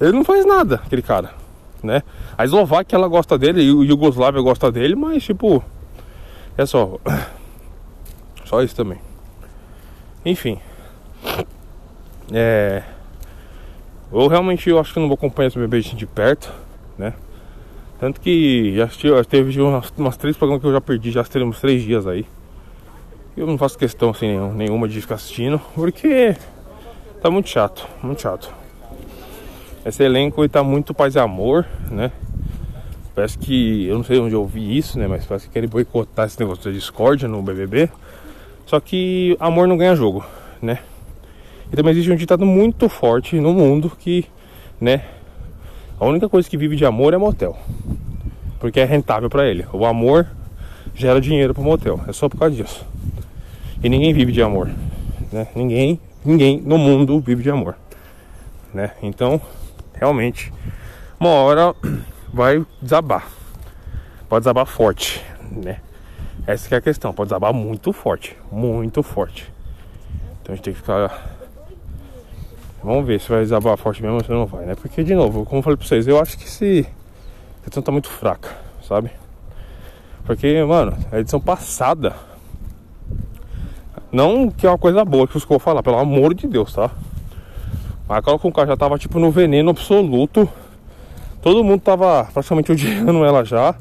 ele 0.00 0.12
não 0.12 0.24
faz 0.24 0.46
nada, 0.46 0.76
aquele 0.76 1.02
cara 1.02 1.40
né? 1.82 2.02
A 2.36 2.44
Eslováquia 2.44 2.96
ela 2.96 3.08
gosta 3.08 3.38
dele 3.38 3.62
e 3.62 3.72
o 3.72 3.82
Yugoslávia 3.82 4.40
gosta 4.40 4.70
dele, 4.70 4.94
mas 4.94 5.24
tipo, 5.24 5.62
é 6.56 6.66
só 6.66 6.98
só 8.44 8.62
isso 8.62 8.76
também. 8.76 8.98
Enfim, 10.24 10.58
é, 12.32 12.82
eu 14.12 14.26
realmente 14.28 14.68
eu 14.68 14.78
acho 14.78 14.92
que 14.92 15.00
não 15.00 15.08
vou 15.08 15.14
acompanhar 15.14 15.48
esse 15.48 15.58
bebê 15.58 15.80
de 15.80 16.06
perto, 16.06 16.52
né? 16.98 17.14
Tanto 17.98 18.20
que 18.20 18.74
já, 18.76 18.86
já 18.86 19.24
teve 19.24 19.60
umas, 19.60 19.92
umas, 19.96 20.16
três 20.16 20.36
programas 20.36 20.62
que 20.62 20.68
eu 20.68 20.72
já 20.72 20.80
perdi, 20.80 21.10
já 21.10 21.22
teremos 21.22 21.60
três 21.60 21.82
dias 21.82 22.06
aí. 22.06 22.26
Eu 23.36 23.46
não 23.46 23.58
faço 23.58 23.78
questão 23.78 24.10
assim 24.10 24.26
nenhum, 24.28 24.54
nenhuma 24.54 24.88
de 24.88 25.00
ficar 25.00 25.16
assistindo, 25.16 25.60
porque 25.74 26.34
tá 27.20 27.30
muito 27.30 27.48
chato, 27.48 27.86
muito 28.02 28.22
chato. 28.22 28.59
Esse 29.90 30.04
elenco 30.04 30.44
está 30.44 30.62
muito 30.62 30.94
paz 30.94 31.16
e 31.16 31.18
amor, 31.18 31.66
né? 31.90 32.12
Parece 33.12 33.36
que, 33.36 33.86
eu 33.86 33.96
não 33.96 34.04
sei 34.04 34.20
onde 34.20 34.32
eu 34.32 34.40
ouvi 34.40 34.78
isso, 34.78 34.96
né? 34.96 35.08
Mas 35.08 35.26
parece 35.26 35.48
que 35.48 35.52
querem 35.52 35.68
boicotar 35.68 36.26
esse 36.26 36.38
negócio 36.38 36.62
da 36.62 36.70
discórdia 36.70 37.26
no 37.26 37.42
BBB. 37.42 37.90
Só 38.66 38.78
que 38.78 39.36
amor 39.40 39.66
não 39.66 39.76
ganha 39.76 39.96
jogo, 39.96 40.24
né? 40.62 40.78
E 41.72 41.74
também 41.74 41.90
existe 41.90 42.08
um 42.08 42.14
ditado 42.14 42.46
muito 42.46 42.88
forte 42.88 43.40
no 43.40 43.52
mundo 43.52 43.90
que, 43.98 44.26
né? 44.80 45.02
A 45.98 46.06
única 46.06 46.28
coisa 46.28 46.48
que 46.48 46.56
vive 46.56 46.76
de 46.76 46.84
amor 46.84 47.12
é 47.12 47.18
motel. 47.18 47.58
Porque 48.60 48.78
é 48.78 48.84
rentável 48.84 49.28
para 49.28 49.44
ele. 49.48 49.66
O 49.72 49.84
amor 49.84 50.24
gera 50.94 51.20
dinheiro 51.20 51.52
pro 51.52 51.64
motel. 51.64 52.00
É 52.06 52.12
só 52.12 52.28
por 52.28 52.38
causa 52.38 52.54
disso. 52.54 52.86
E 53.82 53.88
ninguém 53.88 54.14
vive 54.14 54.30
de 54.30 54.40
amor, 54.40 54.70
né? 55.32 55.48
Ninguém, 55.52 55.98
ninguém 56.24 56.60
no 56.60 56.78
mundo 56.78 57.18
vive 57.18 57.42
de 57.42 57.50
amor, 57.50 57.74
né? 58.72 58.92
Então, 59.02 59.40
realmente, 60.00 60.50
uma 61.20 61.30
hora 61.30 61.74
vai 62.32 62.64
desabar. 62.80 63.28
Pode 64.28 64.42
desabar 64.42 64.64
forte, 64.64 65.22
né? 65.50 65.80
Essa 66.46 66.74
é 66.74 66.78
a 66.78 66.80
questão, 66.80 67.12
pode 67.12 67.28
desabar 67.28 67.52
muito 67.52 67.92
forte, 67.92 68.34
muito 68.50 69.02
forte. 69.02 69.52
Então 70.40 70.54
a 70.54 70.56
gente 70.56 70.64
tem 70.64 70.72
que 70.72 70.80
ficar. 70.80 71.36
Vamos 72.82 73.06
ver 73.06 73.20
se 73.20 73.28
vai 73.28 73.42
desabar 73.42 73.76
forte 73.76 74.00
mesmo 74.00 74.16
ou 74.16 74.24
se 74.24 74.30
não 74.30 74.46
vai, 74.46 74.64
né? 74.64 74.74
Porque, 74.74 75.04
de 75.04 75.14
novo, 75.14 75.44
como 75.44 75.58
eu 75.58 75.62
falei 75.62 75.76
pra 75.76 75.86
vocês, 75.86 76.08
eu 76.08 76.18
acho 76.18 76.38
que 76.38 76.44
esse. 76.44 76.86
A 77.62 77.66
edição 77.66 77.82
tá 77.82 77.92
muito 77.92 78.08
fraca, 78.08 78.56
sabe? 78.82 79.10
Porque, 80.24 80.64
mano, 80.64 80.96
a 81.12 81.20
edição 81.20 81.40
passada. 81.40 82.16
Não 84.10 84.50
que 84.50 84.66
é 84.66 84.70
uma 84.70 84.78
coisa 84.78 85.04
boa 85.04 85.28
que 85.28 85.36
os 85.36 85.44
vou 85.44 85.58
falar, 85.58 85.82
pelo 85.82 85.98
amor 85.98 86.34
de 86.34 86.48
Deus, 86.48 86.72
tá? 86.72 86.90
A 88.10 88.20
Carol 88.20 88.40
Conká 88.40 88.66
já 88.66 88.76
tava 88.76 88.98
tipo 88.98 89.20
no 89.20 89.30
veneno 89.30 89.70
absoluto. 89.70 90.48
Todo 91.40 91.62
mundo 91.62 91.80
tava 91.80 92.24
praticamente 92.32 92.72
odiando 92.72 93.24
ela 93.24 93.44
já. 93.44 93.74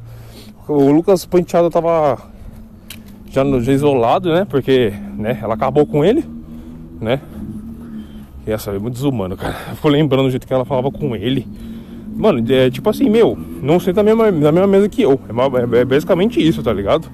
O 0.68 0.92
Lucas 0.92 1.26
Penteado 1.26 1.68
tava 1.72 2.20
já, 3.28 3.44
já 3.60 3.74
isolado, 3.74 4.32
né? 4.32 4.46
Porque 4.48 4.94
né, 5.18 5.39
ela 5.42 5.56
acabou 5.56 5.84
com 5.88 6.06
ele, 6.06 6.24
né? 7.02 7.20
E 8.46 8.52
essa 8.52 8.70
é 8.70 8.78
muito 8.78 8.94
desumano, 8.94 9.36
cara. 9.36 9.54
Ficou 9.74 9.89
lembrando 9.89 10.26
do 10.26 10.30
jeito 10.30 10.46
que 10.46 10.54
ela 10.54 10.63
falava 10.63 10.92
com 10.92 11.15
ele. 11.15 11.48
Mano, 12.15 12.44
é 12.54 12.70
tipo 12.70 12.88
assim, 12.88 13.10
meu, 13.10 13.36
não 13.63 13.80
sei 13.80 13.94
na 13.94 14.04
mesma, 14.04 14.32
na 14.32 14.52
mesma 14.52 14.68
mesa 14.68 14.88
que 14.88 15.02
eu. 15.02 15.20
É, 15.74 15.80
é 15.80 15.86
basicamente 15.86 16.39
isso, 16.46 16.62
tá 16.62 16.72
ligado? 16.72 17.10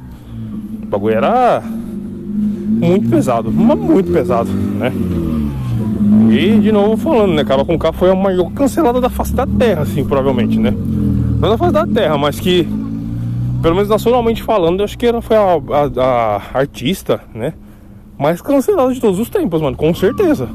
O 0.84 0.86
bagulho 0.88 1.16
era 1.16 1.62
muito 1.62 3.10
pesado, 3.10 3.50
muito 3.52 4.12
pesado, 4.12 4.50
né? 4.52 4.92
E 6.36 6.60
de 6.60 6.70
novo 6.70 6.98
falando, 6.98 7.34
né? 7.34 7.46
Carol 7.46 7.66
com 7.66 7.80
K 7.80 7.94
foi 7.94 8.10
a 8.10 8.16
maior 8.16 8.52
cancelada 8.52 9.00
da 9.00 9.10
face 9.10 9.34
da 9.34 9.48
terra, 9.48 9.84
assim, 9.84 10.04
provavelmente, 10.04 10.60
né? 10.60 10.72
Não 10.72 11.50
da 11.50 11.58
face 11.58 11.72
da 11.72 11.88
terra, 11.88 12.18
mas 12.18 12.40
que, 12.40 12.68
pelo 13.62 13.76
menos 13.76 13.88
nacionalmente 13.88 14.44
falando, 14.44 14.82
eu 14.82 14.84
acho 14.84 14.98
que 14.98 15.06
ela 15.06 15.22
foi 15.22 15.38
a, 15.38 15.54
a, 15.54 16.42
a 16.54 16.60
artista, 16.60 17.22
né? 17.34 17.54
Mais 18.20 18.42
cancelada 18.42 18.94
de 18.94 19.00
todos 19.00 19.18
os 19.18 19.30
tempos, 19.30 19.62
mano, 19.62 19.78
com 19.78 19.94
certeza. 19.94 20.50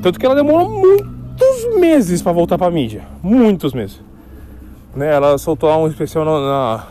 Tanto 0.00 0.16
que 0.16 0.24
ela 0.24 0.36
demorou 0.36 0.70
muitos 0.70 1.80
meses 1.80 2.22
para 2.22 2.30
voltar 2.30 2.56
pra 2.56 2.70
mídia. 2.70 3.02
Muitos 3.20 3.72
meses. 3.72 4.00
Né? 4.94 5.12
Ela 5.12 5.36
soltou 5.38 5.70
um 5.76 5.88
especial 5.88 6.24
na, 6.24 6.40
na, 6.40 6.86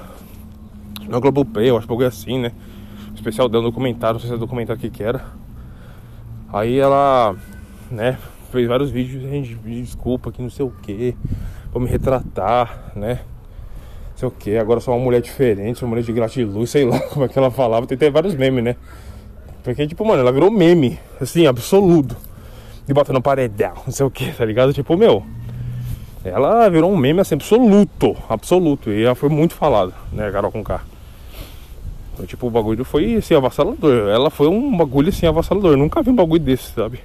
na 1.08 1.62
eu 1.62 1.78
acho 1.78 1.88
que 1.88 2.04
assim, 2.04 2.38
né? 2.38 2.52
especial 3.16 3.48
um 3.48 3.50
documentário, 3.50 4.16
não 4.16 4.20
sei 4.20 4.30
se 4.30 4.36
é 4.36 4.38
documentário 4.38 4.82
que 4.82 4.90
que 4.90 5.04
era. 5.04 5.22
Aí 6.52 6.78
ela 6.78 7.36
né? 7.92 8.18
Fez 8.52 8.68
vários 8.68 8.90
vídeos, 8.90 9.24
gente, 9.24 9.56
desculpa 9.56 10.32
que 10.32 10.42
não 10.42 10.50
sei 10.50 10.66
o 10.66 10.74
que, 10.82 11.16
vou 11.72 11.82
me 11.82 11.88
retratar, 11.88 12.92
né? 12.96 13.22
Não 14.12 14.18
sei 14.18 14.28
o 14.28 14.32
que, 14.32 14.58
agora 14.58 14.80
sou 14.80 14.96
uma 14.96 15.04
mulher 15.04 15.22
diferente, 15.22 15.84
uma 15.84 15.90
mulher 15.90 16.04
de 16.04 16.12
gratiluz, 16.12 16.70
sei 16.70 16.86
lá 16.86 17.00
como 17.10 17.26
é 17.26 17.28
que 17.28 17.38
ela 17.38 17.52
falava, 17.52 17.86
tem, 17.86 17.98
tem 17.98 18.10
vários 18.10 18.36
memes, 18.36 18.64
né? 18.64 18.76
Porque, 19.64 19.86
tipo, 19.86 20.06
mano, 20.06 20.22
ela 20.22 20.32
virou 20.32 20.50
meme, 20.50 20.98
assim, 21.20 21.46
absoluto. 21.46 22.16
E 22.88 22.94
bota 22.94 23.14
no 23.14 23.22
paredão, 23.22 23.74
não 23.86 23.94
sei 23.94 24.06
o 24.06 24.10
que, 24.10 24.32
tá 24.32 24.44
ligado? 24.44 24.74
Tipo, 24.74 24.98
meu, 24.98 25.24
ela 26.24 26.68
virou 26.70 26.92
um 26.92 26.98
meme 26.98 27.22
assim, 27.22 27.36
absoluto, 27.36 28.16
absoluto. 28.28 28.92
E 28.92 29.04
ela 29.04 29.16
foi 29.16 29.30
muito 29.30 29.54
falada, 29.54 29.94
né, 30.12 30.30
Carol 30.32 30.52
com 30.52 30.64
K. 30.64 30.82
Então, 32.14 32.26
tipo, 32.26 32.48
o 32.48 32.50
bagulho 32.50 32.84
foi 32.84 33.16
assim, 33.16 33.34
avassalador. 33.34 34.10
Ela 34.10 34.30
foi 34.30 34.48
um 34.48 34.76
bagulho 34.76 35.10
assim, 35.10 35.26
avassalador. 35.26 35.72
Eu 35.72 35.78
nunca 35.78 36.02
vi 36.02 36.10
um 36.10 36.16
bagulho 36.16 36.42
desse, 36.42 36.74
sabe? 36.74 37.00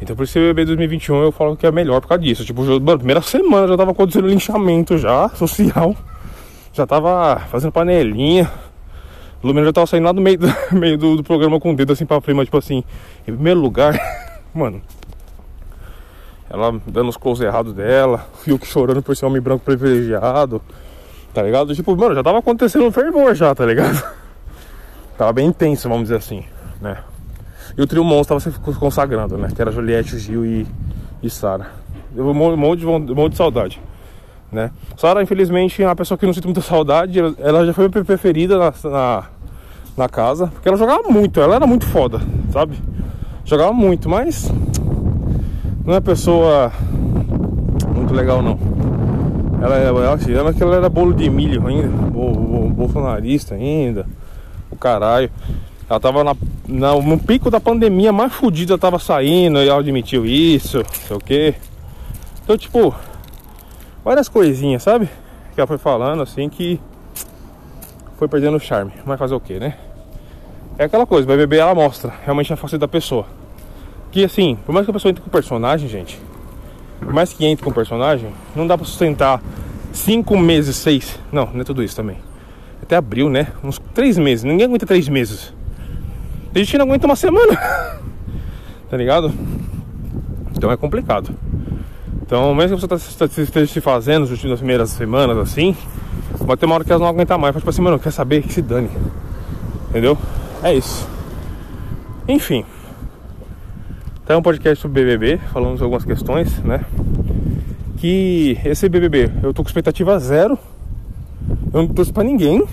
Então 0.00 0.16
por 0.16 0.24
isso 0.24 0.38
o 0.38 0.42
BBB 0.42 0.64
2021 0.64 1.22
eu 1.22 1.32
falo 1.32 1.56
que 1.56 1.66
é 1.66 1.70
melhor 1.70 2.00
por 2.00 2.08
causa 2.08 2.22
disso. 2.22 2.44
Tipo, 2.44 2.62
mano, 2.62 2.98
primeira 2.98 3.20
semana 3.20 3.68
já 3.68 3.76
tava 3.76 3.90
acontecendo 3.90 4.26
linchamento 4.26 4.96
já, 4.96 5.28
social. 5.36 5.94
Já 6.72 6.86
tava 6.86 7.38
fazendo 7.50 7.72
panelinha. 7.72 8.50
O 9.42 9.46
Lumena 9.46 9.66
já 9.66 9.72
tava 9.72 9.86
saindo 9.86 10.04
lá 10.04 10.12
do 10.12 10.20
meio, 10.20 10.38
do, 10.38 10.48
meio 10.72 10.96
do, 10.96 11.16
do, 11.16 11.22
programa 11.22 11.58
com 11.60 11.72
o 11.72 11.76
dedo 11.76 11.92
assim 11.92 12.06
pra 12.06 12.20
cima, 12.20 12.44
tipo 12.44 12.56
assim, 12.56 12.84
em 13.26 13.32
primeiro 13.32 13.60
lugar, 13.60 13.98
mano. 14.54 14.80
Ela 16.48 16.80
dando 16.86 17.08
os 17.08 17.16
close 17.16 17.44
errados 17.44 17.72
dela, 17.72 18.26
o 18.34 18.38
Fiuk 18.38 18.66
chorando 18.66 19.02
por 19.02 19.16
ser 19.16 19.24
homem 19.24 19.40
branco 19.40 19.64
privilegiado, 19.64 20.60
tá 21.32 21.42
ligado? 21.42 21.74
Tipo, 21.74 21.96
mano, 21.96 22.14
já 22.14 22.22
tava 22.22 22.38
acontecendo 22.38 22.84
um 22.84 22.90
fervor 22.90 23.34
já, 23.34 23.54
tá 23.54 23.64
ligado? 23.64 24.02
Tava 25.16 25.32
bem 25.32 25.46
intenso, 25.46 25.88
vamos 25.88 26.04
dizer 26.04 26.16
assim, 26.16 26.44
né? 26.80 26.98
E 27.76 27.82
o 27.82 27.86
trio 27.86 28.04
monstro 28.04 28.36
estava 28.36 28.56
se 28.56 28.78
consagrando, 28.78 29.36
né? 29.36 29.48
Que 29.54 29.60
era 29.60 29.70
Juliette, 29.70 30.18
Gil 30.18 30.44
e, 30.44 30.66
e 31.22 31.30
Sara. 31.30 31.68
Eu 32.14 32.28
um 32.28 32.56
monte, 32.56 32.80
de, 32.80 32.86
um 32.86 32.98
monte 33.14 33.32
de 33.32 33.36
saudade, 33.36 33.80
né? 34.50 34.70
Sara, 34.96 35.22
infelizmente, 35.22 35.82
é 35.82 35.86
uma 35.86 35.96
pessoa 35.96 36.18
que 36.18 36.26
não 36.26 36.32
sinto 36.32 36.46
muita 36.46 36.60
saudade. 36.60 37.18
Ela 37.38 37.64
já 37.64 37.72
foi 37.72 37.88
minha 37.88 38.04
preferida 38.04 38.58
na, 38.58 38.72
na, 38.90 39.24
na 39.96 40.08
casa, 40.08 40.48
porque 40.48 40.68
ela 40.68 40.76
jogava 40.76 41.08
muito, 41.08 41.40
ela 41.40 41.54
era 41.54 41.66
muito 41.66 41.86
foda, 41.86 42.20
sabe? 42.52 42.76
Jogava 43.44 43.72
muito, 43.72 44.08
mas 44.08 44.52
não 45.84 45.94
é 45.94 46.00
pessoa 46.00 46.72
muito 47.94 48.12
legal, 48.12 48.42
não. 48.42 48.58
Ela, 49.62 49.76
ela, 49.76 50.54
que 50.54 50.62
ela 50.62 50.76
era 50.76 50.88
bolo 50.88 51.12
de 51.12 51.28
milho 51.28 51.66
ainda, 51.66 51.88
bolsonarista 52.70 53.54
ainda, 53.54 54.06
o 54.70 54.76
caralho. 54.76 55.30
Ela 55.90 56.00
tava 56.00 56.24
na, 56.24 56.36
na, 56.68 56.94
no 56.94 57.18
pico 57.18 57.50
da 57.50 57.60
pandemia 57.60 58.12
mais 58.12 58.32
fodida, 58.32 58.78
tava 58.78 58.98
saindo 58.98 59.58
e 59.58 59.68
ela 59.68 59.80
admitiu 59.80 60.24
isso, 60.24 60.84
sei 61.06 61.16
o 61.16 61.20
que. 61.20 61.54
Então, 62.44 62.56
tipo, 62.56 62.94
várias 64.04 64.28
coisinhas, 64.28 64.84
sabe? 64.84 65.08
que 65.54 65.60
ela 65.60 65.66
foi 65.66 65.78
falando 65.78 66.22
assim 66.22 66.48
que 66.48 66.80
foi 68.16 68.28
perdendo 68.28 68.56
o 68.56 68.60
charme. 68.60 68.92
Mas 69.04 69.18
fazer 69.18 69.34
o 69.34 69.40
que, 69.40 69.58
né? 69.58 69.76
É 70.78 70.84
aquela 70.84 71.06
coisa, 71.06 71.26
vai 71.26 71.36
beber, 71.36 71.60
ela 71.60 71.74
mostra 71.74 72.12
realmente 72.24 72.52
a 72.52 72.56
face 72.56 72.78
da 72.78 72.88
pessoa. 72.88 73.26
Que 74.10 74.24
assim, 74.24 74.56
por 74.64 74.72
mais 74.72 74.86
que 74.86 74.90
a 74.90 74.94
pessoa 74.94 75.10
entre 75.10 75.22
com 75.22 75.28
o 75.28 75.32
personagem, 75.32 75.88
gente, 75.88 76.20
por 76.98 77.12
mais 77.12 77.32
que 77.32 77.44
entre 77.44 77.62
com 77.62 77.70
o 77.70 77.74
personagem, 77.74 78.32
não 78.56 78.66
dá 78.66 78.76
pra 78.76 78.86
sustentar 78.86 79.42
cinco 79.92 80.38
meses, 80.38 80.76
seis. 80.76 81.18
Não, 81.30 81.46
não 81.52 81.60
é 81.60 81.64
tudo 81.64 81.82
isso 81.82 81.96
também. 81.96 82.16
Até 82.82 82.96
abril, 82.96 83.28
né? 83.28 83.48
Uns 83.62 83.78
três 83.94 84.16
meses. 84.16 84.44
Ninguém 84.44 84.66
aguenta 84.66 84.86
três 84.86 85.08
meses. 85.08 85.52
A 86.54 86.58
gente 86.58 86.76
não 86.78 86.84
aguenta 86.84 87.06
uma 87.06 87.16
semana. 87.16 87.56
tá 88.90 88.96
ligado? 88.96 89.32
Então 90.56 90.70
é 90.70 90.76
complicado. 90.76 91.34
Então, 92.22 92.54
mesmo 92.54 92.76
que 92.76 92.86
você 92.86 93.18
tá, 93.18 93.26
esteja 93.42 93.66
se 93.66 93.80
fazendo 93.80 94.28
nas 94.28 94.58
primeiras 94.58 94.90
semanas 94.90 95.36
assim, 95.38 95.76
vai 96.38 96.56
ter 96.56 96.66
uma 96.66 96.76
hora 96.76 96.84
que 96.84 96.90
elas 96.90 97.00
não 97.00 97.08
aguentar 97.08 97.38
mais. 97.38 97.52
Faz 97.52 97.62
tipo 97.62 97.70
assim, 97.70 97.82
mano, 97.82 97.98
quer 97.98 98.12
saber 98.12 98.42
que 98.42 98.52
se 98.52 98.62
dane. 98.62 98.90
Entendeu? 99.88 100.16
É 100.62 100.72
isso. 100.74 101.08
Enfim. 102.28 102.64
Tá 104.24 104.38
um 104.38 104.42
podcast 104.42 104.80
sobre 104.80 105.02
BBB, 105.02 105.40
falando 105.52 105.76
de 105.76 105.82
algumas 105.82 106.04
questões, 106.04 106.62
né? 106.62 106.84
Que 107.96 108.56
esse 108.64 108.88
BBB, 108.88 109.30
eu 109.42 109.52
tô 109.52 109.64
com 109.64 109.68
expectativa 109.68 110.16
zero. 110.20 110.56
Eu 111.72 111.82
não 111.82 111.88
torço 111.88 112.12
pra 112.12 112.22
ninguém. 112.22 112.64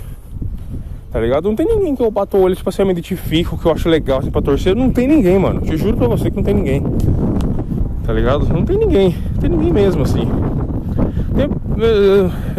Tá 1.17 1.21
ligado? 1.21 1.49
Não 1.49 1.55
tem 1.55 1.65
ninguém 1.65 1.95
que 1.95 2.03
eu 2.03 2.11
bato 2.11 2.37
o 2.37 2.41
olho, 2.41 2.55
tipo 2.55 2.69
assim, 2.69 2.83
eu 2.83 2.85
me 2.85 2.91
identifico, 2.91 3.57
que 3.57 3.65
eu 3.65 3.71
acho 3.71 3.89
legal 3.89 4.19
assim 4.19 4.29
pra 4.29 4.39
torcer. 4.39 4.75
Não 4.75 4.91
tem 4.91 5.07
ninguém, 5.07 5.39
mano. 5.39 5.61
Te 5.61 5.75
juro 5.75 5.97
pra 5.97 6.07
você 6.07 6.29
que 6.29 6.37
não 6.37 6.43
tem 6.43 6.53
ninguém. 6.53 6.83
Tá 8.05 8.13
ligado? 8.13 8.47
Não 8.49 8.63
tem 8.63 8.77
ninguém. 8.77 9.17
Não 9.33 9.41
tem 9.41 9.49
ninguém 9.49 9.73
mesmo, 9.73 10.03
assim. 10.03 10.29
Tem, 11.35 11.49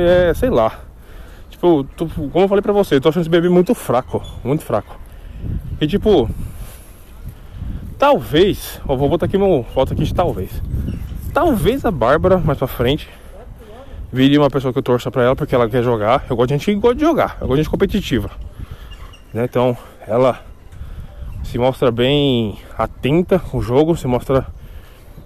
é, 0.05 0.35
sei 0.35 0.51
lá. 0.51 0.73
Tipo, 1.49 1.85
tô, 1.97 2.09
como 2.09 2.31
eu 2.35 2.49
falei 2.49 2.61
pra 2.61 2.73
você, 2.73 2.97
eu 2.97 3.01
tô 3.01 3.11
achando 3.11 3.21
esse 3.21 3.31
bebê 3.31 3.49
muito 3.49 3.77
fraco. 3.77 4.21
Muito 4.43 4.65
fraco. 4.65 4.99
E 5.81 5.87
tipo. 5.87 6.29
Talvez. 7.97 8.81
Ó, 8.89 8.97
vou 8.97 9.09
botar 9.09 9.27
aqui 9.27 9.39
meu 9.39 9.65
foto 9.73 9.93
aqui 9.93 10.03
de 10.03 10.13
talvez. 10.13 10.51
Talvez 11.33 11.85
a 11.85 11.93
Bárbara, 11.93 12.39
mais 12.39 12.59
pra 12.59 12.67
frente, 12.67 13.09
vire 14.13 14.39
uma 14.39 14.51
pessoa 14.51 14.73
que 14.73 14.79
eu 14.79 14.83
torça 14.83 15.11
pra 15.11 15.23
ela 15.23 15.37
porque 15.37 15.55
ela 15.55 15.69
quer 15.69 15.83
jogar. 15.83 16.25
Eu 16.29 16.37
gosto 16.37 16.49
de 16.49 16.55
gente 16.55 16.65
que 16.67 16.75
gosta 16.75 16.97
de 16.97 17.03
jogar. 17.03 17.37
Eu 17.41 17.47
gosto 17.47 17.57
de 17.57 17.63
gente 17.63 17.71
competitiva. 17.71 18.31
Né? 19.33 19.45
Então, 19.45 19.77
ela 20.07 20.41
se 21.45 21.59
mostra 21.59 21.91
bem 21.91 22.59
atenta 22.77 23.39
com 23.39 23.59
o 23.59 23.63
jogo, 23.63 23.97
se 23.97 24.07
mostra 24.07 24.47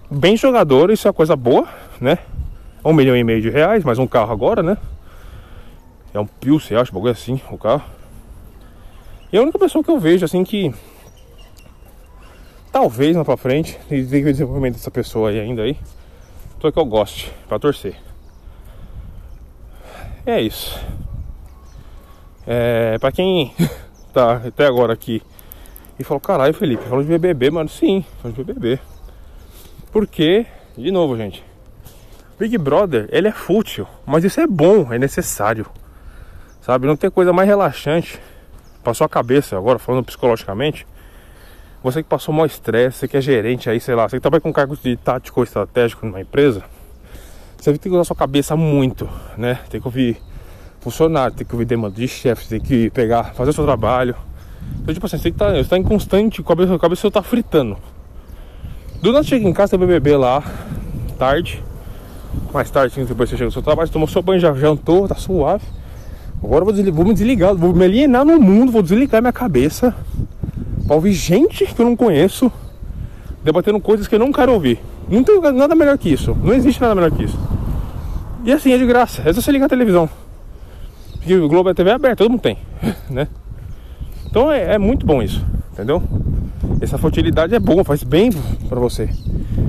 bem 0.09 0.37
jogadora, 0.37 0.93
isso 0.93 1.07
é 1.07 1.09
uma 1.09 1.13
coisa 1.13 1.35
boa, 1.35 1.67
né? 1.99 2.17
Um 2.83 2.93
milhão 2.93 3.15
e 3.15 3.23
meio 3.23 3.41
de 3.41 3.49
reais, 3.49 3.83
mais 3.83 3.97
um 3.97 4.07
carro 4.07 4.31
agora, 4.31 4.61
né? 4.61 4.77
É 6.13 6.19
um 6.19 6.25
Pilsen, 6.25 6.77
acho, 6.77 6.93
bagulho 6.93 7.11
assim, 7.11 7.41
o 7.49 7.57
carro. 7.57 7.83
E 9.31 9.37
a 9.37 9.41
única 9.41 9.57
pessoa 9.57 9.83
que 9.83 9.89
eu 9.89 9.99
vejo, 9.99 10.23
assim, 10.23 10.43
que 10.43 10.73
talvez 12.71 13.15
lá 13.15 13.25
pra 13.25 13.35
frente, 13.35 13.79
tem 13.89 14.03
que 14.03 14.09
ver 14.09 14.27
o 14.27 14.31
desenvolvimento 14.31 14.75
dessa 14.75 14.91
pessoa 14.91 15.29
aí 15.29 15.39
ainda 15.39 15.63
aí, 15.63 15.77
pessoa 16.55 16.71
que 16.71 16.79
eu 16.79 16.85
goste, 16.85 17.31
pra 17.47 17.57
torcer. 17.57 17.95
É 20.25 20.39
isso. 20.41 20.79
É, 22.47 22.97
pra 22.97 23.11
quem 23.11 23.53
tá 24.13 24.41
até 24.45 24.65
agora 24.65 24.93
aqui 24.93 25.21
e 25.99 26.03
falou, 26.03 26.21
caralho, 26.21 26.53
Felipe, 26.53 26.83
falou 26.83 27.03
de 27.03 27.09
BBB, 27.09 27.51
mano. 27.51 27.69
Sim, 27.69 28.05
falou 28.21 28.35
de 28.35 28.43
BBB. 28.43 28.79
Porque, 29.91 30.45
de 30.77 30.91
novo, 30.91 31.15
gente, 31.17 31.43
Big 32.39 32.57
Brother, 32.57 33.07
ele 33.11 33.27
é 33.27 33.31
fútil, 33.31 33.87
mas 34.05 34.23
isso 34.23 34.39
é 34.39 34.47
bom, 34.47 34.91
é 34.91 34.97
necessário. 34.97 35.65
Sabe, 36.61 36.87
não 36.87 36.95
tem 36.95 37.11
coisa 37.11 37.33
mais 37.33 37.47
relaxante 37.47 38.19
pra 38.83 38.93
sua 38.93 39.09
cabeça, 39.09 39.57
agora 39.57 39.77
falando 39.77 40.05
psicologicamente. 40.05 40.87
Você 41.83 42.01
que 42.01 42.07
passou 42.07 42.33
maior 42.33 42.45
estresse, 42.45 42.99
você 42.99 43.07
que 43.09 43.17
é 43.17 43.21
gerente 43.21 43.69
aí, 43.69 43.79
sei 43.79 43.93
lá, 43.93 44.07
você 44.07 44.15
que 44.15 44.21
trabalha 44.21 44.39
com 44.41 44.53
cargo 44.53 44.75
de 44.77 44.95
tático 44.95 45.41
ou 45.41 45.43
estratégico 45.43 46.05
numa 46.05 46.21
empresa, 46.21 46.63
você 47.63 47.71
tem 47.77 47.89
que 47.89 47.95
usar 47.95 48.03
sua 48.03 48.15
cabeça 48.15 48.57
muito, 48.57 49.07
né? 49.37 49.57
Tem 49.69 49.79
que 49.79 49.87
ouvir 49.87 50.17
funcionário, 50.81 51.33
tem 51.33 51.47
que 51.47 51.55
ouvir 51.55 51.63
demanda 51.63 51.95
de 51.95 52.07
chefe, 52.09 52.45
tem 52.49 52.59
que 52.59 52.89
pegar, 52.89 53.33
fazer 53.33 53.51
o 53.51 53.53
seu 53.53 53.63
trabalho. 53.63 54.15
Então, 54.81 54.93
tipo 54.93 55.05
assim, 55.05 55.17
você 55.17 55.29
está 55.29 55.63
tá 55.63 55.77
em 55.77 55.83
constante, 55.83 56.41
a 56.41 56.43
cabeça, 56.43 56.75
a 56.75 56.79
cabeça 56.79 57.09
tá 57.09 57.21
fritando. 57.21 57.77
Do 59.01 59.13
nada 59.13 59.23
chega 59.23 59.47
em 59.47 59.53
casa, 59.53 59.77
tem 59.77 59.79
BBB 59.79 60.17
lá, 60.17 60.43
tarde, 61.17 61.63
mais 62.53 62.69
tarde, 62.69 63.01
depois 63.05 63.29
você 63.29 63.37
chega 63.37 63.45
no 63.45 63.51
seu 63.51 63.61
trabalho, 63.61 63.87
você 63.87 63.93
tomou 63.93 64.09
seu 64.09 64.21
banho, 64.21 64.41
já 64.41 64.53
jantou, 64.53 65.07
tá 65.07 65.15
suave. 65.15 65.63
Agora 66.43 66.65
vou, 66.65 66.73
vou 66.91 67.05
me 67.05 67.13
desligar, 67.13 67.55
vou 67.55 67.73
me 67.73 67.85
alienar 67.85 68.25
no 68.25 68.41
mundo, 68.41 68.73
vou 68.73 68.81
desligar 68.81 69.21
minha 69.21 69.31
cabeça 69.31 69.95
pra 70.85 70.95
ouvir 70.95 71.13
gente 71.13 71.65
que 71.65 71.81
eu 71.81 71.85
não 71.85 71.95
conheço 71.95 72.51
debatendo 73.41 73.79
coisas 73.79 74.05
que 74.05 74.15
eu 74.15 74.19
não 74.19 74.33
quero 74.33 74.51
ouvir. 74.51 74.79
Não 75.09 75.23
tem 75.23 75.39
nada 75.53 75.75
melhor 75.75 75.97
que 75.97 76.09
isso. 76.09 76.35
Não 76.43 76.53
existe 76.53 76.81
nada 76.81 76.95
melhor 76.95 77.11
que 77.11 77.23
isso. 77.23 77.37
E 78.43 78.51
assim, 78.51 78.71
é 78.71 78.77
de 78.77 78.85
graça. 78.85 79.21
É 79.25 79.33
só 79.33 79.41
você 79.41 79.51
ligar 79.51 79.65
a 79.65 79.69
televisão. 79.69 80.09
Porque 81.23 81.35
o 81.35 81.47
Globo 81.47 81.69
é 81.69 81.73
TV 81.73 81.91
aberta, 81.91 82.17
todo 82.17 82.31
mundo 82.31 82.41
tem, 82.41 82.57
né? 83.09 83.27
Então 84.25 84.51
é, 84.51 84.73
é 84.73 84.77
muito 84.77 85.05
bom 85.05 85.21
isso, 85.23 85.45
entendeu? 85.71 86.03
Essa 86.81 86.97
futilidade 86.97 87.55
é 87.55 87.59
bom, 87.59 87.81
faz 87.83 88.03
bem 88.03 88.29
para 88.67 88.77
você. 88.77 89.09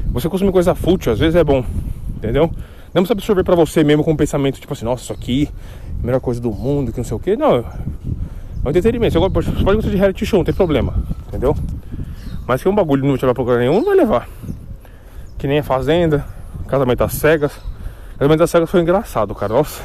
Você 0.06 0.28
consumir 0.28 0.50
coisa 0.50 0.74
fútil, 0.74 1.12
às 1.12 1.18
vezes 1.20 1.36
é 1.36 1.44
bom, 1.44 1.64
entendeu? 2.16 2.50
Não 2.92 3.02
precisa 3.02 3.12
absorver 3.12 3.44
para 3.44 3.54
você 3.54 3.84
mesmo 3.84 4.02
com 4.02 4.12
um 4.12 4.16
pensamento 4.16 4.60
tipo 4.60 4.72
assim, 4.72 4.84
nossa, 4.84 5.04
isso 5.04 5.12
aqui 5.12 5.48
a 6.02 6.06
melhor 6.06 6.20
coisa 6.20 6.40
do 6.40 6.50
mundo, 6.50 6.90
que 6.90 6.98
não 6.98 7.04
sei 7.04 7.16
o 7.16 7.20
que. 7.20 7.36
Não, 7.36 7.56
é 7.56 7.64
um 8.64 8.70
entretenimento. 8.70 9.12
Você 9.12 9.30
pode, 9.30 9.50
gostar 9.74 9.90
de 9.90 9.96
reality 9.96 10.26
show, 10.26 10.38
não 10.38 10.44
tem 10.44 10.54
problema, 10.54 10.94
entendeu? 11.28 11.54
Mas 12.48 12.62
que 12.62 12.68
um 12.68 12.74
bagulho 12.74 13.06
não 13.06 13.16
te 13.16 13.24
vai 13.24 13.34
procurar 13.34 13.58
nenhum, 13.58 13.74
não 13.74 13.84
vai 13.84 13.96
levar. 13.96 14.28
Que 15.38 15.46
nem 15.46 15.58
a 15.58 15.62
Fazenda, 15.62 16.24
Casamento 16.66 16.98
das 16.98 17.14
Cegas. 17.14 17.52
Casamento 18.18 18.38
das 18.38 18.50
Cegas 18.50 18.70
foi 18.70 18.80
engraçado, 18.80 19.34
cara. 19.34 19.54
Nossa. 19.54 19.82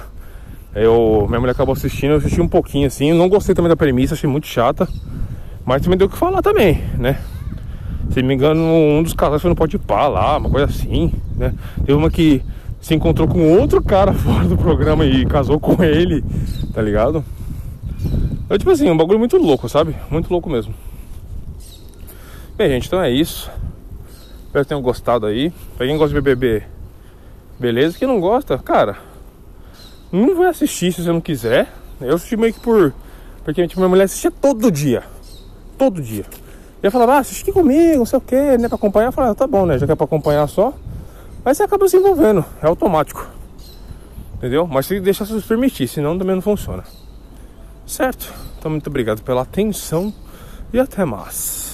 Eu, 0.74 1.26
minha 1.28 1.40
mulher 1.40 1.54
acabou 1.54 1.74
assistindo, 1.74 2.12
eu 2.12 2.18
assisti 2.18 2.40
um 2.40 2.48
pouquinho 2.48 2.88
assim. 2.88 3.12
Não 3.14 3.28
gostei 3.28 3.56
também 3.56 3.70
da 3.70 3.76
premissa, 3.76 4.14
achei 4.14 4.30
muito 4.30 4.48
chata. 4.48 4.88
Mas 5.66 5.82
também 5.82 5.98
deu 5.98 6.08
o 6.08 6.10
que 6.10 6.18
falar 6.18 6.42
também, 6.42 6.84
né? 6.98 7.20
Se 8.12 8.24
me 8.24 8.34
engano, 8.34 8.62
um 8.62 9.04
dos 9.04 9.14
casais 9.14 9.42
foi 9.42 9.50
no 9.50 9.56
Pode 9.56 9.78
Pá 9.78 10.08
lá, 10.08 10.38
uma 10.38 10.50
coisa 10.50 10.66
assim, 10.66 11.14
né? 11.36 11.54
Teve 11.86 11.94
uma 11.94 12.10
que 12.10 12.42
se 12.82 12.96
encontrou 12.96 13.28
com 13.28 13.60
outro 13.60 13.84
cara 13.84 14.14
fora 14.16 14.48
do 14.48 14.58
programa 14.58 15.06
e 15.06 15.26
casou 15.26 15.60
com 15.60 15.84
ele, 15.84 16.24
tá 16.74 16.82
ligado? 16.82 17.24
É 18.50 18.58
tipo 18.58 18.72
assim, 18.72 18.90
um 18.90 18.98
bagulho 18.98 19.20
muito 19.20 19.38
louco, 19.38 19.70
sabe? 19.70 19.96
Muito 20.10 20.32
louco 20.32 20.50
mesmo. 20.50 20.74
Bem, 22.58 22.70
gente, 22.70 22.88
então 22.88 23.02
é 23.02 23.12
isso. 23.12 23.52
Espero 24.50 24.66
que 24.66 24.70
tenham 24.70 24.82
gostado 24.82 25.28
aí. 25.28 25.54
Pra 25.78 25.86
quem 25.86 25.96
gosta 25.96 26.10
de 26.12 26.20
BBB, 26.20 26.64
beleza. 27.60 28.00
Quem 28.00 28.08
não 28.08 28.20
gosta, 28.20 28.58
cara, 28.58 28.98
não 30.12 30.36
vai 30.36 30.48
assistir 30.48 30.92
se 30.92 31.04
você 31.04 31.12
não 31.12 31.22
quiser. 31.22 31.72
Eu 32.02 32.16
assisti 32.16 32.36
meio 32.36 32.52
que 32.52 32.60
por. 32.60 32.92
Porque 33.46 33.68
tipo, 33.68 33.80
minha 33.80 33.90
mulher 33.90 34.06
assistia 34.06 34.32
todo 34.32 34.72
dia. 34.72 35.04
Todo 35.78 36.02
dia. 36.02 36.26
E 36.82 36.88
eu 36.88 36.92
falava, 36.92 37.14
ah, 37.14 37.18
assiste 37.20 37.52
comigo, 37.52 38.00
não 38.00 38.06
sei 38.08 38.18
o 38.18 38.22
que, 38.22 38.58
né? 38.58 38.68
Pra 38.68 38.76
acompanhar. 38.76 39.10
Eu 39.10 39.12
falava, 39.12 39.34
ah, 39.34 39.36
tá 39.36 39.46
bom, 39.46 39.68
né? 39.68 39.78
Já 39.78 39.86
que 39.86 39.92
é 39.92 39.96
pra 39.96 40.06
acompanhar 40.06 40.48
só. 40.48 40.74
Mas 41.46 41.58
você 41.58 41.64
acaba 41.64 41.88
se 41.88 41.98
envolvendo, 41.98 42.44
é 42.60 42.66
automático. 42.66 43.30
Entendeu? 44.34 44.66
Mas 44.66 44.88
tem 44.88 44.98
que 44.98 45.04
deixar 45.04 45.28
se 45.28 45.40
permitir, 45.42 45.88
senão 45.88 46.18
também 46.18 46.34
não 46.34 46.42
funciona. 46.42 46.84
Certo? 47.86 48.34
Então 48.58 48.72
muito 48.72 48.88
obrigado 48.88 49.22
pela 49.22 49.44
atenção 49.44 50.12
e 50.74 50.80
até 50.80 51.06
mais. 51.06 51.69